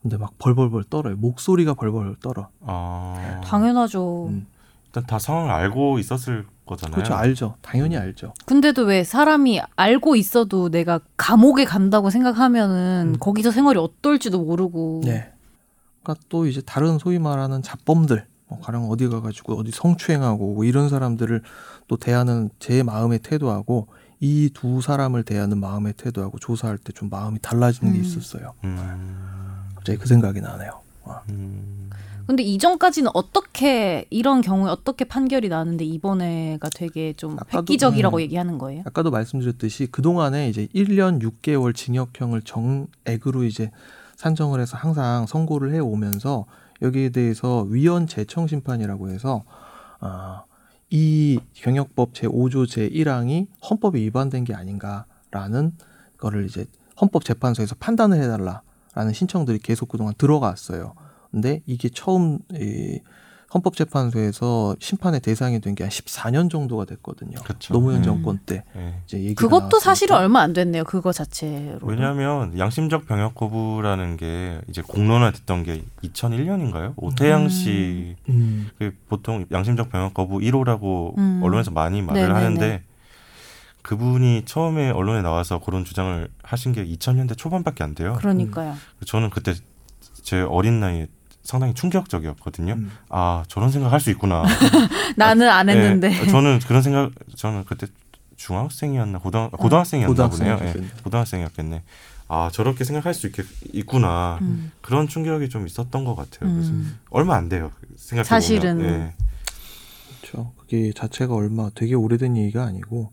근데 0.00 0.16
막 0.16 0.36
벌벌벌 0.38 0.84
떨어요. 0.84 1.16
목소리가 1.16 1.74
벌벌 1.74 2.16
떨어. 2.20 2.48
아, 2.60 3.40
당연하죠. 3.44 4.28
음. 4.28 4.46
일단 4.86 5.06
다 5.06 5.18
상황을 5.18 5.50
알고 5.50 5.98
있었을 6.00 6.44
거잖아요. 6.66 6.94
그렇죠. 6.94 7.14
알죠. 7.14 7.54
당연히 7.60 7.96
알죠. 7.96 8.34
근데도 8.46 8.82
왜 8.84 9.04
사람이 9.04 9.60
알고 9.76 10.16
있어도 10.16 10.70
내가 10.70 11.00
감옥에 11.16 11.64
간다고 11.64 12.10
생각하면은 12.10 13.14
음. 13.14 13.18
거기서 13.18 13.50
생활이 13.50 13.78
어떨지도 13.78 14.42
모르고. 14.42 15.02
네. 15.04 15.32
그러니까 16.02 16.24
또 16.28 16.46
이제 16.46 16.60
다른 16.64 16.98
소위 16.98 17.18
말하는 17.18 17.62
잡범들, 17.62 18.26
뭐 18.48 18.60
가령 18.60 18.90
어디 18.90 19.08
가가지고 19.08 19.54
어디 19.58 19.70
성추행하고 19.72 20.54
뭐 20.54 20.64
이런 20.64 20.88
사람들을 20.88 21.42
또 21.88 21.96
대하는 21.96 22.50
제 22.58 22.82
마음의 22.82 23.20
태도하고 23.20 23.88
이 24.20 24.50
두 24.54 24.80
사람을 24.80 25.24
대하는 25.24 25.58
마음의 25.58 25.94
태도하고 25.94 26.38
조사할 26.38 26.78
때 26.78 26.92
좀 26.92 27.08
마음이 27.08 27.38
달라지는 27.40 27.92
게 27.92 27.98
음. 27.98 28.04
있었어요. 28.04 28.52
음, 28.62 29.68
갑자기 29.74 29.98
그 29.98 30.06
생각이 30.06 30.40
나네요. 30.40 30.80
와. 31.04 31.22
음, 31.30 31.90
근데 32.26 32.42
이전까지는 32.42 33.10
어떻게 33.14 34.06
이런 34.10 34.40
경우에 34.40 34.70
어떻게 34.70 35.04
판결이 35.04 35.48
나는데 35.48 35.84
이번에가 35.84 36.68
되게 36.74 37.12
좀 37.12 37.32
아까도, 37.32 37.58
획기적이라고 37.58 38.16
음. 38.16 38.20
얘기하는 38.20 38.58
거예요? 38.58 38.82
아까도 38.86 39.10
말씀드렸듯이 39.10 39.86
그동안에 39.86 40.48
이제 40.48 40.66
1년 40.74 41.20
6개월 41.22 41.74
징역형을 41.74 42.42
정액으로 42.42 43.44
이제 43.44 43.70
산정을 44.16 44.60
해서 44.60 44.76
항상 44.76 45.26
선고를 45.26 45.74
해 45.74 45.78
오면서 45.78 46.46
여기에 46.80 47.10
대해서 47.10 47.62
위헌 47.68 48.06
재청 48.06 48.46
심판이라고 48.46 49.10
해서 49.10 49.44
아, 50.00 50.44
이 50.90 51.40
경역법 51.54 52.12
제5조 52.12 52.66
제1항이 52.66 53.46
헌법에 53.68 53.98
위반된 54.00 54.44
게 54.44 54.54
아닌가라는 54.54 55.72
거를 56.18 56.44
이제 56.44 56.66
헌법재판소에서 57.00 57.76
판단을 57.76 58.20
해달라라는 58.22 59.12
신청들이 59.12 59.58
계속 59.58 59.88
그동안 59.88 60.14
들어갔어요. 60.18 60.94
근데 61.32 61.60
이게 61.66 61.88
처음 61.88 62.38
이 62.54 63.00
헌법재판소에서 63.54 64.76
심판의 64.80 65.20
대상이 65.20 65.60
된 65.60 65.74
게 65.74 65.84
한 65.84 65.90
14년 65.90 66.50
정도가 66.50 66.86
됐거든요. 66.86 67.38
그쵸. 67.44 67.74
노무현 67.74 67.98
음. 67.98 68.02
정권 68.02 68.38
때 68.46 68.64
예. 68.76 68.94
이제 69.04 69.18
얘기가 69.18 69.40
그것도. 69.42 69.78
사실은 69.78 70.16
얼마 70.16 70.40
안 70.40 70.52
됐네요. 70.54 70.84
그거 70.84 71.12
자체로. 71.12 71.78
왜냐하면 71.82 72.58
양심적 72.58 73.06
병역 73.06 73.34
거부라는 73.34 74.16
게 74.16 74.60
이제 74.70 74.80
공론화됐던 74.80 75.64
게 75.64 75.82
2001년인가요? 76.02 76.94
오태양 76.96 77.42
음. 77.44 77.48
씨 77.50 78.16
음. 78.30 78.70
그 78.78 78.94
보통 79.08 79.44
양심적 79.50 79.90
병역 79.90 80.14
거부 80.14 80.38
1호라고 80.38 81.18
음. 81.18 81.40
언론에서 81.42 81.70
많이 81.72 82.00
말을 82.00 82.22
네네네. 82.22 82.34
하는데 82.38 82.82
그분이 83.82 84.42
처음에 84.46 84.90
언론에 84.90 85.20
나와서 85.22 85.58
그런 85.60 85.84
주장을 85.84 86.28
하신 86.42 86.72
게 86.72 86.86
2000년대 86.86 87.36
초반밖에 87.36 87.82
안 87.84 87.94
돼요. 87.94 88.14
그러니까요. 88.18 88.76
저는 89.06 89.28
그때 89.30 89.52
제 90.22 90.40
어린 90.40 90.80
나이에 90.80 91.08
상당히 91.42 91.74
충격적이었거든요. 91.74 92.74
음. 92.74 92.90
아 93.08 93.42
저런 93.48 93.70
생각 93.70 93.92
할 93.92 94.00
수 94.00 94.10
있구나. 94.10 94.44
나는 95.16 95.48
안 95.48 95.68
했는데. 95.68 96.08
네, 96.10 96.26
저는 96.26 96.60
그런 96.60 96.82
생각 96.82 97.10
저는 97.36 97.64
그때 97.64 97.86
중학생이었나 98.36 99.18
고등 99.18 99.50
고등학생이었나 99.50 100.28
보네요. 100.28 100.52
예, 100.52 100.56
고등학생이셨겠네. 100.56 101.02
고등학생이었겠네. 101.04 101.82
아 102.28 102.48
저렇게 102.52 102.84
생각할 102.84 103.12
수 103.14 103.26
있겠, 103.26 103.44
있구나. 103.72 104.38
음. 104.40 104.72
그런 104.80 105.06
충격이 105.08 105.48
좀 105.48 105.66
있었던 105.66 106.04
것 106.04 106.14
같아요. 106.14 106.50
그래서 106.52 106.70
음. 106.70 106.98
얼마 107.10 107.36
안 107.36 107.48
돼요. 107.48 107.70
생각해 107.96 108.24
사실은. 108.26 108.78
보면. 108.78 108.90
예. 109.00 109.14
그렇죠. 110.20 110.52
그게 110.56 110.92
자체가 110.94 111.34
얼마 111.34 111.70
되게 111.74 111.94
오래된 111.94 112.36
얘기가 112.36 112.64
아니고 112.64 113.12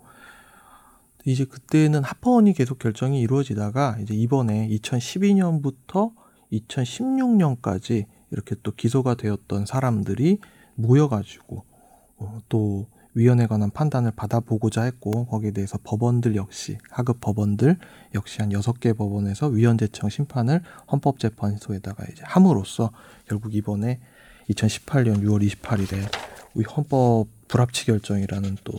이제 1.25 1.43
그때는 1.45 2.03
합헌이 2.03 2.53
계속 2.53 2.79
결정이 2.79 3.19
이루어지다가 3.19 3.97
이제 4.01 4.13
이번에 4.13 4.69
2012년부터 4.69 6.11
2016년까지 6.53 8.05
이렇게 8.31 8.55
또 8.63 8.71
기소가 8.71 9.15
되었던 9.15 9.65
사람들이 9.65 10.39
모여가지고 10.75 11.63
어, 12.17 12.39
또 12.49 12.87
위원회 13.15 13.47
관한 13.47 13.71
판단을 13.71 14.11
받아보고자 14.11 14.83
했고 14.83 15.25
거기에 15.25 15.51
대해서 15.51 15.77
법원들 15.83 16.35
역시 16.35 16.77
하급 16.89 17.19
법원들 17.21 17.77
역시 18.13 18.37
한 18.39 18.51
여섯 18.51 18.79
개 18.79 18.93
법원에서 18.93 19.47
위헌재청 19.47 20.09
심판을 20.09 20.61
헌법재판소에다가 20.91 22.05
이제 22.11 22.21
함으로써 22.23 22.91
결국 23.27 23.55
이번에 23.55 23.99
2018년 24.49 25.21
6월 25.23 25.47
28일에 25.47 25.97
우리 26.53 26.65
헌법 26.65 27.27
불합치 27.47 27.85
결정이라는 27.85 28.57
또 28.63 28.73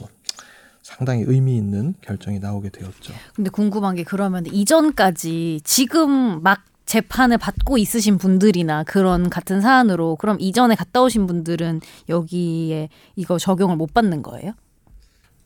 상당히 0.82 1.24
의미 1.26 1.56
있는 1.56 1.94
결정이 2.00 2.38
나오게 2.38 2.70
되었죠. 2.70 3.12
근데 3.34 3.50
궁금한 3.50 3.94
게 3.94 4.04
그러면 4.04 4.46
이전까지 4.46 5.60
지금 5.64 6.42
막 6.42 6.64
재판을 6.90 7.38
받고 7.38 7.78
있으신 7.78 8.18
분들이나 8.18 8.82
그런 8.82 9.30
같은 9.30 9.60
사안으로 9.60 10.16
그럼 10.16 10.36
이전에 10.40 10.74
갔다 10.74 11.00
오신 11.02 11.28
분들은 11.28 11.82
여기에 12.08 12.88
이거 13.14 13.38
적용을 13.38 13.76
못 13.76 13.94
받는 13.94 14.22
거예요? 14.22 14.54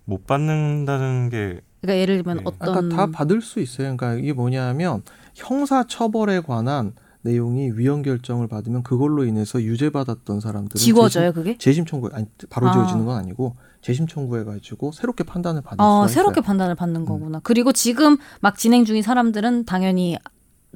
못 0.07 0.27
받는다는 0.27 1.29
게 1.29 1.61
그러니까 1.83 2.01
예를 2.01 2.23
들면 2.23 2.39
네. 2.39 2.43
어떤 2.47 2.89
그러니까 2.89 2.97
다 2.97 3.13
받을 3.13 3.43
수 3.43 3.61
있어요. 3.61 3.95
그러니까 3.95 4.15
이게 4.15 4.33
뭐냐면 4.33 5.03
형사 5.35 5.87
처벌에 5.87 6.41
관한 6.41 6.95
내용이 7.21 7.73
위헌 7.75 8.03
결정을 8.03 8.49
받으면 8.49 8.83
그걸로 8.83 9.27
인해서 9.27 9.61
유죄 9.61 9.91
받았던 9.91 10.41
사람들은 10.41 10.81
지워져요 10.81 11.35
그게? 11.35 11.59
재심, 11.59 11.85
재심 11.85 11.85
청구 11.85 12.09
아니 12.15 12.25
바로 12.49 12.69
아. 12.69 12.73
지워지는 12.73 13.05
건 13.05 13.19
아니고 13.19 13.57
재심 13.83 14.07
청구해 14.07 14.45
가지고 14.45 14.93
새롭게 14.93 15.25
판단을 15.25 15.61
어, 15.77 16.07
수가 16.07 16.09
새롭게 16.09 16.41
있어요. 16.41 16.47
판단을 16.47 16.75
받는 16.75 17.05
거구나. 17.05 17.41
그리고 17.43 17.73
지금 17.73 18.17
막 18.41 18.57
진행 18.57 18.87
중인 18.87 19.03
사람들은 19.03 19.67
당연히 19.67 20.17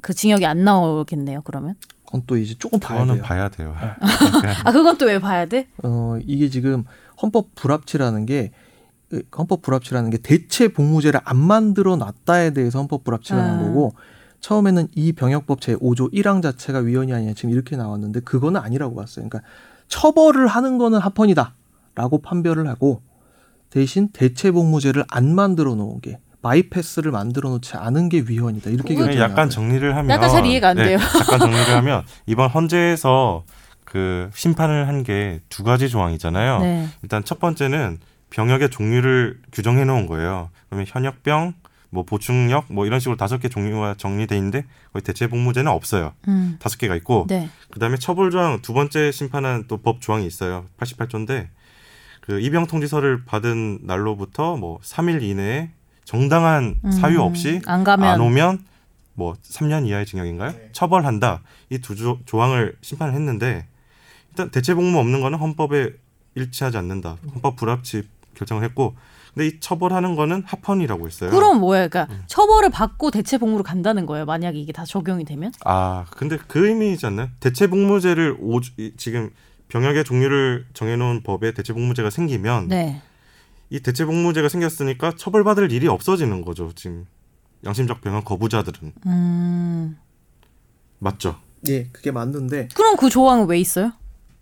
그 0.01 0.13
징역이 0.13 0.45
안 0.45 0.63
나오겠네요. 0.63 1.41
그러면 1.43 1.75
그건 2.05 2.23
또 2.27 2.37
이제 2.37 2.55
조금 2.57 2.79
봐야 2.79 2.99
그거는 2.99 3.15
돼요. 3.15 3.23
봐야 3.23 3.49
돼요. 3.49 3.75
아 4.65 4.71
그건 4.71 4.97
또 4.97 5.05
왜 5.05 5.19
봐야 5.19 5.45
돼? 5.45 5.67
어 5.83 6.17
이게 6.25 6.49
지금 6.49 6.83
헌법 7.21 7.53
불합치라는 7.55 8.25
게그 8.25 9.23
헌법 9.37 9.61
불합치라는 9.61 10.09
게 10.09 10.17
대체 10.17 10.67
복무제를 10.69 11.19
안 11.23 11.37
만들어 11.37 11.95
놨다에 11.97 12.51
대해서 12.51 12.79
헌법 12.79 13.03
불합치라는 13.03 13.59
아. 13.59 13.63
거고 13.63 13.93
처음에는 14.39 14.87
이 14.95 15.11
병역법 15.11 15.59
제 15.61 15.75
5조 15.75 16.13
1항 16.13 16.41
자체가 16.41 16.79
위헌이 16.79 17.13
아니냐 17.13 17.33
지금 17.33 17.49
이렇게 17.51 17.75
나왔는데 17.75 18.21
그거는 18.21 18.59
아니라고 18.61 18.95
봤어요. 18.95 19.27
그러니까 19.27 19.41
처벌을 19.89 20.47
하는 20.47 20.77
거는 20.77 20.99
합헌이다라고 20.99 22.21
판별을 22.23 22.67
하고 22.67 23.01
대신 23.69 24.09
대체 24.13 24.51
복무제를 24.51 25.03
안 25.09 25.35
만들어 25.35 25.75
놓은 25.75 25.99
게 26.01 26.19
바이패스를 26.41 27.11
만들어 27.11 27.49
놓지 27.49 27.75
않은 27.75 28.09
게 28.09 28.23
위헌이다. 28.27 28.69
이렇게 28.69 28.95
결정이 28.95 29.19
약간. 29.19 29.49
정리를 29.49 29.95
하면 29.95 30.09
약간 30.09 30.29
잘 30.29 30.45
이해가 30.45 30.69
안 30.69 30.77
네, 30.77 30.85
돼요. 30.85 30.99
약간 31.21 31.39
정리를 31.39 31.65
하면 31.75 32.03
이번 32.25 32.49
헌재에서 32.49 33.43
그 33.85 34.29
심판을 34.33 34.87
한 34.87 35.03
게 35.03 35.39
두 35.49 35.63
가지 35.63 35.89
조항이잖아요. 35.89 36.59
네. 36.59 36.87
일단 37.03 37.23
첫 37.23 37.39
번째는 37.39 37.99
병역의 38.29 38.69
종류를 38.69 39.39
규정해 39.51 39.83
놓은 39.85 40.05
거예요. 40.05 40.49
그러면 40.69 40.85
현역병, 40.87 41.53
뭐 41.89 42.03
보충역, 42.03 42.65
뭐 42.69 42.85
이런 42.85 42.99
식으로 42.99 43.17
다섯 43.17 43.39
개 43.39 43.49
종류가 43.49 43.95
정리돼 43.97 44.35
있는데 44.37 44.65
거기 44.93 45.03
대체 45.03 45.27
복무제는 45.27 45.71
없어요. 45.71 46.13
음. 46.27 46.57
다섯 46.59 46.77
개가 46.77 46.95
있고 46.97 47.25
네. 47.27 47.49
그다음에 47.71 47.97
처벌 47.97 48.29
조항 48.29 48.61
두 48.61 48.73
번째 48.73 49.11
심판한 49.11 49.65
또 49.67 49.77
법 49.77 49.99
조항이 50.01 50.25
있어요. 50.27 50.65
88조인데 50.79 51.47
그 52.21 52.39
입영 52.39 52.67
통지서를 52.67 53.25
받은 53.25 53.79
날로부터 53.83 54.55
뭐 54.55 54.77
3일 54.83 55.23
이내에 55.23 55.71
정당한 56.09 56.79
음. 56.83 56.91
사유 56.91 57.21
없이 57.21 57.61
안 57.67 57.83
가면 57.83 58.07
안 58.09 58.19
오면 58.19 58.65
뭐 59.13 59.35
3년 59.43 59.85
이하의 59.85 60.07
징역인가요? 60.07 60.55
처벌한다. 60.71 61.41
이 61.69 61.77
두 61.77 61.95
조항을 62.25 62.75
심판을 62.81 63.13
했는데 63.13 63.67
일단 64.31 64.49
대체 64.49 64.73
복무 64.73 64.97
없는 64.97 65.21
거는 65.21 65.37
헌법에 65.37 65.91
일치하지 66.33 66.77
않는다. 66.77 67.17
헌법 67.35 67.57
불합치 67.57 68.07
결정을 68.33 68.63
했고 68.63 68.95
근데 69.35 69.45
이 69.49 69.59
처벌하는 69.59 70.15
거는 70.15 70.41
합헌이라고 70.47 71.05
했어요. 71.05 71.29
그럼 71.29 71.59
뭐야? 71.59 71.87
그러니까 71.87 72.11
음. 72.11 72.23
처벌을 72.25 72.71
받고 72.71 73.11
대체 73.11 73.37
복무로 73.37 73.61
간다는 73.61 74.07
거예요. 74.07 74.25
만약에 74.25 74.57
이게 74.57 74.71
다 74.73 74.85
적용이 74.85 75.25
되면? 75.25 75.51
아, 75.63 76.05
근데 76.09 76.37
그 76.47 76.67
의미이지 76.67 77.05
않나요? 77.05 77.27
대체 77.39 77.67
복무제를 77.67 78.37
오, 78.39 78.59
이- 78.77 78.93
지금 78.97 79.29
병역의 79.67 80.05
종류를 80.05 80.65
정해 80.73 80.95
놓은 80.95 81.21
법에 81.21 81.51
대체 81.53 81.71
복무제가 81.73 82.09
생기면 82.09 82.69
네. 82.69 83.03
이 83.69 83.79
대체 83.79 84.05
복무제가 84.05 84.49
생겼으니까 84.49 85.15
처벌받을 85.15 85.71
일이 85.71 85.87
없어지는 85.87 86.41
거죠. 86.41 86.71
지금 86.75 87.05
양심적 87.65 88.01
병역 88.01 88.25
거부자들은 88.25 88.93
음. 89.05 89.97
맞죠? 90.99 91.37
예, 91.67 91.87
그게 91.91 92.11
맞는데 92.11 92.69
그럼 92.73 92.95
그 92.97 93.09
조항은 93.09 93.47
왜 93.47 93.59
있어요? 93.59 93.91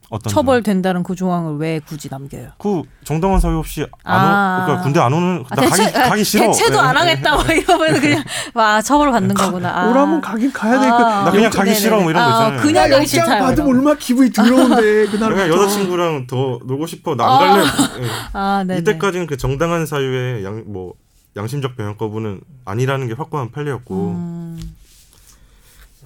어떤 0.09 0.31
처벌된다는 0.31 1.03
그 1.03 1.15
조항을 1.15 1.57
왜 1.57 1.79
굳이 1.85 2.07
남겨요? 2.09 2.49
그 2.59 2.81
정당한 3.03 3.39
사유 3.41 3.57
없이 3.57 3.85
안 4.03 4.19
아. 4.25 4.59
오, 4.61 4.65
그러니까 4.65 4.83
군대 4.83 4.99
안 5.01 5.11
오는 5.11 5.43
아, 5.49 5.55
나 5.55 5.61
대체, 5.63 5.83
가기, 5.83 5.97
아, 5.97 6.09
가기 6.09 6.23
싫어. 6.23 6.45
대체도 6.45 6.75
예, 6.75 6.79
안 6.79 6.95
예. 6.95 6.99
하겠다 6.99 7.35
뭐 7.35 7.43
이러면 7.45 7.99
그냥 7.99 8.23
와 8.53 8.81
처벌 8.81 9.11
받는 9.11 9.35
거구나. 9.35 9.69
아. 9.77 9.89
오라면 9.89 10.21
가긴 10.21 10.53
가야 10.53 10.79
돼. 10.79 10.87
아. 10.87 11.23
나 11.25 11.31
그냥 11.31 11.49
가기 11.51 11.65
네네네. 11.71 11.75
싫어 11.79 11.99
뭐 11.99 12.09
이런 12.09 12.23
거 12.23 12.29
아, 12.29 12.41
있잖아요. 12.47 12.61
그냥 12.61 12.89
가기 12.89 13.05
싫다요. 13.07 13.43
받으면. 13.43 13.69
얼마나 13.69 13.97
기분이 13.99 14.31
더러운데 14.31 15.07
그날 15.11 15.35
내가 15.35 15.49
여자친구랑 15.49 16.27
더 16.27 16.59
놀고 16.65 16.87
싶어. 16.87 17.15
나안 17.15 17.31
아. 17.31 17.37
갈래. 17.39 17.65
예. 18.03 18.07
아, 18.33 18.63
네. 18.65 18.77
이때까지는 18.77 19.27
그 19.27 19.35
정당한 19.37 19.85
사유의 19.85 20.43
양 20.45 20.63
뭐 20.67 20.93
양심적 21.35 21.75
병역 21.77 21.97
거부는 21.99 22.41
아니라는 22.65 23.07
게 23.07 23.13
확고한 23.13 23.51
판례였고 23.51 23.95
음, 24.11 24.59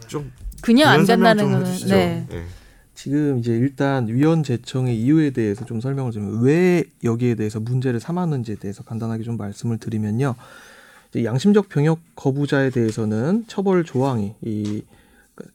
좀 0.08 0.30
그냥 0.62 0.90
안 0.90 1.06
간다는 1.06 1.44
좀 1.46 1.52
거는 1.54 1.68
해주시죠. 1.68 1.96
네. 1.96 2.28
예. 3.02 3.04
지금 3.04 3.40
이제 3.40 3.54
일단 3.54 4.08
위헌 4.08 4.44
제청의 4.44 5.00
이유에 5.02 5.32
대해서 5.32 5.66
좀 5.66 5.82
설명을 5.82 6.12
드리면 6.12 6.42
왜 6.42 6.84
여기에 7.04 7.36
대해서 7.36 7.60
문제를 7.60 8.00
삼았는지에 8.00 8.56
대해서 8.56 8.84
간단하게 8.84 9.24
좀 9.24 9.38
말씀을 9.38 9.78
드리면요. 9.78 10.36
양심적 11.24 11.70
병역 11.70 12.00
거부자에 12.16 12.70
대해서는 12.70 13.46
처벌 13.48 13.84
조항이 13.84 14.36
이 14.42 14.84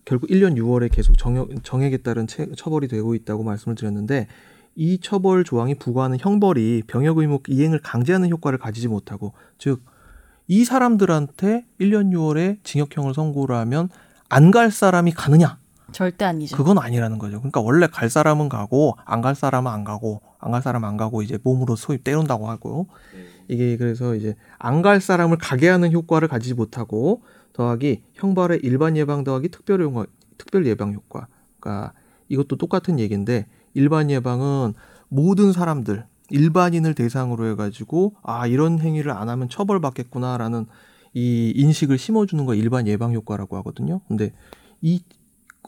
결국 0.05 0.29
1년 0.31 0.57
6월에 0.57 0.91
계속 0.93 1.17
정역, 1.17 1.51
정액에 1.63 1.99
따른 1.99 2.27
채, 2.27 2.49
처벌이 2.57 2.89
되고 2.89 3.15
있다고 3.15 3.43
말씀을 3.43 3.77
드렸는데 3.77 4.27
이 4.75 4.99
처벌 5.01 5.45
조항이 5.45 5.75
부과하는 5.77 6.19
형벌이 6.21 6.83
병역 6.87 7.19
의무 7.19 7.41
이행을 7.49 7.79
강제하는 7.81 8.29
효과를 8.31 8.59
가지지 8.59 8.89
못하고 8.89 9.33
즉 9.59 9.81
이 10.49 10.65
사람들한테 10.65 11.65
1년 11.81 12.13
6월에 12.13 12.59
징역형을 12.63 13.15
선고를 13.15 13.57
하면 13.57 13.89
안 14.29 14.51
갈 14.51 14.71
사람이 14.71 15.13
가느냐? 15.13 15.59
절대 15.93 16.25
아니죠. 16.25 16.57
그건 16.57 16.79
아니라는 16.79 17.19
거죠. 17.19 17.39
그러니까 17.39 17.61
원래 17.61 17.87
갈 17.87 18.11
사람은 18.11 18.49
가고 18.49 18.97
안 19.05 19.21
갈 19.23 19.35
사람은 19.35 19.71
안 19.71 19.85
가고 19.85 20.21
안 20.39 20.51
갈 20.53 20.63
사람은 20.63 20.89
안 20.89 20.97
가고 20.97 21.23
이제 21.23 21.39
몸으로 21.43 21.77
소위 21.77 21.99
때운다고 21.99 22.49
하고 22.49 22.89
이게 23.49 23.77
그래서 23.77 24.15
이제 24.15 24.35
안 24.59 24.83
갈 24.83 25.01
사람을 25.01 25.39
가게 25.39 25.69
하는 25.69 25.93
효과를 25.93 26.29
가지지 26.29 26.55
못하고 26.55 27.23
더하기 27.53 28.03
형벌의 28.15 28.61
일반 28.63 28.97
예방 28.97 29.25
더하기 29.25 29.49
특별 29.49 29.81
효과 29.83 30.07
특별 30.39 30.67
예방 30.67 30.93
효과. 30.93 31.29
그러니까 31.61 31.93
이것도 32.29 32.57
똑같은 32.57 32.99
얘기인데 32.99 33.47
일반 33.75 34.11
예방은 34.11 34.75
모든 35.09 35.53
사람들 35.53 36.05
일반인을 36.31 36.95
대상으로 36.95 37.47
해가지고 37.51 38.15
아 38.25 38.47
이런 38.49 38.81
행위를 38.81 39.13
안 39.13 39.29
하면 39.29 39.49
처벌받겠구나라는 39.49 40.67
이 41.15 41.53
인식을 41.57 41.97
심어주는 41.99 42.45
거 42.45 42.55
일반 42.55 42.87
예방 42.89 43.15
효과라고 43.15 43.57
하거든요. 43.59 44.01
근데 44.09 44.33
이 44.83 45.01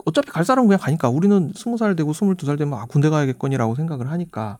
어차피 0.05 0.29
갈 0.29 0.45
사람은 0.45 0.67
그냥 0.67 0.79
가니까 0.79 1.09
우리는 1.09 1.51
스무 1.55 1.77
살 1.77 1.95
되고 1.95 2.13
스물두 2.13 2.45
살 2.45 2.57
되면 2.57 2.77
아 2.79 2.85
군대 2.85 3.09
가야겠거니라고 3.09 3.75
생각을 3.75 4.09
하니까 4.11 4.57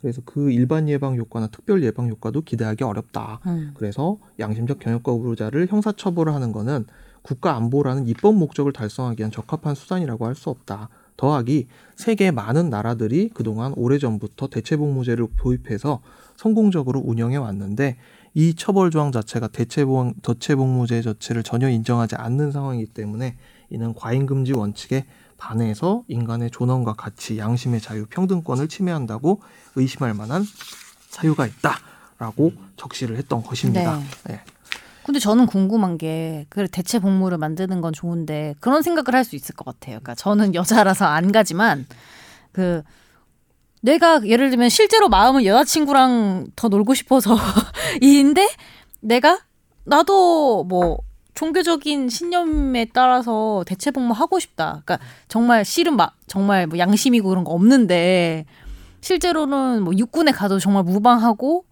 그래서 0.00 0.22
그 0.24 0.50
일반 0.50 0.88
예방 0.88 1.16
효과나 1.16 1.48
특별 1.48 1.82
예방 1.82 2.08
효과도 2.08 2.40
기대하기 2.40 2.84
어렵다. 2.84 3.40
음. 3.46 3.72
그래서 3.74 4.18
양심적 4.38 4.78
경역 4.78 5.02
거부자를 5.02 5.66
형사 5.68 5.92
처벌을 5.92 6.34
하는 6.34 6.52
거는 6.52 6.86
국가 7.22 7.54
안보라는 7.56 8.06
입법 8.08 8.34
목적을 8.34 8.72
달성하기 8.72 9.20
위한 9.20 9.30
적합한 9.30 9.74
수단이라고 9.74 10.26
할 10.26 10.34
수 10.34 10.48
없다. 10.48 10.88
더하기 11.18 11.66
세계 11.96 12.30
많은 12.30 12.70
나라들이 12.70 13.28
그동안 13.34 13.74
오래전부터 13.76 14.46
대체복무제를 14.46 15.26
도입해서 15.36 16.00
성공적으로 16.36 17.00
운영해 17.04 17.36
왔는데 17.36 17.98
이 18.32 18.54
처벌 18.54 18.90
조항 18.90 19.12
자체가 19.12 19.48
대체복, 19.48 20.22
대체복무제 20.22 21.02
자체를 21.02 21.42
전혀 21.42 21.68
인정하지 21.68 22.14
않는 22.16 22.52
상황이기 22.52 22.94
때문에 22.94 23.36
이는 23.70 23.94
과잉금지 23.94 24.52
원칙에 24.52 25.06
반해서 25.38 26.02
인간의 26.08 26.50
존엄과 26.50 26.94
가치, 26.94 27.38
양심의 27.38 27.80
자유, 27.80 28.04
평등권을 28.06 28.68
침해한다고 28.68 29.40
의심할 29.76 30.12
만한 30.14 30.44
사유가 31.08 31.46
있다라고 31.46 32.52
적시를 32.76 33.16
했던 33.16 33.42
것입니다. 33.42 33.96
네. 33.96 34.04
네. 34.28 34.40
근데 35.04 35.18
저는 35.18 35.46
궁금한 35.46 35.96
게 35.98 36.46
그래 36.50 36.68
대체 36.70 36.98
복무를 36.98 37.38
만드는 37.38 37.80
건 37.80 37.92
좋은데 37.92 38.54
그런 38.60 38.82
생각을 38.82 39.14
할 39.14 39.24
수 39.24 39.34
있을 39.34 39.54
것 39.54 39.64
같아요. 39.64 39.98
그러니까 40.00 40.14
저는 40.14 40.54
여자라서 40.54 41.06
안 41.06 41.32
가지만 41.32 41.86
그 42.52 42.82
내가 43.80 44.24
예를 44.26 44.50
들면 44.50 44.68
실제로 44.68 45.08
마음은 45.08 45.46
여자친구랑 45.46 46.48
더 46.54 46.68
놀고 46.68 46.94
싶어서 46.94 47.34
이인데 48.02 48.46
내가 49.00 49.40
나도 49.84 50.64
뭐 50.64 50.98
종교적인 51.34 52.08
신념에 52.08 52.86
따라서 52.92 53.62
대체 53.66 53.90
복무 53.90 54.12
하고 54.12 54.38
싶다. 54.38 54.82
그러니까 54.84 54.98
정말 55.28 55.64
실은 55.64 55.96
막 55.96 56.16
정말 56.26 56.66
뭐 56.66 56.78
양심이고 56.78 57.28
그런 57.28 57.44
거 57.44 57.52
없는데 57.52 58.44
실제로는 59.00 59.82
뭐 59.82 59.92
육군에 59.96 60.32
가도 60.32 60.58
정말 60.58 60.82
무방하고 60.84 61.64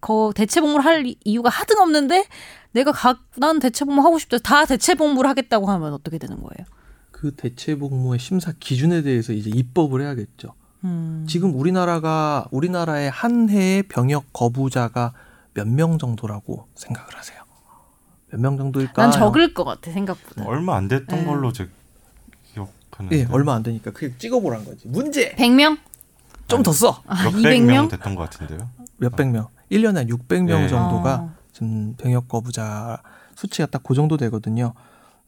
거 0.00 0.32
대체 0.34 0.60
복무를 0.60 0.84
할 0.84 1.06
이- 1.06 1.16
이유가 1.24 1.48
하등 1.48 1.78
없는데 1.80 2.26
내가 2.72 2.92
각난 2.92 3.58
대체 3.58 3.84
복무 3.84 4.00
하고 4.02 4.18
싶다. 4.18 4.38
다 4.38 4.64
대체 4.66 4.94
복무를 4.94 5.30
하겠다고 5.30 5.66
하면 5.70 5.94
어떻게 5.94 6.18
되는 6.18 6.36
거예요? 6.36 6.66
그 7.10 7.34
대체 7.34 7.74
복무의 7.76 8.18
심사 8.18 8.52
기준에 8.58 9.00
대해서 9.02 9.32
이제 9.32 9.48
입법을 9.54 10.02
해야겠죠. 10.02 10.52
음. 10.84 11.24
지금 11.26 11.54
우리나라가 11.58 12.46
우리나라의 12.50 13.10
한 13.10 13.48
해의 13.48 13.84
병역 13.84 14.32
거부자가 14.34 15.14
몇 15.54 15.66
명 15.68 15.96
정도라고 15.98 16.66
생각을 16.74 17.16
하세요? 17.16 17.38
몇 18.34 18.40
명 18.40 18.56
정도일까? 18.56 19.02
난 19.02 19.10
적을 19.12 19.54
것 19.54 19.64
같아 19.64 19.90
생각보다. 19.92 20.44
얼마 20.46 20.76
안 20.76 20.88
됐던 20.88 21.20
네. 21.20 21.24
걸로 21.24 21.52
제 21.52 21.68
기억하는데 22.52 23.16
예, 23.18 23.26
얼마 23.30 23.54
안 23.54 23.62
되니까 23.62 23.90
그게 23.92 24.14
찍어보란 24.18 24.64
거지. 24.64 24.88
문제 24.88 25.34
100명? 25.36 25.78
좀 26.48 26.62
더 26.62 26.72
써. 26.72 27.02
아, 27.06 27.24
몇백 27.24 27.42
200명? 27.42 27.64
명 27.64 27.88
됐던 27.88 28.14
것 28.14 28.30
같은데요. 28.30 28.68
몇백 28.98 29.28
명. 29.28 29.48
1년에 29.72 29.94
한 29.94 30.06
600명 30.08 30.46
네. 30.46 30.68
정도가 30.68 31.14
어. 31.14 31.34
지금 31.52 31.94
병역 31.96 32.28
거부자 32.28 33.00
수치가 33.34 33.66
딱 33.66 33.82
그 33.82 33.94
정도 33.94 34.16
되거든요. 34.16 34.74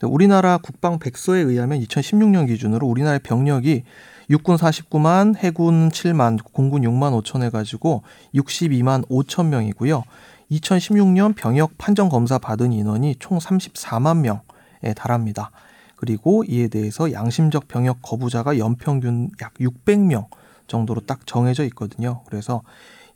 우리나라 0.03 0.59
국방 0.59 0.99
백서에 0.99 1.41
의하면 1.41 1.81
2016년 1.81 2.47
기준으로 2.49 2.87
우리나라의 2.87 3.21
병력이 3.21 3.85
육군 4.29 4.57
49만, 4.57 5.37
해군 5.37 5.89
7만, 5.89 6.39
공군 6.53 6.83
6만 6.83 7.23
5천 7.23 7.43
해가지고 7.45 8.03
62만 8.35 9.09
5천 9.09 9.47
명이고요. 9.47 10.03
2016년 10.51 11.35
병역 11.35 11.77
판정 11.79 12.09
검사 12.09 12.39
받은 12.39 12.73
인원이 12.73 13.17
총 13.19 13.39
34만 13.39 14.19
명에 14.19 14.95
달합니다. 14.95 15.51
그리고 15.97 16.45
이에 16.45 16.69
대해서 16.69 17.13
양심적 17.13 17.69
병역 17.69 18.03
거부자가 18.03 18.59
연평균 18.59 19.31
약 19.41 19.55
600명 19.55 20.27
정도로 20.67 21.01
딱 21.03 21.27
정해져 21.27 21.65
있거든요. 21.65 22.23
그래서 22.27 22.63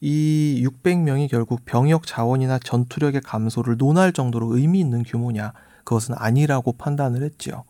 이 0.00 0.66
600명이 0.66 1.30
결국 1.30 1.64
병역 1.64 2.06
자원이나 2.06 2.58
전투력의 2.58 3.20
감소를 3.20 3.76
논할 3.76 4.12
정도로 4.12 4.56
의미 4.56 4.80
있는 4.80 5.02
규모냐 5.02 5.52
그것은 5.84 6.14
아니라고 6.16 6.72
판단을 6.72 7.22
했죠. 7.22 7.64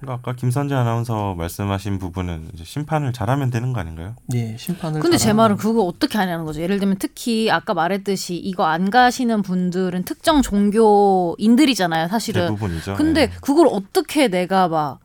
그러니까 0.00 0.14
아까 0.30 0.36
김선재 0.36 0.74
아나운서 0.74 1.34
말씀하신 1.34 1.98
부분은 1.98 2.50
이제 2.54 2.64
심판을 2.64 3.12
잘하면 3.12 3.50
되는 3.50 3.72
거 3.72 3.80
아닌가요? 3.80 4.14
예, 4.34 4.56
심판을. 4.56 5.00
근데 5.00 5.16
제 5.16 5.32
말은 5.32 5.56
그거 5.56 5.82
어떻게 5.82 6.18
하냐는 6.18 6.44
거죠. 6.44 6.60
예를 6.60 6.78
들면 6.78 6.98
특히 6.98 7.50
아까 7.50 7.74
말했듯이 7.74 8.36
이거 8.36 8.64
안 8.64 8.90
가시는 8.90 9.42
분들은 9.42 10.04
특정 10.04 10.40
종교인들이잖아요, 10.42 12.08
사실은. 12.08 12.42
대부분이죠. 12.48 12.94
근데 12.94 13.22
예. 13.22 13.30
그걸 13.40 13.66
어떻게 13.70 14.28
내가 14.28 14.68
막 14.68 15.00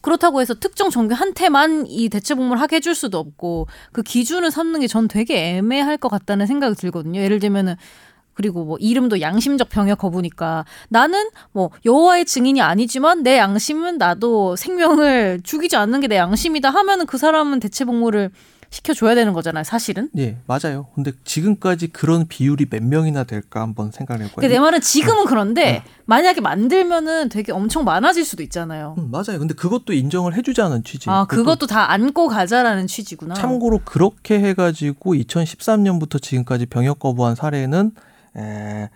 그렇다고 0.00 0.40
해서 0.40 0.54
특정 0.54 0.90
종교한테만 0.90 1.86
이 1.88 2.08
대체 2.08 2.34
복무를 2.36 2.60
하게 2.62 2.76
해줄 2.76 2.94
수도 2.94 3.18
없고 3.18 3.66
그 3.92 4.02
기준을 4.04 4.52
삼는 4.52 4.80
게 4.80 4.86
전 4.86 5.08
되게 5.08 5.56
애매할 5.56 5.96
것 5.96 6.08
같다는 6.08 6.46
생각이 6.46 6.76
들거든요. 6.76 7.20
예를 7.20 7.40
들면은 7.40 7.74
그리고 8.36 8.64
뭐 8.64 8.76
이름도 8.78 9.20
양심적 9.20 9.68
병역 9.70 9.98
거부니까 9.98 10.64
나는 10.88 11.28
뭐 11.52 11.70
여호와의 11.84 12.26
증인이 12.26 12.60
아니지만 12.60 13.22
내 13.22 13.38
양심은 13.38 13.98
나도 13.98 14.56
생명을 14.56 15.40
죽이지 15.42 15.76
않는 15.76 16.00
게 16.00 16.06
내 16.06 16.16
양심이다 16.16 16.70
하면은 16.70 17.06
그 17.06 17.18
사람은 17.18 17.58
대체 17.58 17.84
복무를 17.84 18.30
시켜줘야 18.70 19.14
되는 19.14 19.32
거잖아요, 19.32 19.64
사실은. 19.64 20.08
예, 20.18 20.36
맞아요. 20.46 20.86
근데 20.94 21.12
지금까지 21.24 21.88
그런 21.88 22.26
비율이 22.26 22.66
몇 22.68 22.82
명이나 22.82 23.24
될까 23.24 23.60
한번 23.60 23.90
생각해 23.92 24.28
근데? 24.34 24.48
내 24.48 24.58
말은 24.58 24.80
지금은 24.80 25.24
그런데 25.26 25.82
만약에 26.04 26.40
만들면은 26.40 27.28
되게 27.28 27.52
엄청 27.52 27.84
많아질 27.84 28.24
수도 28.24 28.42
있잖아요. 28.42 28.96
음, 28.98 29.10
맞아요. 29.10 29.38
근데 29.38 29.54
그것도 29.54 29.92
인정을 29.92 30.34
해주자는 30.34 30.84
취지. 30.84 31.08
아, 31.08 31.24
그것도 31.24 31.42
그것도 31.44 31.66
다 31.68 31.90
안고 31.92 32.28
가자라는 32.28 32.86
취지구나. 32.86 33.34
참고로 33.34 33.80
그렇게 33.84 34.40
해가지고 34.40 35.14
2013년부터 35.14 36.20
지금까지 36.20 36.66
병역 36.66 36.98
거부한 36.98 37.34
사례는 37.34 37.92
에, 38.36 38.88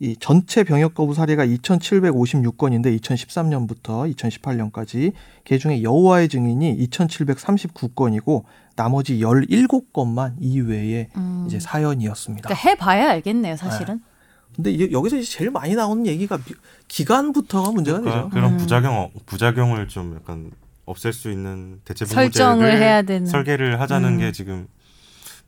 이 0.00 0.16
전체 0.18 0.64
병역 0.64 0.94
거부 0.94 1.14
사례가 1.14 1.46
2,756건인데 1.46 2.98
2013년부터 3.00 4.12
2018년까지 4.14 5.12
그 5.46 5.58
중에 5.58 5.82
여호와의 5.82 6.28
증인이 6.28 6.76
2,739건이고 6.88 8.42
나머지 8.76 9.18
17건만 9.20 10.34
이외의 10.40 11.08
음. 11.16 11.44
이제 11.46 11.60
사연이었습니다. 11.60 12.48
그러니까 12.48 12.68
해봐야 12.68 13.10
알겠네요, 13.10 13.56
사실은. 13.56 14.00
근데 14.54 14.70
이- 14.72 14.92
여기서 14.92 15.16
이제 15.18 15.30
제일 15.38 15.50
많이 15.50 15.74
나오는 15.74 16.06
얘기가 16.06 16.36
미- 16.38 16.54
기간부터가 16.88 17.70
문제가 17.72 18.00
그러니까 18.00 18.22
되죠. 18.24 18.30
그런 18.34 18.52
음. 18.52 18.56
부작용 18.58 19.10
부작용을 19.26 19.88
좀 19.88 20.16
약간 20.16 20.50
없앨 20.86 21.12
수 21.12 21.30
있는 21.30 21.80
대체 21.84 22.04
설정을 22.04 22.76
해야 22.78 23.02
되는. 23.02 23.26
설계를 23.26 23.80
하자는 23.80 24.08
음. 24.14 24.18
게 24.18 24.32
지금 24.32 24.66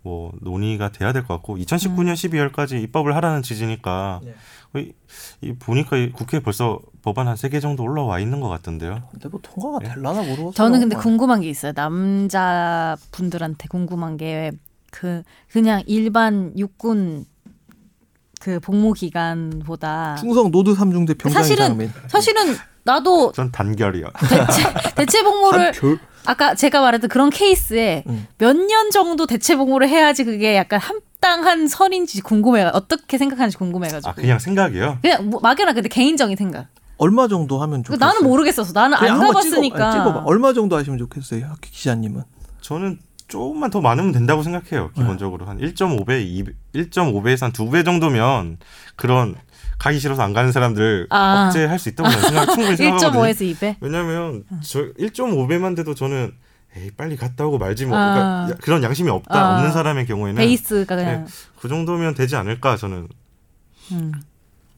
뭐 0.07 0.31
논의가 0.41 0.93
돼야 0.93 1.13
될 1.13 1.23
것 1.27 1.35
같고 1.35 1.57
2019년 1.57 2.11
음. 2.11 2.15
12월까지 2.15 2.81
입법을 2.85 3.17
하라는 3.17 3.43
지지니까 3.43 4.21
네. 4.23 4.35
이, 4.77 4.93
이 5.41 5.53
보니까 5.55 5.97
이 5.97 6.11
국회에 6.13 6.39
벌써 6.41 6.79
법안 7.03 7.27
한 7.27 7.35
세 7.37 7.49
개 7.51 7.59
정도 7.61 7.83
올라와 7.83 8.21
있는 8.21 8.39
것 8.41 8.49
같던데요. 8.49 9.03
근데 9.11 9.29
뭐 9.29 9.41
통과가 9.43 9.79
네. 9.81 9.89
될라나 9.89 10.21
모르겠어요. 10.23 10.53
저는 10.53 10.79
근데 10.81 10.95
어. 10.97 10.99
궁금한 11.01 11.41
게 11.41 11.49
있어요. 11.51 11.73
남자 11.73 12.97
분들한테 13.11 13.67
궁금한 13.69 14.17
게 14.17 14.53
그 14.93 15.23
그냥 15.51 15.83
일반 15.87 16.57
육군 16.57 17.27
그 18.41 18.61
복무 18.61 18.93
기간보다 18.95 20.17
충성 20.17 20.51
노드 20.51 20.75
삼중대 20.75 21.15
병장 21.15 21.43
사실은. 21.43 21.91
사실은 22.09 22.55
나도 22.85 23.33
전 23.33 23.51
단결이요. 23.51 24.07
대체 24.31 24.95
대체 24.95 25.23
복무를 25.23 25.73
별 25.73 25.99
아까 26.27 26.55
제가 26.55 26.81
말했던 26.81 27.09
그런 27.09 27.31
케이스에 27.31 28.05
음. 28.07 28.27
몇년 28.39 28.91
정도 28.91 29.27
대체 29.27 29.57
복무를 29.57 29.89
해야지 29.89 30.25
그게 30.25 30.57
약간 30.57 30.81
합당한 30.81 31.69
선인지 31.69 32.21
궁금해요. 32.23 32.71
어떻게 32.75 33.19
생각하는지 33.19 33.57
궁금해가지고. 33.57 34.11
아 34.11 34.15
그냥 34.15 34.39
생각이요. 34.39 34.99
그냥 35.03 35.31
뭐 35.31 35.41
막연한 35.41 35.75
근데 35.75 35.89
개인적인 35.89 36.37
생각. 36.37 36.69
얼마 36.99 37.29
정도 37.29 37.61
하면 37.63 37.83
그 37.83 37.89
좋겠어요? 37.93 38.09
나는 38.09 38.23
모르겠어서 38.29 38.73
나는 38.73 38.97
안 38.97 39.19
가봤으니까. 39.19 39.77
찍어, 39.77 39.85
아니, 39.85 39.93
찍어 39.93 40.13
봐. 40.15 40.23
얼마 40.25 40.53
정도 40.53 40.77
하시면 40.77 40.99
좋겠어요, 40.99 41.53
기자님은? 41.61 42.23
저는 42.63 42.99
조금만 43.29 43.71
더 43.71 43.81
많으면 43.81 44.13
된다고 44.13 44.43
생각해요. 44.43 44.91
기본적으로 44.93 45.47
한 45.47 45.59
1.5배, 45.59 46.23
2, 46.25 46.45
1.5배에서 46.75 47.43
한 47.43 47.53
2배 47.53 47.85
정도면 47.85 48.59
그런 48.95 49.35
가기 49.79 49.99
싫어서 49.99 50.23
안 50.23 50.33
가는 50.33 50.53
사람들 50.53 51.07
아. 51.11 51.47
억제할 51.49 51.79
수 51.79 51.89
있다고 51.91 52.09
저는 52.11 52.29
생각 52.29 52.47
충분히 52.55 52.77
생각하거든요. 52.77 53.23
1.5에서 53.23 53.57
2배. 53.57 53.77
왜냐면 53.81 54.45
저 54.63 54.81
1.5배만 54.95 55.77
돼도 55.77 55.95
저는 55.95 56.33
에이 56.77 56.91
빨리 56.97 57.17
갔다 57.17 57.47
오고 57.47 57.59
말지 57.59 57.87
뭐 57.87 57.97
아. 57.97 58.15
그러니까 58.15 58.51
야- 58.53 58.59
그런 58.63 58.83
양심이 58.83 59.09
없다 59.11 59.35
아. 59.39 59.57
없는 59.57 59.73
사람의 59.73 60.07
경우에는 60.07 60.37
베이스가 60.39 60.97
그냥. 60.97 61.27
그 61.61 61.69
정도면 61.69 62.15
되지 62.15 62.37
않을까 62.37 62.77
저는 62.77 63.09
음. 63.93 64.13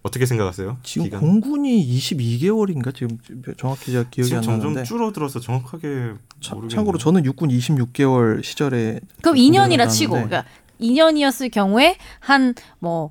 어떻게 0.03 0.27
생각하세요? 0.27 0.79
지금 0.85 1.05
기간? 1.07 1.21
공군이 1.21 1.85
22개월인가 1.99 2.95
지금 2.95 3.19
정확히 3.59 3.93
제가 3.93 4.09
기억이 4.11 4.29
지금 4.29 4.39
안 4.39 4.43
점점 4.43 4.61
나는데. 4.73 4.85
줄어들어서 4.85 5.41
정확하게 5.41 6.13
차- 6.41 6.55
모르겠네요. 6.55 6.69
참고로 6.77 6.99
저는 6.99 7.25
육군 7.25 7.51
26개월 7.51 8.43
시절에 8.45 9.01
그럼 9.23 9.37
군대를 9.37 9.77
2년이라 9.77 9.91
치고, 9.91 10.15
나왔는데 10.15 10.43
그러니까 10.45 10.51
2년이었을 10.81 11.51
경우에 11.51 11.97
한 12.21 12.55
뭐 12.79 13.11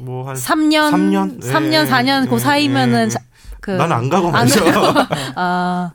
뭐한 0.00 0.36
3년, 0.36 0.90
3년? 0.90 1.40
3년, 1.40 1.86
예, 1.86 1.90
4년 1.90 2.28
그 2.28 2.34
예, 2.36 2.38
사이면은 2.38 3.04
예, 3.06 3.08
자- 3.08 3.20
그난안 3.60 4.08
가고 4.08 4.26
안 4.28 4.32
말이죠. 4.32 4.60
아, 5.36 5.92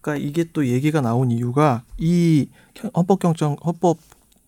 그러니까 0.00 0.26
이게 0.26 0.44
또 0.52 0.66
얘기가 0.66 1.00
나온 1.00 1.30
이유가 1.30 1.82
이 1.98 2.48
헌법 2.94 3.18
경정 3.18 3.56
헌법 3.64 3.98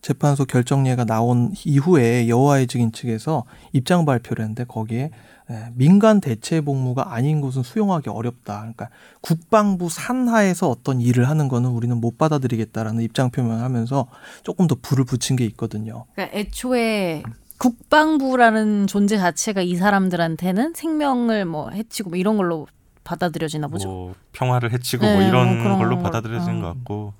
재판소 0.02 0.44
결정례가 0.44 1.04
나온 1.04 1.52
이후에 1.66 2.28
여호와의 2.28 2.66
증인 2.68 2.92
측에서 2.92 3.44
입장 3.72 4.04
발표를 4.04 4.42
했는데 4.44 4.64
거기에 4.64 5.10
예, 5.50 5.66
민간 5.74 6.20
대체 6.20 6.60
복무가 6.60 7.12
아닌 7.12 7.40
것은 7.40 7.64
수용하기 7.64 8.08
어렵다. 8.08 8.58
그러니까 8.60 8.88
국방부 9.20 9.90
산하에서 9.90 10.70
어떤 10.70 11.00
일을 11.00 11.28
하는 11.28 11.48
거는 11.48 11.70
우리는 11.70 11.96
못 12.00 12.16
받아들이겠다라는 12.18 13.02
입장 13.02 13.30
표명을 13.30 13.60
하면서 13.64 14.06
조금 14.44 14.68
더 14.68 14.76
불을 14.80 15.04
붙인 15.04 15.34
게 15.34 15.44
있거든요. 15.46 16.04
그러니까 16.14 16.38
애초에 16.38 17.24
국방부라는 17.60 18.86
존재 18.86 19.18
자체가 19.18 19.60
이 19.60 19.76
사람들한테는 19.76 20.72
생명을 20.74 21.44
뭐 21.44 21.70
해치고 21.70 22.10
뭐 22.10 22.18
이런 22.18 22.36
걸로 22.38 22.66
받아들여지나 23.04 23.68
보죠. 23.68 23.86
뭐 23.88 24.14
평화를 24.32 24.72
해치고 24.72 25.04
네, 25.04 25.14
뭐 25.14 25.22
이런 25.22 25.62
뭐 25.68 25.78
걸로 25.78 25.96
걸- 25.96 26.02
받아들여지는 26.02 26.58
어. 26.58 26.62
것 26.62 26.68
같고 26.74 27.14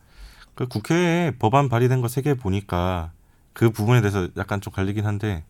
그 0.54 0.66
국회에 0.66 1.32
법안 1.38 1.68
발의된 1.68 2.00
거 2.00 2.08
세 2.08 2.22
개 2.22 2.34
보니까 2.34 3.12
그 3.52 3.70
부분에 3.70 4.00
대해서 4.00 4.28
약간 4.36 4.60
좀 4.60 4.72
갈리긴 4.72 5.04
한데 5.06 5.44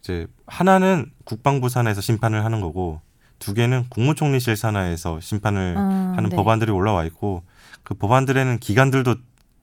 이제 0.00 0.26
하나는 0.46 1.10
국방부 1.24 1.68
산하에서 1.68 2.00
심판을 2.00 2.44
하는 2.44 2.60
거고 2.60 3.00
두 3.38 3.52
개는 3.54 3.86
국무총리실 3.88 4.56
산하에서 4.56 5.20
심판을 5.20 5.74
아, 5.76 6.12
하는 6.16 6.30
네. 6.30 6.36
법안들이 6.36 6.70
올라와 6.70 7.04
있고 7.06 7.42
그 7.82 7.94
법안들에는 7.94 8.58
기간들도 8.60 9.16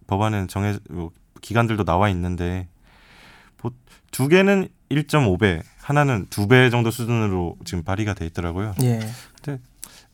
법안은 0.07 0.47
정해 0.49 0.77
뭐 0.89 1.11
기간들도 1.41 1.85
나와 1.85 2.09
있는데 2.09 2.67
보- 2.67 2.70
두 4.11 4.27
개는 4.27 4.67
1.5배 4.89 5.61
하나는 5.81 6.27
두 6.29 6.47
배 6.47 6.69
정도 6.69 6.91
수준으로 6.91 7.57
지금 7.65 7.83
발의가 7.83 8.13
돼 8.13 8.25
있더라고요. 8.27 8.75
예. 8.83 8.99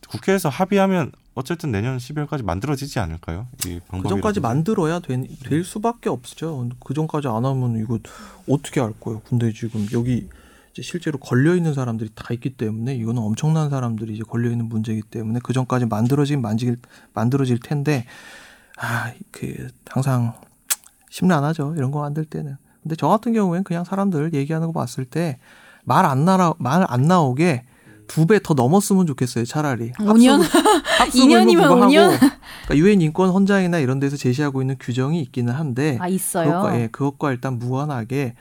국회에서 0.09 0.47
합의하면 0.47 1.11
어쨌든 1.33 1.71
내년 1.71 1.97
12월까지 1.97 2.43
만들어지지 2.43 2.99
않을까요? 2.99 3.47
이그 3.65 3.79
방법이 3.87 4.09
전까지 4.09 4.39
만들어야 4.39 4.99
된, 4.99 5.27
될 5.43 5.63
수밖에 5.63 6.09
없죠. 6.09 6.69
그 6.85 6.93
전까지 6.93 7.27
안 7.27 7.43
하면 7.45 7.77
이거 7.79 7.99
어떻게 8.47 8.79
할 8.79 8.93
거예요? 8.99 9.21
근데 9.27 9.51
지금 9.51 9.85
여기 9.93 10.29
실제로 10.79 11.17
걸려 11.17 11.55
있는 11.55 11.73
사람들이 11.73 12.11
다 12.15 12.33
있기 12.33 12.51
때문에 12.51 12.95
이거는 12.95 13.21
엄청난 13.21 13.69
사람들이 13.69 14.13
이제 14.13 14.23
걸려 14.23 14.49
있는 14.49 14.69
문제이기 14.69 15.01
때문에 15.09 15.39
그 15.43 15.51
전까지 15.51 15.87
만들어진 15.87 16.41
만질 16.41 16.77
만들어질 17.13 17.59
텐데 17.59 18.05
아그 18.77 19.67
항상 19.89 20.35
심란하죠. 21.09 21.73
이런 21.75 21.91
거 21.91 21.99
만들 22.01 22.23
때는. 22.25 22.57
근데 22.87 22.95
저 22.95 23.07
같은 23.09 23.33
경우에는 23.33 23.63
그냥 23.63 23.83
사람들 23.83 24.33
얘기하는 24.33 24.67
거 24.67 24.73
봤을 24.73 25.05
때 25.05 25.37
말 25.85 26.05
안 26.05 26.25
나라 26.25 26.53
말 26.59 26.85
안 26.89 27.03
나오게 27.03 27.63
두 28.07 28.25
배 28.25 28.39
더 28.39 28.53
넘었으면 28.53 29.05
좋겠어요. 29.05 29.43
차라리. 29.45 29.91
5년? 29.93 30.39
합숙을 30.41 31.27
2년이면 31.27 31.67
뭐 31.67 31.87
5년? 31.87 32.17
그러니까 32.17 32.75
유엔 32.77 33.01
인권 33.01 33.29
헌장이나 33.29 33.79
이런 33.79 33.99
데서 33.99 34.15
제시하고 34.17 34.61
있는 34.61 34.75
규정이 34.79 35.19
있기는 35.21 35.53
한데 35.53 35.97
아 35.99 36.07
있어요. 36.07 36.47
그것과, 36.49 36.79
예, 36.79 36.87
그것과 36.87 37.31
일단 37.31 37.59
무관하게 37.59 38.35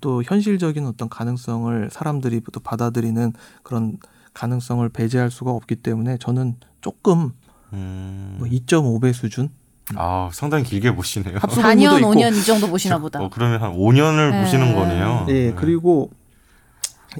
또 0.00 0.22
현실적인 0.22 0.86
어떤 0.86 1.08
가능성을 1.08 1.88
사람들이 1.90 2.42
또 2.52 2.60
받아들이는 2.60 3.32
그런 3.64 3.96
가능성을 4.34 4.88
배제할 4.90 5.30
수가 5.32 5.50
없기 5.50 5.76
때문에 5.76 6.18
저는 6.18 6.56
조금 6.80 7.32
음. 7.72 8.36
뭐 8.38 8.46
2.5배 8.48 9.12
수준 9.12 9.48
아 9.96 10.28
상당히 10.32 10.64
길게 10.64 10.94
보시네요. 10.94 11.38
합숙 11.40 11.62
4년, 11.62 11.94
의무도 11.94 11.98
있고. 11.98 12.10
5년 12.12 12.36
이 12.36 12.44
정도 12.44 12.68
보시나 12.68 12.98
보다. 12.98 13.20
어, 13.20 13.30
그러면 13.32 13.60
한 13.62 13.72
5년을 13.74 14.30
네. 14.32 14.42
보시는 14.42 14.74
거네요. 14.74 15.26
예 15.28 15.32
네. 15.32 15.52
그리고 15.56 16.10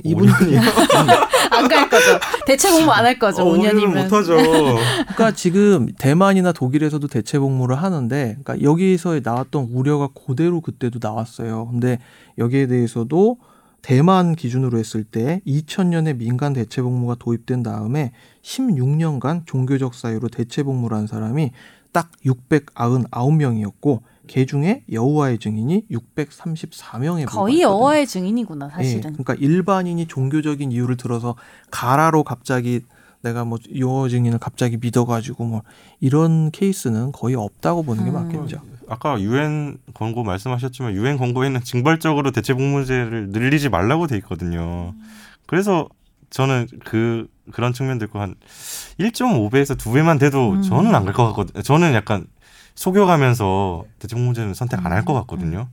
이분들이 0.05 0.57
안갈 1.51 1.89
거죠. 1.89 2.19
대체 2.47 2.71
공부 2.71 2.93
안 2.93 3.05
할 3.07 3.19
거죠. 3.19 3.43
어, 3.43 3.53
5년은 3.55 3.73
5년이면. 3.73 4.03
못하죠. 4.05 4.37
그러니까 4.37 5.33
지금 5.33 5.89
대만이나 5.99 6.53
독일에서도 6.53 7.07
대체 7.09 7.39
복무를 7.39 7.77
하는데 7.83 8.37
그러니까 8.43 8.63
여기서 8.63 9.21
나왔던 9.25 9.69
우려가 9.73 10.09
그대로 10.09 10.61
그때도 10.61 10.99
나왔어요. 11.03 11.69
근데 11.71 11.99
여기에 12.37 12.67
대해서도 12.67 13.39
대만 13.81 14.35
기준으로 14.35 14.77
했을 14.79 15.05
때 15.05 15.41
2000년에 15.47 16.17
민간 16.17 16.53
대체 16.53 16.83
복무가 16.83 17.15
도입된 17.19 17.63
다음에 17.63 18.13
16년간 18.43 19.47
종교적 19.47 19.95
사유로 19.95 20.29
대체 20.29 20.63
복무를 20.63 20.97
한 20.97 21.07
사람이 21.07 21.53
딱 21.93 22.11
699명이었고 22.25 24.03
그 24.33 24.47
중에 24.47 24.85
여호와의 24.93 25.39
증인이 25.39 25.87
634명에 25.91 27.27
거의 27.27 27.63
여호와의 27.63 28.07
증인이구나 28.07 28.69
사실은. 28.69 28.97
예, 28.97 29.01
그러니까 29.01 29.35
일반인이 29.35 30.07
종교적인 30.07 30.71
이유를 30.71 30.97
들어서 30.97 31.35
가라로 31.71 32.25
갑자기 32.25 32.83
내가 33.23 33.45
뭐 33.45 33.59
여호와 33.77 34.09
증인을 34.09 34.39
갑자기 34.39 34.77
믿어가지고 34.77 35.45
뭐 35.45 35.63
이런 36.01 36.51
케이스는 36.51 37.13
거의 37.13 37.35
없다고 37.35 37.83
보는 37.83 38.05
게 38.05 38.11
음. 38.11 38.15
맞겠죠. 38.15 38.61
아까 38.89 39.21
유엔 39.21 39.79
권고 39.95 40.23
말씀하셨지만 40.23 40.95
유엔 40.95 41.17
권고에는 41.17 41.63
징벌적으로 41.63 42.31
대체 42.31 42.55
복무제를 42.55 43.31
늘리지 43.31 43.69
말라고 43.69 44.07
돼 44.07 44.17
있거든요. 44.19 44.95
그래서 45.47 45.89
저는 46.31 46.67
그 46.85 47.29
그런 47.53 47.73
측면도 47.73 48.07
한 48.15 48.35
1.5배에서 49.01 49.77
2배만 49.77 50.19
돼도 50.21 50.51
음. 50.53 50.63
저는 50.63 50.95
안 50.95 51.05
갈 51.05 51.15
것 51.15 51.27
같거든요. 51.29 51.63
저는 51.63 51.95
약간 51.95 52.27
속여가면서 52.75 53.85
대체 53.99 54.17
복무제는 54.17 54.55
선택 54.55 54.85
안 54.85 54.93
할 54.93 55.05
것 55.05 55.15
같거든요. 55.15 55.69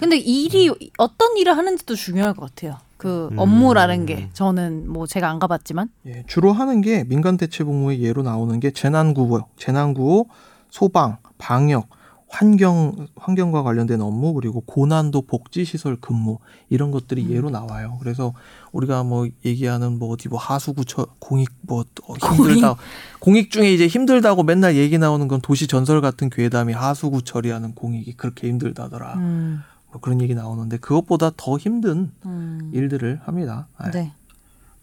근데 0.00 0.16
일이 0.18 0.70
어떤 0.98 1.36
일을 1.36 1.56
하는지도 1.56 1.94
중요할 1.94 2.34
것 2.34 2.54
같아요. 2.54 2.76
그 2.98 3.28
음. 3.32 3.38
업무라는 3.38 4.06
게 4.06 4.28
저는 4.32 4.90
뭐 4.90 5.06
제가 5.06 5.30
안 5.30 5.38
가봤지만 5.38 5.88
예, 6.06 6.24
주로 6.26 6.52
하는 6.52 6.80
게 6.80 7.04
민간 7.04 7.36
대체 7.36 7.64
복무의 7.64 8.02
예로 8.02 8.22
나오는 8.22 8.58
게 8.60 8.70
재난 8.72 9.14
구호, 9.14 9.42
재난 9.56 9.94
구호, 9.94 10.26
소방, 10.70 11.18
방역, 11.38 11.88
환경 12.28 13.06
환경과 13.16 13.62
관련된 13.62 14.02
업무 14.02 14.34
그리고 14.34 14.60
고난도 14.60 15.22
복지 15.22 15.64
시설 15.64 15.96
근무 15.96 16.38
이런 16.68 16.90
것들이 16.90 17.22
음. 17.24 17.30
예로 17.30 17.50
나와요. 17.50 17.96
그래서 18.00 18.34
우리가 18.78 19.02
뭐 19.02 19.28
얘기하는 19.44 19.98
뭐 19.98 20.10
어디 20.10 20.28
뭐 20.28 20.38
하수구처 20.38 21.06
공익 21.18 21.50
뭐 21.62 21.84
어, 22.04 22.14
힘들다 22.14 22.76
공익 23.20 23.50
중에 23.50 23.72
이제 23.72 23.86
힘들다고 23.86 24.42
맨날 24.42 24.76
얘기 24.76 24.98
나오는 24.98 25.26
건 25.28 25.40
도시 25.40 25.66
전설 25.66 26.00
같은 26.00 26.30
괴담이 26.30 26.72
하수구 26.72 27.22
처리하는 27.22 27.74
공익이 27.74 28.16
그렇게 28.16 28.48
힘들다더라. 28.48 29.14
음, 29.14 29.62
뭐 29.90 30.00
그런 30.00 30.20
얘기 30.20 30.34
나오는데 30.34 30.78
그것보다 30.78 31.32
더 31.36 31.58
힘든 31.58 32.12
음. 32.24 32.70
일들을 32.72 33.20
합니다. 33.24 33.68
예. 33.86 33.90
네. 33.90 34.12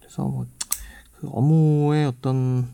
그래서 0.00 0.22
뭐 0.22 0.46
그 1.20 1.28
업무의 1.30 2.06
어떤 2.06 2.68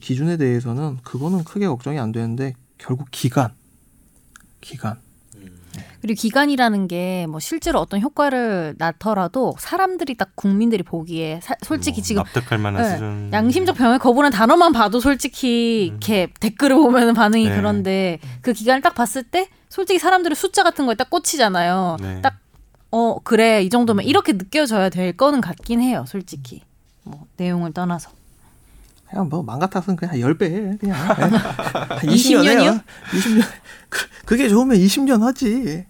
기준에 0.00 0.36
대해서는 0.36 0.98
그거는 1.02 1.44
크게 1.44 1.66
걱정이 1.66 1.98
안 1.98 2.12
되는데 2.12 2.54
결국 2.78 3.08
기간, 3.10 3.52
기간. 4.60 5.00
그리고 6.04 6.20
기간이라는 6.20 6.86
게 6.88 7.26
뭐 7.28 7.40
실제로 7.40 7.80
어떤 7.80 8.00
효과를 8.02 8.74
낳더라도 8.78 9.54
사람들이 9.58 10.14
딱 10.16 10.32
국민들이 10.36 10.82
보기에 10.82 11.40
사- 11.42 11.54
솔직히 11.62 12.00
뭐 12.00 12.04
지금 12.04 12.22
납득할 12.22 12.58
만한 12.58 12.82
네, 12.82 12.90
수준. 12.90 13.30
양심적 13.32 13.76
병에 13.76 13.96
거부는 13.98 14.30
단어만 14.30 14.72
봐도 14.72 15.00
솔직히 15.00 15.86
이렇게 15.86 16.28
댓글을 16.40 16.76
보면 16.76 17.14
반응이 17.14 17.48
네. 17.48 17.56
그런데 17.56 18.18
그 18.42 18.52
기간을 18.52 18.82
딱 18.82 18.94
봤을 18.94 19.22
때 19.22 19.48
솔직히 19.70 19.98
사람들은 19.98 20.34
숫자 20.34 20.62
같은 20.62 20.84
거에 20.86 20.94
딱 20.94 21.08
꽂히잖아요. 21.10 21.96
네. 22.00 22.20
딱 22.20 22.34
어 22.96 23.18
그래 23.24 23.60
이 23.64 23.70
정도면 23.70 24.04
이렇게 24.04 24.34
느껴져야 24.34 24.88
될 24.88 25.16
거는 25.16 25.40
같긴 25.40 25.80
해요, 25.80 26.04
솔직히. 26.06 26.62
뭐 27.02 27.26
내용을 27.38 27.72
떠나서. 27.72 28.10
그냥 29.10 29.28
뭐맘 29.28 29.58
같아서는 29.58 29.96
그냥 29.96 30.14
10배 30.14 30.42
해. 30.44 30.76
그냥. 30.78 30.96
예. 31.18 31.22
한20 31.98 32.08
20년 32.08 32.44
해요. 32.44 32.54
년이요? 32.54 32.80
20년. 33.10 33.42
그- 33.88 34.06
그게 34.26 34.48
좋으면 34.48 34.76
20년 34.78 35.22
하지. 35.22 35.86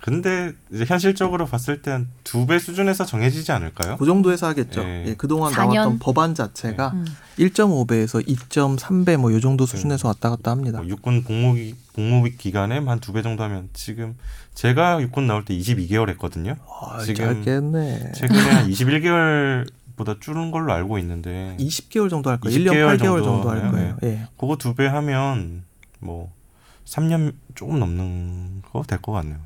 근데 0.00 0.52
이제 0.72 0.84
현실적으로 0.86 1.44
봤을 1.46 1.82
땐 1.82 2.08
두 2.24 2.46
배 2.46 2.58
수준에서 2.58 3.04
정해지지 3.04 3.50
않을까요? 3.52 3.96
그 3.98 4.06
정도에서 4.06 4.46
하겠죠. 4.46 4.80
예. 4.82 5.04
예, 5.08 5.14
그동안 5.14 5.52
4년? 5.52 5.74
나왔던 5.74 5.98
법안 5.98 6.34
자체가 6.34 6.92
음. 6.94 7.04
1.5배에서 7.38 8.24
2.3배 8.26 9.16
뭐 9.16 9.32
요 9.32 9.40
정도 9.40 9.66
수준에서 9.66 10.08
왔다 10.08 10.30
갔다 10.30 10.50
합니다. 10.52 10.78
뭐 10.78 10.86
육군 10.88 11.24
복무기 11.24 11.74
복무 11.94 12.24
기간에 12.38 12.78
한 12.78 13.00
두 13.00 13.12
배 13.12 13.22
정도 13.22 13.42
하면 13.42 13.68
지금 13.74 14.16
제가 14.54 15.02
육군 15.02 15.26
나올 15.26 15.44
때 15.44 15.54
22개월 15.58 16.08
했거든요. 16.10 16.54
아, 16.80 17.02
지금 17.02 17.42
짧겠네. 17.44 18.12
최근에 18.14 18.40
한 18.50 18.70
21개월 18.70 19.68
보다 19.96 20.14
줄은 20.20 20.52
걸로 20.52 20.72
알고 20.72 20.98
있는데 21.00 21.56
20개월 21.58 22.08
정도 22.08 22.30
할 22.30 22.38
거예요. 22.38 22.56
20 22.56 22.66
1년 22.66 22.72
개월 22.72 22.96
8개월 22.96 23.00
정도, 23.00 23.24
정도 23.24 23.50
할. 23.50 23.70
거예요. 23.72 23.96
예. 24.04 24.26
그거 24.38 24.56
두 24.56 24.74
배 24.74 24.86
하면 24.86 25.64
뭐 25.98 26.30
3년 26.88 27.34
조금 27.54 27.78
넘는 27.78 28.62
거 28.72 28.82
될 28.82 29.00
것 29.02 29.12
같네요. 29.12 29.38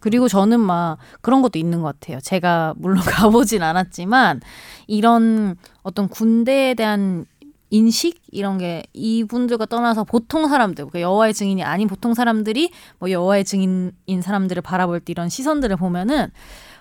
그리고 0.00 0.28
저는 0.28 0.60
막 0.60 0.98
그런 1.20 1.42
것도 1.42 1.58
있는 1.58 1.80
것 1.82 1.98
같아요. 1.98 2.20
제가 2.20 2.74
물론 2.76 2.98
가보진 3.02 3.62
않았지만 3.62 4.40
이런 4.86 5.56
어떤 5.82 6.08
군대에 6.08 6.74
대한 6.74 7.24
인식 7.70 8.20
이런 8.30 8.58
게 8.58 8.84
이분들과 8.92 9.66
떠나서 9.66 10.04
보통 10.04 10.48
사람들, 10.48 10.84
그러니까 10.84 11.00
여호와의 11.00 11.34
증인이 11.34 11.64
아닌 11.64 11.88
보통 11.88 12.14
사람들이 12.14 12.70
뭐 13.00 13.10
여호와의 13.10 13.44
증인인 13.44 14.22
사람들을 14.22 14.62
바라볼 14.62 15.00
때 15.00 15.10
이런 15.10 15.28
시선들을 15.28 15.76
보면은 15.76 16.28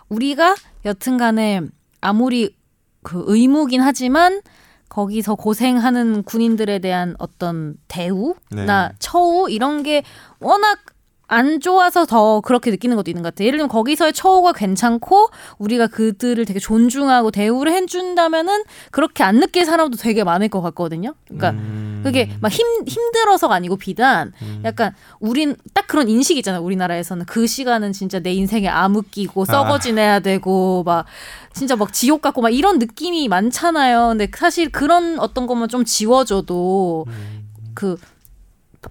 우리가 0.10 0.56
여튼간에 0.86 1.62
아무리 2.02 2.56
그 3.02 3.24
의무긴 3.28 3.82
하지만 3.82 4.42
거기서 4.90 5.36
고생하는 5.36 6.24
군인들에 6.24 6.80
대한 6.80 7.16
어떤 7.20 7.76
대우나 7.88 8.36
네. 8.52 8.90
처우 9.00 9.50
이런 9.50 9.84
게 9.84 10.04
워낙 10.40 10.80
안 11.28 11.60
좋아서 11.60 12.06
더 12.06 12.42
그렇게 12.42 12.72
느끼는 12.72 12.96
것도 12.96 13.10
있는 13.10 13.24
것 13.24 13.34
같아요. 13.34 13.48
예를 13.48 13.58
들면 13.58 13.70
거기서의 13.70 14.14
처우가 14.14 14.54
괜찮고 14.54 15.30
우리가 15.58 15.88
그들을 15.88 16.44
되게 16.46 16.60
존중하고 16.60 17.32
대우를 17.32 17.72
해준다면은 17.72 18.64
그렇게 18.92 19.24
안 19.24 19.40
느낄 19.40 19.66
사람도 19.66 19.98
되게 19.98 20.24
많을 20.24 20.50
것 20.50 20.62
같거든요. 20.62 21.16
그러니까 21.26 21.52
음, 21.52 21.85
그게 22.06 22.30
막 22.41 22.51
힘 22.51 22.66
힘들어서가 22.88 23.53
아니고 23.56 23.76
비단 23.78 24.32
음. 24.41 24.62
약간 24.64 24.93
우린 25.20 25.56
딱 25.74 25.88
그런 25.88 26.08
인식 26.08 26.38
있잖아요. 26.38 26.62
우리나라에서는 26.64 27.26
그 27.26 27.47
시간은 27.47 27.91
진짜 27.93 28.20
내 28.20 28.32
인생에 28.34 28.68
암흑 28.68 29.12
끼고 29.12 29.45
썩어 29.45 29.80
지내야 29.80 30.20
되고 30.22 30.84
막 30.84 31.06
진짜 31.53 31.76
막 31.76 31.91
지옥 31.91 32.22
같고 32.22 32.41
막 32.41 32.49
이런 32.49 32.80
느낌이 32.80 33.28
많잖아요. 33.28 34.10
근데 34.10 34.28
사실 34.36 34.70
그런 34.72 35.20
어떤 35.20 35.47
것만 35.47 35.68
좀 35.70 35.84
지워줘도 35.86 37.06
음. 37.08 37.49
그 37.74 37.97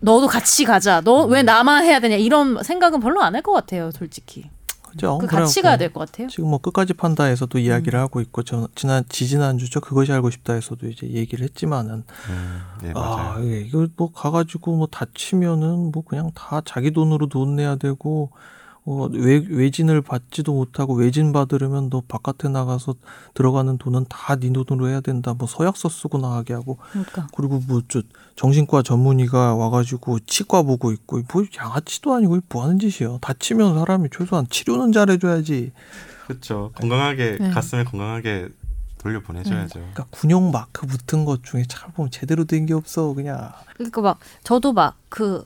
너도 0.01 0.27
같이 0.27 0.65
가자. 0.65 1.01
너 1.01 1.27
왜 1.27 1.43
나만 1.43 1.85
해야 1.85 2.01
되냐 2.01 2.17
이런 2.17 2.63
생각은 2.63 3.01
별로 3.01 3.23
안 3.23 3.35
할 3.37 3.43
것 3.43 3.53
같아요. 3.53 3.91
솔직히 3.93 4.51
그죠? 4.95 5.19
그 5.19 5.27
가야 5.27 5.77
될것 5.77 6.11
같아요. 6.11 6.29
지금 6.29 6.51
뭐 6.51 6.59
끝까지 6.59 6.95
판다에서도 6.95 7.59
이야기를 7.59 7.99
하고 7.99 8.21
있고 8.21 8.43
저 8.43 8.69
지난 8.75 9.05
지지난 9.09 9.59
주죠 9.59 9.81
그것이 9.81 10.13
알고 10.13 10.31
싶다에서도 10.31 10.87
이제 10.89 11.09
얘기를 11.09 11.45
했지만은 11.45 12.05
음, 12.31 12.63
네아 12.83 12.93
맞아요. 12.95 13.47
예, 13.47 13.61
이거 13.61 13.87
뭐 13.97 14.13
가가지고 14.13 14.77
뭐 14.77 14.87
다치면은 14.87 15.93
뭐 15.93 16.05
그냥 16.05 16.31
다 16.35 16.61
자기 16.65 16.91
돈으로 16.93 17.29
돈 17.29 17.57
내야 17.57 17.77
되고 17.77 18.31
어, 18.87 19.09
외, 19.13 19.43
외진을 19.49 20.03
받지도 20.03 20.53
못하고 20.53 20.95
외진 20.95 21.33
받으려면 21.33 21.89
너 21.89 22.03
바깥에 22.07 22.49
나가서 22.51 22.95
들어가는 23.33 23.79
돈은 23.79 24.05
다 24.11 24.37
네 24.37 24.53
돈으로 24.53 24.89
해야 24.89 25.01
된다. 25.01 25.33
뭐 25.33 25.49
서약서 25.49 25.89
쓰고 25.89 26.19
나가게 26.19 26.53
하고. 26.53 26.77
그러니까. 26.93 27.27
그리고 27.35 27.61
뭐 27.67 27.81
저 27.89 28.03
정신과 28.37 28.83
전문의가 28.83 29.55
와가지고 29.55 30.21
치과 30.27 30.63
보고 30.63 30.93
있고 30.93 31.23
뭐 31.33 31.45
양아치도 31.57 32.13
아니고 32.13 32.41
뭐 32.51 32.65
하는 32.65 32.79
짓이야 32.79 33.19
다치면 33.23 33.75
사람이 33.75 34.09
최소한 34.15 34.47
치료는 34.51 34.93
잘해줘야지. 34.93 35.73
그렇죠. 36.27 36.71
건강하게 36.75 37.39
네. 37.41 37.51
가슴을 37.51 37.85
건강하게 37.87 38.49
돌려 38.99 39.21
보내줘야죠. 39.21 39.75
그러니까 39.81 40.07
군용 40.11 40.51
마크 40.51 40.87
붙은 40.87 41.25
것 41.27 41.43
중에 41.45 41.65
잘 41.69 41.91
보면 41.93 42.11
제대로 42.11 42.45
된 42.45 42.65
게 42.67 42.73
없어 42.75 43.13
그냥. 43.15 43.51
그러니까 43.75 44.01
막 44.01 44.19
저도 44.43 44.73
막그뭐 44.73 45.45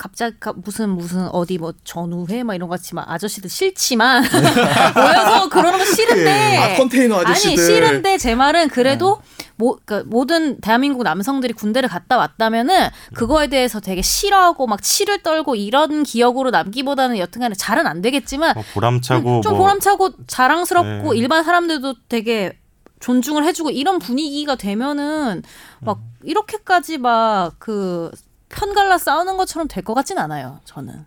갑자기 0.00 0.34
가- 0.40 0.54
무슨 0.54 0.88
무슨 0.88 1.28
어디 1.28 1.58
뭐 1.58 1.74
전우회 1.84 2.42
막 2.42 2.54
이런 2.54 2.70
거 2.70 2.76
같이 2.76 2.94
막 2.94 3.04
아저씨들 3.10 3.50
싫지만 3.50 4.22
모여서 4.96 5.50
그러는 5.50 5.78
거 5.78 5.84
싫은데 5.84 6.56
아, 6.56 6.76
컨테이너 6.78 7.20
아저씨들. 7.20 7.50
아니 7.50 7.56
싫은데 7.58 8.16
제 8.16 8.34
말은 8.34 8.70
그래도 8.70 9.20
모, 9.56 9.76
그러니까 9.84 10.08
모든 10.10 10.58
대한민국 10.62 11.02
남성들이 11.02 11.52
군대를 11.52 11.90
갔다 11.90 12.16
왔다면은 12.16 12.88
그거에 13.12 13.48
대해서 13.48 13.78
되게 13.78 14.00
싫어하고 14.00 14.66
막 14.66 14.82
치를 14.82 15.22
떨고 15.22 15.54
이런 15.54 16.02
기억으로 16.02 16.48
남기보다는 16.50 17.18
여튼간에 17.18 17.54
잘은 17.54 17.86
안 17.86 18.00
되겠지만 18.00 18.54
뭐 18.54 18.64
보람차고 18.72 19.36
음, 19.36 19.42
좀뭐 19.42 19.58
보람차고 19.58 20.26
자랑스럽고 20.26 21.12
네. 21.12 21.18
일반 21.18 21.44
사람들도 21.44 21.94
되게 22.08 22.58
존중을 23.00 23.44
해주고 23.44 23.70
이런 23.70 23.98
분위기가 23.98 24.54
되면은 24.54 25.42
막 25.80 25.98
음. 25.98 26.10
이렇게까지 26.24 26.96
막 26.96 27.52
그 27.58 28.10
편갈라 28.50 28.98
싸우는 28.98 29.36
것처럼 29.36 29.66
될 29.68 29.82
것 29.84 29.94
같진 29.94 30.18
않아요. 30.18 30.60
저는. 30.64 31.04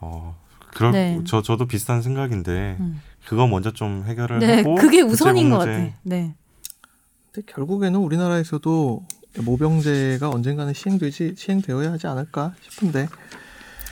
어, 0.00 0.36
그럴 0.74 0.92
네. 0.92 1.20
저 1.26 1.40
저도 1.42 1.66
비슷한 1.66 2.02
생각인데 2.02 2.76
음. 2.80 3.00
그거 3.24 3.46
먼저 3.46 3.72
좀 3.72 4.04
해결을 4.06 4.40
네, 4.40 4.56
하고 4.58 4.74
그게 4.74 4.98
대체 4.98 5.02
우선인 5.12 5.50
것. 5.50 5.58
같아. 5.58 5.70
네. 6.02 6.34
근데 7.32 7.50
결국에는 7.52 7.98
우리나라에서도 7.98 9.06
모병제가 9.38 10.28
언젠가는 10.28 10.74
시행되지 10.74 11.34
시행되어야 11.38 11.92
하지 11.92 12.06
않을까 12.06 12.52
싶은데 12.68 13.08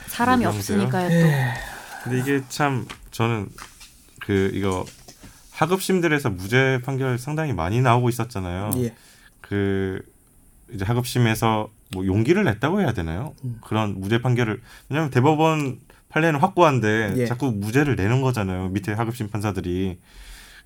사람이 0.08 0.44
모병제요? 0.44 0.78
없으니까요. 0.82 1.10
예. 1.10 1.22
또. 1.22 2.04
근데 2.04 2.18
이게 2.20 2.42
참 2.48 2.86
저는 3.10 3.48
그 4.20 4.50
이거 4.52 4.84
하급심들에서 5.52 6.30
무죄 6.30 6.80
판결 6.84 7.18
상당히 7.18 7.52
많이 7.52 7.80
나오고 7.80 8.08
있었잖아요. 8.08 8.72
예. 8.78 8.94
그 9.40 10.02
이제 10.72 10.84
하급심에서 10.84 11.68
뭐 11.92 12.06
용기를 12.06 12.44
냈다고 12.44 12.80
해야 12.80 12.92
되나요? 12.92 13.34
음. 13.44 13.58
그런 13.66 14.00
무죄 14.00 14.20
판결을 14.22 14.60
왜냐하면 14.88 15.10
대법원 15.10 15.80
판례는 16.08 16.40
확고한데 16.40 17.14
예. 17.16 17.26
자꾸 17.26 17.52
무죄를 17.52 17.96
내는 17.96 18.20
거잖아요. 18.20 18.68
밑에 18.68 18.92
하급 18.92 19.16
심 19.16 19.28
판사들이 19.28 19.98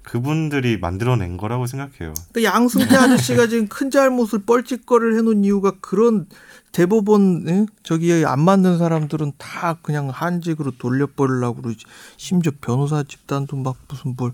그분들이 0.03 0.79
만들어낸 0.79 1.37
거라고 1.37 1.67
생각해요. 1.67 2.13
근데 2.27 2.45
양승태 2.45 2.95
아저씨가 2.95 3.47
지금 3.47 3.67
큰 3.69 3.91
잘못을 3.91 4.43
뻘짓거리를 4.45 5.17
해놓은 5.19 5.45
이유가 5.45 5.73
그런 5.81 6.27
대법원 6.73 7.45
응? 7.49 7.67
저기에 7.83 8.25
안 8.27 8.41
맞는 8.41 8.79
사람들은 8.79 9.33
다 9.39 9.79
그냥 9.81 10.11
한직으로 10.11 10.73
돌려버리려고 10.73 11.63
그러지 11.63 11.85
심지어 12.17 12.53
변호사 12.61 13.03
집단도 13.03 13.57
막 13.57 13.77
무슨 13.89 14.15
뭘 14.17 14.33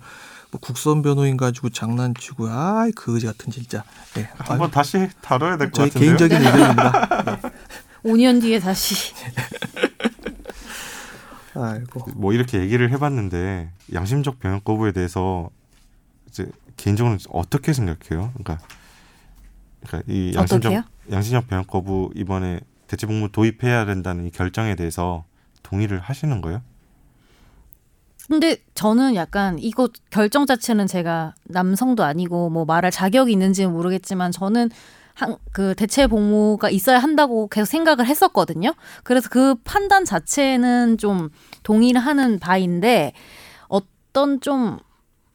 뭐 0.51 0.61
국선 0.61 1.03
변호인 1.03 1.37
가지고 1.37 1.71
장난치고 1.71 2.49
아이 2.49 2.91
그지 2.93 3.27
같은 3.27 3.51
진짜 3.53 3.85
예. 4.19 4.29
한번 4.39 4.71
다시 4.71 5.09
다뤄야 5.23 5.57
될 5.57 5.71
것 5.71 5.85
같은데요. 5.85 6.17
개인적인 6.17 6.39
의견입니다. 6.45 7.41
5년 8.05 8.41
뒤에 8.41 8.59
다시 8.59 9.15
아이고 11.55 12.07
뭐 12.15 12.33
이렇게 12.33 12.61
얘기를 12.61 12.91
해봤는데 12.91 13.71
양심적 13.93 14.39
병역 14.39 14.65
거부에 14.65 14.93
대해서 14.93 15.51
이제 16.29 16.47
개인적으로 16.77 17.17
어떻게 17.31 17.73
생각해요? 17.73 18.33
그러니까, 18.35 18.59
그러니까 19.87 20.13
이 20.13 20.33
양심적 20.35 20.73
어떻게요? 20.73 20.83
양심적 21.13 21.49
병역 21.49 21.67
거부 21.67 22.11
이번에 22.15 22.61
대체복무 22.87 23.31
도입해야 23.33 23.85
된다는 23.85 24.27
이 24.27 24.31
결정에 24.31 24.75
대해서 24.77 25.25
동의를 25.63 26.01
하시는 26.01 26.41
거예요? 26.41 26.63
근데 28.31 28.59
저는 28.75 29.17
약간 29.17 29.59
이거 29.59 29.89
결정 30.11 30.47
자체는 30.47 30.87
제가 30.87 31.35
남성도 31.47 32.05
아니고 32.05 32.49
뭐 32.49 32.65
말할 32.65 32.93
자격이 32.93 33.33
있는지는 33.33 33.73
모르겠지만 33.73 34.31
저는 34.31 34.71
한, 35.15 35.37
그 35.51 35.75
대체 35.75 36.07
복무가 36.07 36.71
있어야 36.71 37.01
한다고 37.01 37.49
계속 37.49 37.67
생각을 37.67 38.07
했었거든요. 38.07 38.73
그래서 39.03 39.29
그 39.29 39.57
판단 39.65 40.05
자체는 40.05 40.97
좀 40.97 41.31
동의를 41.65 42.01
하는 42.01 42.39
바인데 42.39 43.15
어떤 43.67 44.41
좀 44.41 44.79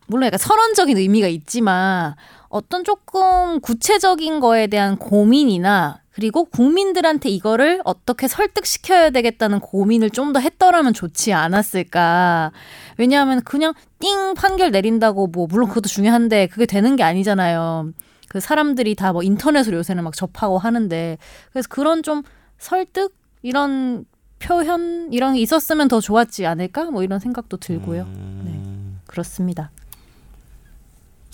물론 0.08 0.28
약간 0.28 0.38
선언적인 0.38 0.98
의미가 0.98 1.28
있지만 1.28 2.16
어떤 2.56 2.86
조금 2.86 3.60
구체적인 3.60 4.39
거에 4.39 4.68
대한 4.68 4.95
고민이나 4.95 5.99
그리고 6.14 6.45
국민들한테 6.45 7.28
이거를 7.28 7.82
어떻게 7.84 8.30
설득시켜야 8.30 9.10
되겠다는 9.10 9.60
고민을 9.60 10.10
좀 10.10 10.32
더 10.32 10.39
했더라면 10.39 10.93
좋지 10.93 11.34
않았을까. 11.34 12.53
왜냐하면 12.97 13.41
그냥 13.43 13.74
띵 13.99 14.34
판결 14.36 14.72
내린다고 14.72 15.28
뭐 15.28 15.47
물론 15.47 15.68
그것도 15.68 15.89
중요한데 15.89 16.47
그게 16.47 16.66
되는 16.66 16.95
게 16.95 17.03
아니잖아요. 17.03 17.91
그 18.30 18.39
사람들이 18.39 18.95
다 18.95 19.12
뭐 19.12 19.22
인터넷으로 19.22 19.78
요새는 19.80 20.06
막 20.06 20.14
접하고 20.16 20.58
하는데 20.58 21.18
그래서 21.51 21.68
그런 21.70 22.03
좀 22.03 22.24
설득 22.58 23.14
이런 23.41 24.06
표현 24.39 25.10
이런 25.12 25.34
게 25.34 25.41
있었으면 25.41 25.89
더 25.89 25.99
좋았지 25.99 26.45
않을까 26.45 26.86
뭐 26.91 27.03
이런 27.03 27.20
생각도 27.20 27.58
들고요. 27.58 28.03
음, 28.03 29.01
그렇습니다. 29.08 29.72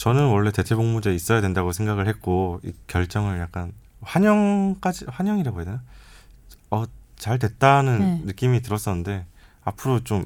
저는 0.01 0.27
원래 0.27 0.51
대체복무제 0.51 1.13
있어야 1.13 1.41
된다고 1.41 1.71
생각을 1.71 2.07
했고 2.07 2.59
이 2.63 2.73
결정을 2.87 3.39
약간 3.39 3.71
환영까지 4.01 5.05
환영이라고 5.07 5.57
해야 5.59 5.65
되나? 5.65 5.81
어 6.69 6.85
잘 7.21 7.37
됐다는 7.37 7.99
네. 7.99 8.21
느낌이 8.25 8.63
들었었는데 8.63 9.27
앞으로 9.63 10.03
좀 10.03 10.25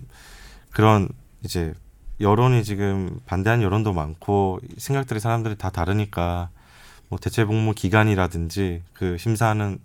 그런 0.72 1.10
이제 1.44 1.74
여론이 2.22 2.64
지금 2.64 3.20
반대하는 3.26 3.66
여론도 3.66 3.92
많고 3.92 4.62
생각들이 4.78 5.20
사람들이 5.20 5.58
다 5.58 5.70
다르니까 5.70 6.50
뭐 7.10 7.20
대체복무 7.20 7.74
기간이라든지 7.74 8.82
그 8.94 9.18
심사하는 9.18 9.80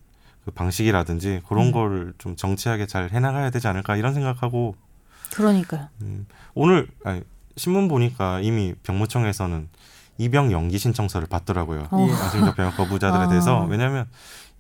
그 0.45 0.53
방식이라든지 0.53 1.43
그런 1.49 1.66
음. 1.66 1.72
거를 1.72 2.14
좀 2.18 2.36
정치하게 2.36 2.86
잘 2.86 3.11
해나가야 3.11 3.51
되지 3.51 3.66
않을까 3.66 3.97
이런 3.97 4.14
생각하고 4.14 4.76
그러니까요. 5.32 5.88
음, 6.03 6.28
오늘 6.55 6.86
아니, 7.03 7.22
신문 7.57 7.88
보니까 7.88 8.38
이미 8.38 8.74
병무청에서는 8.84 9.68
입영 10.20 10.52
연기 10.52 10.78
신청서를 10.78 11.26
받더라고요. 11.28 11.88
어. 11.90 12.06
예. 12.06 12.12
양심적 12.12 12.54
병역 12.56 12.76
거부자들에 12.76 13.22
아. 13.24 13.28
대해서 13.28 13.64
왜냐하면 13.64 14.06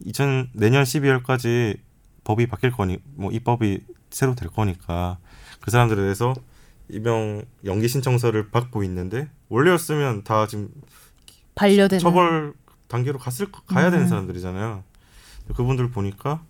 2000 0.04 0.50
내년 0.54 0.84
12월까지 0.84 1.78
법이 2.24 2.46
바뀔 2.46 2.70
거니 2.72 2.98
뭐 3.14 3.30
입법이 3.30 3.80
새로 4.10 4.34
될 4.34 4.48
거니까 4.48 5.18
그 5.60 5.70
사람들에 5.70 6.00
대해서 6.00 6.34
입영 6.88 7.42
연기 7.66 7.88
신청서를 7.88 8.50
받고 8.50 8.82
있는데 8.84 9.28
원래였으면 9.50 10.24
다 10.24 10.46
지금 10.46 10.70
반려되는 11.54 12.00
처벌 12.00 12.54
단계로 12.88 13.18
갔을 13.18 13.52
거- 13.52 13.60
가야 13.66 13.90
되는 13.90 14.06
음. 14.06 14.08
사람들이잖아요. 14.08 14.82
그분들 15.54 15.90
보니까 15.90 16.42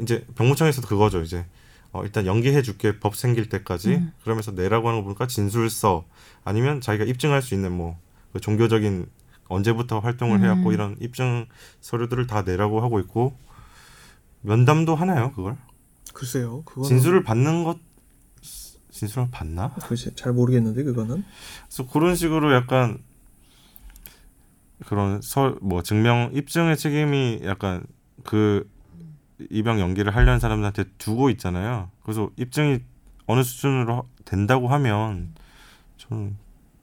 이제 0.00 0.24
병무청에서도 0.36 0.86
그거죠. 0.86 1.22
이제 1.22 1.46
어, 1.92 2.04
일단 2.04 2.26
연기해줄게 2.26 3.00
법 3.00 3.16
생길 3.16 3.48
때까지 3.48 3.94
음. 3.94 4.12
그러면서 4.22 4.52
내라고 4.52 4.88
하는 4.88 5.00
거 5.00 5.04
보니까 5.04 5.26
진술서 5.26 6.04
아니면 6.44 6.80
자기가 6.80 7.04
입증할 7.04 7.42
수 7.42 7.54
있는 7.54 7.72
뭐 7.72 7.98
그 8.32 8.40
종교적인 8.40 9.06
언제부터 9.48 9.98
활동을 9.98 10.38
음. 10.38 10.44
해왔고 10.44 10.72
이런 10.72 10.96
입증 11.00 11.46
서류들을 11.80 12.26
다 12.26 12.42
내라고 12.42 12.80
하고 12.82 13.00
있고 13.00 13.36
면담도 14.42 14.94
하나요 14.94 15.32
그걸 15.32 15.56
글쎄요 16.14 16.62
그거는 16.64 16.88
진술을 16.88 17.24
받는 17.24 17.64
것 17.64 17.78
진술을 18.90 19.28
받나? 19.30 19.70
글쎄 19.86 20.10
잘 20.14 20.32
모르겠는데 20.32 20.82
그거는 20.84 21.24
그래서 21.68 21.86
그런 21.90 22.14
식으로 22.14 22.52
약간 22.54 23.02
그런 24.86 25.20
서 25.22 25.56
뭐 25.60 25.82
증명 25.82 26.30
입증의 26.32 26.76
책임이 26.76 27.40
약간 27.44 27.84
그 28.24 28.68
입영 29.50 29.78
연기를 29.80 30.14
하려는 30.14 30.38
사람들한테 30.38 30.84
두고 30.98 31.30
있잖아요. 31.30 31.90
그래서 32.02 32.30
입증이 32.36 32.80
어느 33.26 33.42
수준으로 33.42 33.96
하- 33.96 34.02
된다고 34.24 34.68
하면 34.68 35.34
저는 35.96 36.36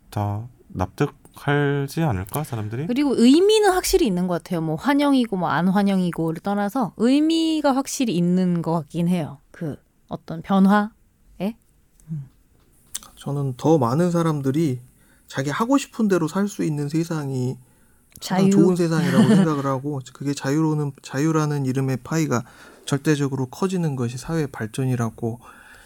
다 0.10 0.48
납득 0.70 1.16
하지 1.38 2.02
않을까 2.04 2.44
사람들이? 2.44 2.88
그리고 2.88 3.14
의미는 3.16 3.72
확실히 3.72 4.06
있는 4.08 4.28
것 4.28 4.36
같아요. 4.44 4.62
뭐 4.62 4.76
환영이고 4.76 5.38
뭐 5.38 5.50
안 5.50 5.68
환영이고를 5.68 6.42
떠나서 6.42 6.94
의미가 6.98 7.76
확실히 7.76 8.16
있는 8.16 8.62
것 8.62 8.74
같긴 8.74 9.08
해요. 9.08 9.40
그 9.52 9.78
어떤 10.08 10.42
변화. 10.42 10.92
저는 13.16 13.56
더 13.58 13.78
많은 13.78 14.12
사람들이 14.12 14.80
자기 15.28 15.50
하고 15.50 15.78
싶은 15.78 16.08
대로 16.08 16.28
살 16.28 16.48
수 16.48 16.64
있는 16.64 16.88
세상이 16.88 17.58
자유. 18.20 18.50
좋은 18.52 18.76
세상이라고 18.76 19.28
생각을 19.36 19.66
하고 19.66 20.00
그게 20.14 20.34
자유로는 20.34 20.92
자유라는 21.02 21.66
이름의 21.66 21.98
파이가 22.04 22.44
절대적으로 22.86 23.48
커지는 23.48 23.96
것이 23.96 24.18
사회 24.18 24.46
발전이라고 24.48 25.40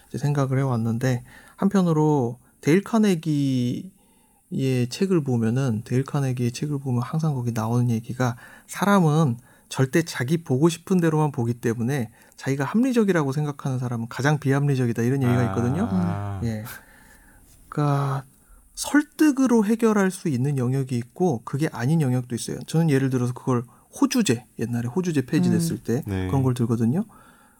이제 0.09 0.17
생각을 0.17 0.59
해왔는데 0.59 1.23
한편으로 1.55 2.37
데일 2.59 2.83
카네기 2.83 3.89
의 4.51 4.87
책을 4.89 5.23
보면은 5.23 5.81
데일 5.85 6.03
카네기의 6.03 6.51
책을 6.51 6.79
보면 6.79 7.01
항상 7.01 7.33
거기 7.33 7.51
나오는 7.53 7.89
얘기가 7.89 8.35
사람은 8.67 9.37
절대 9.69 10.03
자기 10.03 10.43
보고 10.43 10.67
싶은 10.67 10.99
대로만 10.99 11.31
보기 11.31 11.53
때문에 11.53 12.11
자기가 12.35 12.65
합리적이라고 12.65 13.31
생각하는 13.31 13.79
사람은 13.79 14.07
가장 14.09 14.39
비합리적이다 14.39 15.03
이런 15.03 15.23
얘기가 15.23 15.43
있거든요. 15.45 15.87
아, 15.89 16.41
예. 16.43 16.65
그러니까 17.69 18.25
설득으로 18.75 19.63
해결할 19.65 20.11
수 20.11 20.27
있는 20.27 20.57
영역이 20.57 20.97
있고 20.97 21.41
그게 21.45 21.69
아닌 21.71 22.01
영역도 22.01 22.35
있어요. 22.35 22.59
저는 22.67 22.89
예를 22.89 23.09
들어서 23.09 23.31
그걸 23.33 23.63
호주제 24.01 24.45
옛날에 24.59 24.87
호주제 24.87 25.25
폐지됐을 25.25 25.77
때 25.77 26.03
네. 26.05 26.27
그런 26.27 26.43
걸 26.43 26.53
들거든요. 26.53 27.05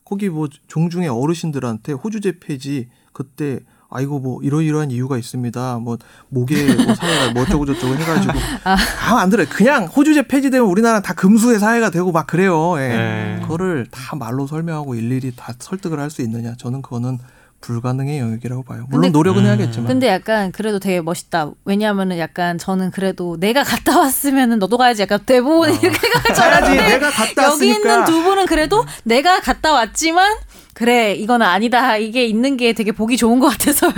거기 0.04 0.30
뭐 0.30 0.50
종중의 0.68 1.08
어르신들한테 1.08 1.94
호주제 1.94 2.40
폐지 2.40 2.90
그때 3.14 3.62
아이고 3.92 4.20
뭐 4.20 4.40
이러이러한 4.42 4.90
이유가 4.90 5.18
있습니다. 5.18 5.80
뭐 5.82 5.98
목에 6.30 6.64
뭐 6.76 6.96
사회가 6.96 7.34
뭐 7.34 7.44
어쩌고 7.44 7.66
저쩌고 7.66 7.94
해가지고 7.96 8.34
아안 9.10 9.30
들어요. 9.30 9.48
그냥 9.50 9.86
호주제 9.86 10.24
폐지되면 10.24 10.66
우리나라 10.68 11.02
다 11.02 11.14
금수의 11.14 11.60
사회가 11.60 11.90
되고 11.92 12.12
막 12.12 12.26
그래요. 12.26 12.76
예. 12.78 12.88
네. 12.88 13.40
그거를 13.44 13.88
다 13.92 14.16
말로 14.16 14.48
설명하고 14.48 14.96
일일이 14.96 15.34
다 15.36 15.54
설득을 15.60 16.00
할 16.00 16.10
수 16.10 16.22
있느냐? 16.22 16.56
저는 16.58 16.82
그거는 16.82 17.20
불가능의 17.62 18.18
영역이라고 18.20 18.64
봐요. 18.64 18.86
물론 18.90 19.04
근데- 19.04 19.10
노력은 19.12 19.44
음. 19.44 19.46
해야겠지만. 19.48 19.88
근데 19.88 20.08
약간 20.08 20.52
그래도 20.52 20.80
되게 20.80 21.00
멋있다. 21.00 21.52
왜냐하면은 21.64 22.18
약간 22.18 22.58
저는 22.58 22.90
그래도 22.92 23.38
내가 23.40 23.64
갔다 23.64 24.00
왔으면은 24.00 24.58
너도 24.58 24.78
가야지. 24.78 25.04
약간 25.04 25.20
대부분 25.26 25.70
이렇게 25.70 25.90
가지 26.10 26.42
가야지. 26.42 26.72
내가 26.76 27.12
갔다 27.12 27.44
여기 27.52 27.68
있는 27.68 27.86
왔으니까. 27.88 28.06
두 28.06 28.24
분은 28.24 28.46
그래도 28.48 28.84
내가 29.04 29.40
갔다 29.42 29.74
왔지만 29.74 30.38
그래 30.74 31.14
이거는 31.14 31.46
아니다. 31.46 31.98
이게 31.98 32.26
있는 32.26 32.58
게 32.58 32.74
되게 32.74 32.92
보기 32.92 33.18
좋은 33.18 33.40
것 33.40 33.50
같아서요. 33.50 33.92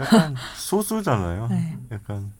약간 0.00 0.34
소수잖아요. 0.56 1.48
네. 1.50 1.76
약간 1.90 2.32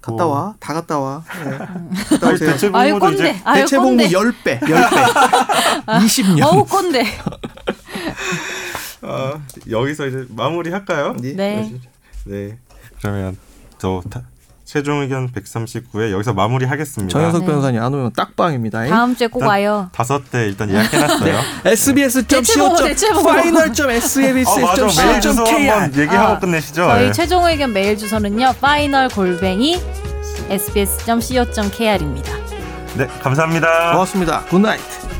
갔다 0.00 0.24
뭐- 0.24 0.34
와. 0.34 0.54
다 0.60 0.74
갔다 0.74 0.98
와. 0.98 1.24
네. 1.44 1.56
갔다 2.10 2.30
오세요. 2.30 2.50
대체 2.52 2.70
아유 2.74 2.98
꼰대. 2.98 3.14
이제 3.30 3.40
아유 3.44 3.60
대체 3.62 3.76
복무 3.78 3.90
꼰대. 3.96 4.08
10배. 4.08 4.60
10배. 4.60 5.86
20년. 5.86 6.44
어우 6.44 6.64
꼰대. 6.66 7.04
어, 9.02 9.40
여기서 9.70 10.06
이제 10.06 10.26
마무리 10.30 10.70
할까요? 10.70 11.14
네. 11.20 11.70
네. 12.24 12.58
그러면 13.00 13.36
저 13.78 14.02
타, 14.10 14.22
최종 14.74 15.02
의견 15.02 15.30
139회 15.30 16.10
여기서 16.10 16.32
마무리 16.34 16.66
하겠습니다. 16.66 17.12
정현석 17.12 17.42
네. 17.42 17.46
변호사님 17.46 17.80
안 17.80 17.94
오면 17.94 18.12
딱밤입니다. 18.14 18.88
다음 18.88 19.14
주에 19.14 19.28
꼭 19.28 19.44
와요. 19.44 19.88
다섯 19.92 20.28
대 20.32 20.46
일단 20.48 20.68
예약해놨어요. 20.68 21.40
대체보고. 22.82 23.30
sbs.final.sbs.co.kr 23.30 24.82
어 25.70 25.80
한번 25.80 26.00
얘기하고 26.00 26.32
아, 26.32 26.38
끝내시죠. 26.40 26.88
저희 26.88 27.06
예. 27.06 27.12
최종 27.12 27.44
의견 27.44 27.72
메일 27.72 27.96
주소는요. 27.96 28.54
final 28.60 29.10
골뱅이 29.10 29.80
sbs.co.kr입니다. 30.50 32.32
네 32.96 33.06
감사합니다. 33.22 33.92
고맙습니다. 33.92 34.40
굿나잇. 34.46 35.13